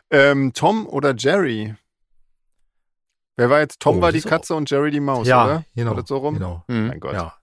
Ähm, 0.09 0.53
Tom 0.53 0.87
oder 0.87 1.13
Jerry? 1.15 1.75
Wer 3.35 3.49
war 3.49 3.59
jetzt? 3.59 3.79
Tom 3.79 3.99
oh, 3.99 4.01
war 4.01 4.11
die 4.11 4.21
Katze 4.21 4.55
und 4.55 4.69
Jerry 4.69 4.91
die 4.91 4.99
Maus, 4.99 5.27
ja, 5.27 5.45
oder? 5.45 5.65
Genau. 5.75 5.91
War 5.91 5.97
das 5.97 6.09
so 6.09 6.17
rum? 6.17 6.35
Genau. 6.35 6.63
Mhm. 6.67 6.87
Mein 6.87 6.99
Gott. 6.99 7.13
Ja. 7.13 7.35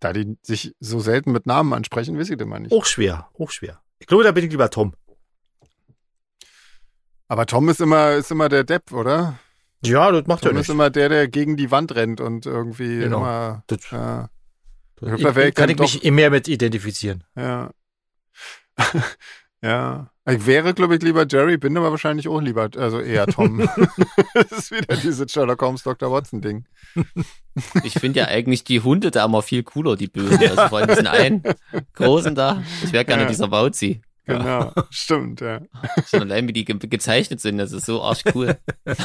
Da 0.00 0.12
die 0.12 0.36
sich 0.42 0.74
so 0.80 1.00
selten 1.00 1.32
mit 1.32 1.46
Namen 1.46 1.72
ansprechen, 1.72 2.18
weiß 2.18 2.30
ich 2.30 2.40
immer 2.40 2.58
nicht. 2.58 2.72
Auch 2.72 2.84
schwer, 2.84 3.28
auch 3.38 3.50
schwer. 3.50 3.80
Ich 3.98 4.06
glaube, 4.06 4.24
da 4.24 4.32
bin 4.32 4.44
ich 4.44 4.50
lieber 4.50 4.68
Tom. 4.70 4.94
Aber 7.28 7.46
Tom 7.46 7.68
ist 7.68 7.80
immer, 7.80 8.12
ist 8.12 8.30
immer 8.30 8.48
der 8.48 8.64
Depp, 8.64 8.92
oder? 8.92 9.38
Ja, 9.82 10.10
das 10.10 10.26
macht 10.26 10.42
Tom 10.42 10.50
er 10.50 10.54
nicht. 10.54 10.62
ist 10.62 10.68
immer 10.70 10.90
der, 10.90 11.08
der 11.08 11.28
gegen 11.28 11.56
die 11.56 11.70
Wand 11.70 11.94
rennt 11.94 12.20
und 12.20 12.46
irgendwie 12.46 12.98
genau. 12.98 13.18
immer. 13.18 13.64
Das, 13.66 13.90
ja. 13.90 14.28
ich, 15.00 15.12
ich, 15.12 15.36
ich 15.36 15.54
kann 15.54 15.70
ich 15.70 15.78
mich 15.78 16.02
mehr 16.10 16.30
mit 16.30 16.48
identifizieren. 16.48 17.24
Ja. 17.36 17.70
ja. 19.62 20.10
Ich 20.26 20.46
wäre, 20.46 20.72
glaube 20.72 20.96
ich, 20.96 21.02
lieber 21.02 21.26
Jerry, 21.28 21.58
bin 21.58 21.76
aber 21.76 21.90
wahrscheinlich 21.90 22.28
auch 22.28 22.40
lieber, 22.40 22.70
also 22.76 22.98
eher 22.98 23.26
Tom. 23.26 23.58
das 24.34 24.52
ist 24.52 24.70
wieder 24.70 24.96
dieses 24.96 25.30
Sherlock 25.30 25.60
Holmes 25.60 25.82
Dr. 25.82 26.10
Watson-Ding. 26.10 26.64
Ich 27.82 27.94
finde 27.94 28.20
ja 28.20 28.26
eigentlich 28.26 28.64
die 28.64 28.80
Hunde 28.80 29.10
da 29.10 29.26
immer 29.26 29.42
viel 29.42 29.62
cooler, 29.62 29.96
die 29.96 30.08
Bösen. 30.08 30.38
Also 30.38 30.68
vor 30.68 30.78
allem 30.78 30.88
diesen 30.88 31.06
einen 31.06 31.42
großen 31.92 32.34
da. 32.34 32.62
Ich 32.82 32.92
wäre 32.92 33.04
gerne 33.04 33.24
ja. 33.24 33.28
dieser 33.28 33.50
Wauzi. 33.50 34.00
Genau, 34.26 34.72
ja. 34.74 34.74
stimmt, 34.90 35.40
ja. 35.40 35.60
Schon 36.08 36.22
allein, 36.22 36.48
wie 36.48 36.52
die 36.52 36.64
ge 36.64 36.76
gezeichnet 36.78 37.40
sind, 37.40 37.58
das 37.58 37.72
ist 37.72 37.86
so 37.86 38.02
arschcool. 38.02 38.56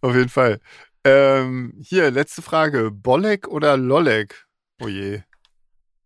Auf 0.00 0.14
jeden 0.14 0.28
Fall. 0.28 0.60
Ähm, 1.04 1.74
hier, 1.82 2.10
letzte 2.10 2.42
Frage. 2.42 2.90
Bolek 2.90 3.48
oder 3.48 3.76
Lolek? 3.76 4.46
Oh 4.80 4.88
je. 4.88 5.22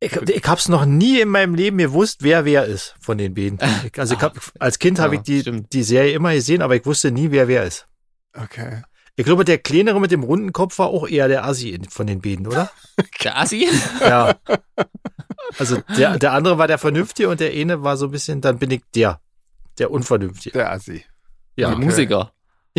Ich, 0.00 0.12
ich 0.14 0.44
habe 0.46 0.58
es 0.58 0.68
noch 0.68 0.84
nie 0.84 1.20
in 1.20 1.28
meinem 1.28 1.54
Leben 1.54 1.78
gewusst, 1.78 2.22
wer 2.22 2.44
wer 2.44 2.66
ist 2.66 2.94
von 3.00 3.16
den 3.16 3.34
beiden. 3.34 3.58
Ich, 3.84 3.98
also 3.98 4.14
ich 4.14 4.20
hab, 4.20 4.38
als 4.58 4.78
Kind 4.78 4.98
habe 4.98 5.16
ich 5.16 5.22
die, 5.22 5.42
die 5.42 5.82
Serie 5.82 6.12
immer 6.12 6.34
gesehen, 6.34 6.60
aber 6.60 6.76
ich 6.76 6.84
wusste 6.84 7.10
nie, 7.10 7.30
wer 7.30 7.48
wer 7.48 7.64
ist. 7.64 7.86
Okay. 8.34 8.82
Ich 9.18 9.24
glaube, 9.24 9.46
der 9.46 9.58
kleinere 9.58 9.98
mit 9.98 10.10
dem 10.10 10.22
runden 10.22 10.52
Kopf 10.52 10.78
war 10.78 10.88
auch 10.88 11.08
eher 11.08 11.26
der 11.26 11.44
Assi 11.46 11.80
von 11.88 12.06
den 12.06 12.20
beiden, 12.20 12.46
oder? 12.46 12.70
Der 13.24 13.38
Assi? 13.38 13.68
Ja. 14.00 14.36
Also 15.58 15.82
der, 15.96 16.18
der 16.18 16.32
andere 16.32 16.58
war 16.58 16.66
der 16.66 16.78
Vernünftige 16.78 17.28
und 17.28 17.40
der 17.40 17.52
eine 17.52 17.82
war 17.82 17.96
so 17.96 18.06
ein 18.06 18.10
bisschen, 18.10 18.40
dann 18.40 18.58
bin 18.58 18.70
ich 18.70 18.82
der, 18.94 19.20
der 19.78 19.90
Unvernünftige. 19.90 20.58
Der 20.58 20.70
Assi. 20.72 21.04
Ja. 21.56 21.70
Der 21.70 21.78
Musiker. 21.78 22.32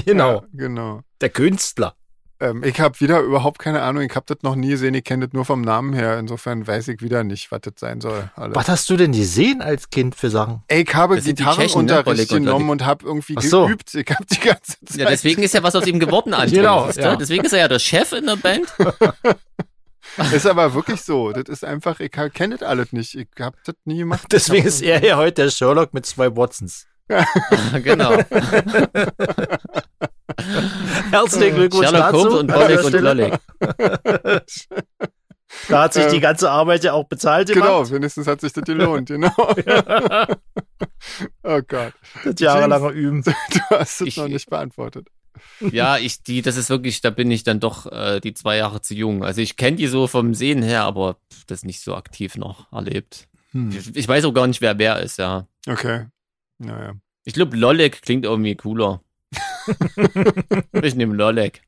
Genau. 0.05 0.41
Ja, 0.41 0.47
genau. 0.53 1.01
Der 1.21 1.29
Künstler. 1.29 1.95
Ähm, 2.39 2.63
ich 2.63 2.79
habe 2.79 2.99
wieder 2.99 3.19
überhaupt 3.21 3.59
keine 3.59 3.81
Ahnung. 3.81 4.03
Ich 4.03 4.15
habe 4.15 4.25
das 4.27 4.37
noch 4.43 4.55
nie 4.55 4.69
gesehen. 4.69 4.93
Ich 4.93 5.03
kenne 5.03 5.27
das 5.27 5.33
nur 5.33 5.45
vom 5.45 5.61
Namen 5.61 5.93
her. 5.93 6.19
Insofern 6.19 6.67
weiß 6.67 6.87
ich 6.89 7.01
wieder 7.01 7.23
nicht, 7.23 7.51
was 7.51 7.61
das 7.61 7.73
sein 7.77 7.99
soll. 7.99 8.29
Alles. 8.35 8.55
Was 8.55 8.67
hast 8.67 8.89
du 8.89 8.97
denn 8.97 9.11
gesehen 9.11 9.61
als 9.61 9.89
Kind 9.89 10.15
für 10.15 10.29
Sachen? 10.29 10.61
Ey, 10.67 10.83
ich 10.83 10.95
habe 10.95 11.19
Gitarrenunterricht 11.19 12.31
ne? 12.31 12.39
genommen 12.39 12.69
und 12.69 12.85
habe 12.85 13.05
irgendwie 13.05 13.35
so. 13.41 13.65
geübt. 13.65 13.93
Ich 13.95 14.09
habe 14.09 14.25
die 14.25 14.39
ganze 14.39 14.77
Zeit. 14.85 14.97
Ja, 14.97 15.09
deswegen 15.09 15.41
ist 15.41 15.53
ja 15.53 15.63
was 15.63 15.75
aus 15.75 15.87
ihm 15.87 15.99
geworden, 15.99 16.33
André. 16.33 16.51
genau. 16.51 16.89
Ja. 16.91 17.15
Deswegen 17.15 17.43
ist 17.43 17.53
er 17.53 17.59
ja 17.59 17.67
der 17.67 17.79
Chef 17.79 18.11
in 18.11 18.27
der 18.27 18.35
Band. 18.35 18.67
ist 20.33 20.45
aber 20.45 20.73
wirklich 20.73 21.01
so. 21.01 21.31
Das 21.31 21.45
ist 21.49 21.63
einfach, 21.63 21.99
ich 21.99 22.11
kenne 22.11 22.57
das 22.57 22.67
alles 22.67 22.91
nicht. 22.91 23.15
Ich 23.15 23.27
habe 23.39 23.57
das 23.65 23.75
nie 23.85 23.99
gemacht. 23.99 24.27
Deswegen 24.31 24.67
ist 24.67 24.81
er 24.81 25.03
ja 25.03 25.17
heute 25.17 25.43
der 25.43 25.51
Sherlock 25.51 25.93
mit 25.93 26.05
zwei 26.05 26.35
Watsons. 26.35 26.85
genau. 27.83 28.19
Herzlichen 31.11 31.55
Glückwunsch 31.55 31.89
Sherlock 31.89 32.11
dazu. 32.11 32.17
Holmes 32.17 32.39
und 32.39 32.47
Bolek 32.47 32.83
und 32.83 32.93
Lolek. 32.93 33.39
Da 35.69 35.83
hat 35.83 35.93
sich 35.93 36.07
die 36.07 36.19
ganze 36.19 36.51
Arbeit 36.51 36.83
ja 36.83 36.93
auch 36.93 37.05
bezahlt 37.05 37.47
gemacht. 37.47 37.67
Genau, 37.67 37.89
wenigstens 37.89 38.27
hat 38.27 38.41
sich 38.41 38.53
das 38.53 38.63
gelohnt, 38.63 39.07
genau. 39.07 39.31
oh 41.43 41.61
Gott. 41.67 41.93
Das 42.23 42.39
jahrelange 42.39 42.91
Üben. 42.91 43.23
Du 43.49 43.59
hast 43.71 44.01
es 44.01 44.07
ich, 44.07 44.17
noch 44.17 44.27
nicht 44.27 44.49
beantwortet. 44.49 45.07
Ja, 45.59 45.97
ich, 45.97 46.23
die, 46.23 46.41
das 46.41 46.57
ist 46.57 46.69
wirklich, 46.69 47.01
da 47.01 47.09
bin 47.09 47.31
ich 47.31 47.43
dann 47.43 47.59
doch 47.59 47.91
äh, 47.91 48.19
die 48.19 48.33
zwei 48.33 48.57
Jahre 48.57 48.81
zu 48.81 48.93
jung. 48.93 49.23
Also 49.23 49.41
ich 49.41 49.55
kenne 49.55 49.77
die 49.77 49.87
so 49.87 50.07
vom 50.07 50.33
Sehen 50.33 50.63
her, 50.63 50.83
aber 50.83 51.17
das 51.47 51.63
nicht 51.63 51.81
so 51.81 51.95
aktiv 51.95 52.35
noch 52.37 52.71
erlebt. 52.71 53.27
Hm. 53.51 53.71
Ich, 53.71 53.95
ich, 53.95 54.07
weiß 54.07 54.25
auch 54.25 54.33
gar 54.33 54.47
nicht, 54.47 54.61
wer 54.61 54.77
wer 54.77 54.99
ist, 54.99 55.17
ja. 55.17 55.47
Okay. 55.67 56.07
Naja. 56.57 56.93
Ich 57.23 57.33
glaube, 57.33 57.55
Lollek 57.55 58.01
klingt 58.01 58.25
irgendwie 58.25 58.55
cooler. 58.55 59.01
ich 60.81 60.95
nehme 60.95 61.15
Lollek. 61.15 61.61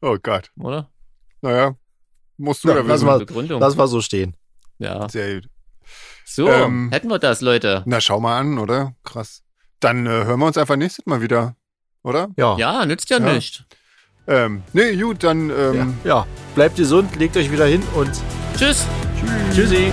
oh 0.00 0.16
Gott. 0.22 0.50
Oder? 0.58 0.90
Naja. 1.42 1.76
Musst 2.38 2.64
du 2.64 2.68
ja, 2.68 2.74
da 2.74 2.88
wissen. 2.88 3.06
Begründung. 3.18 3.60
Lass 3.60 3.76
mal 3.76 3.86
so 3.86 4.00
stehen. 4.00 4.36
Ja. 4.78 5.08
Sehr 5.08 5.36
gut. 5.36 5.50
So, 6.24 6.48
ähm, 6.48 6.90
hätten 6.90 7.08
wir 7.08 7.18
das, 7.18 7.40
Leute. 7.40 7.82
Na, 7.86 8.00
schau 8.00 8.20
mal 8.20 8.38
an, 8.38 8.58
oder? 8.58 8.94
Krass. 9.04 9.42
Dann 9.80 10.06
äh, 10.06 10.10
hören 10.10 10.40
wir 10.40 10.46
uns 10.46 10.58
einfach 10.58 10.76
nächstes 10.76 11.06
Mal 11.06 11.22
wieder, 11.22 11.56
oder? 12.02 12.28
Ja. 12.36 12.56
Ja, 12.58 12.84
nützt 12.84 13.08
ja, 13.10 13.18
ja. 13.18 13.32
nicht. 13.32 13.64
Ähm, 14.26 14.62
nee, 14.72 14.96
gut, 14.96 15.22
dann. 15.22 15.50
Ähm, 15.50 15.94
ja. 16.02 16.18
ja, 16.18 16.26
bleibt 16.54 16.76
gesund, 16.76 17.14
legt 17.16 17.36
euch 17.36 17.50
wieder 17.50 17.66
hin 17.66 17.82
und. 17.94 18.10
Tschüss. 18.56 18.86
Tschüss. 19.20 19.54
Tschüssi. 19.54 19.92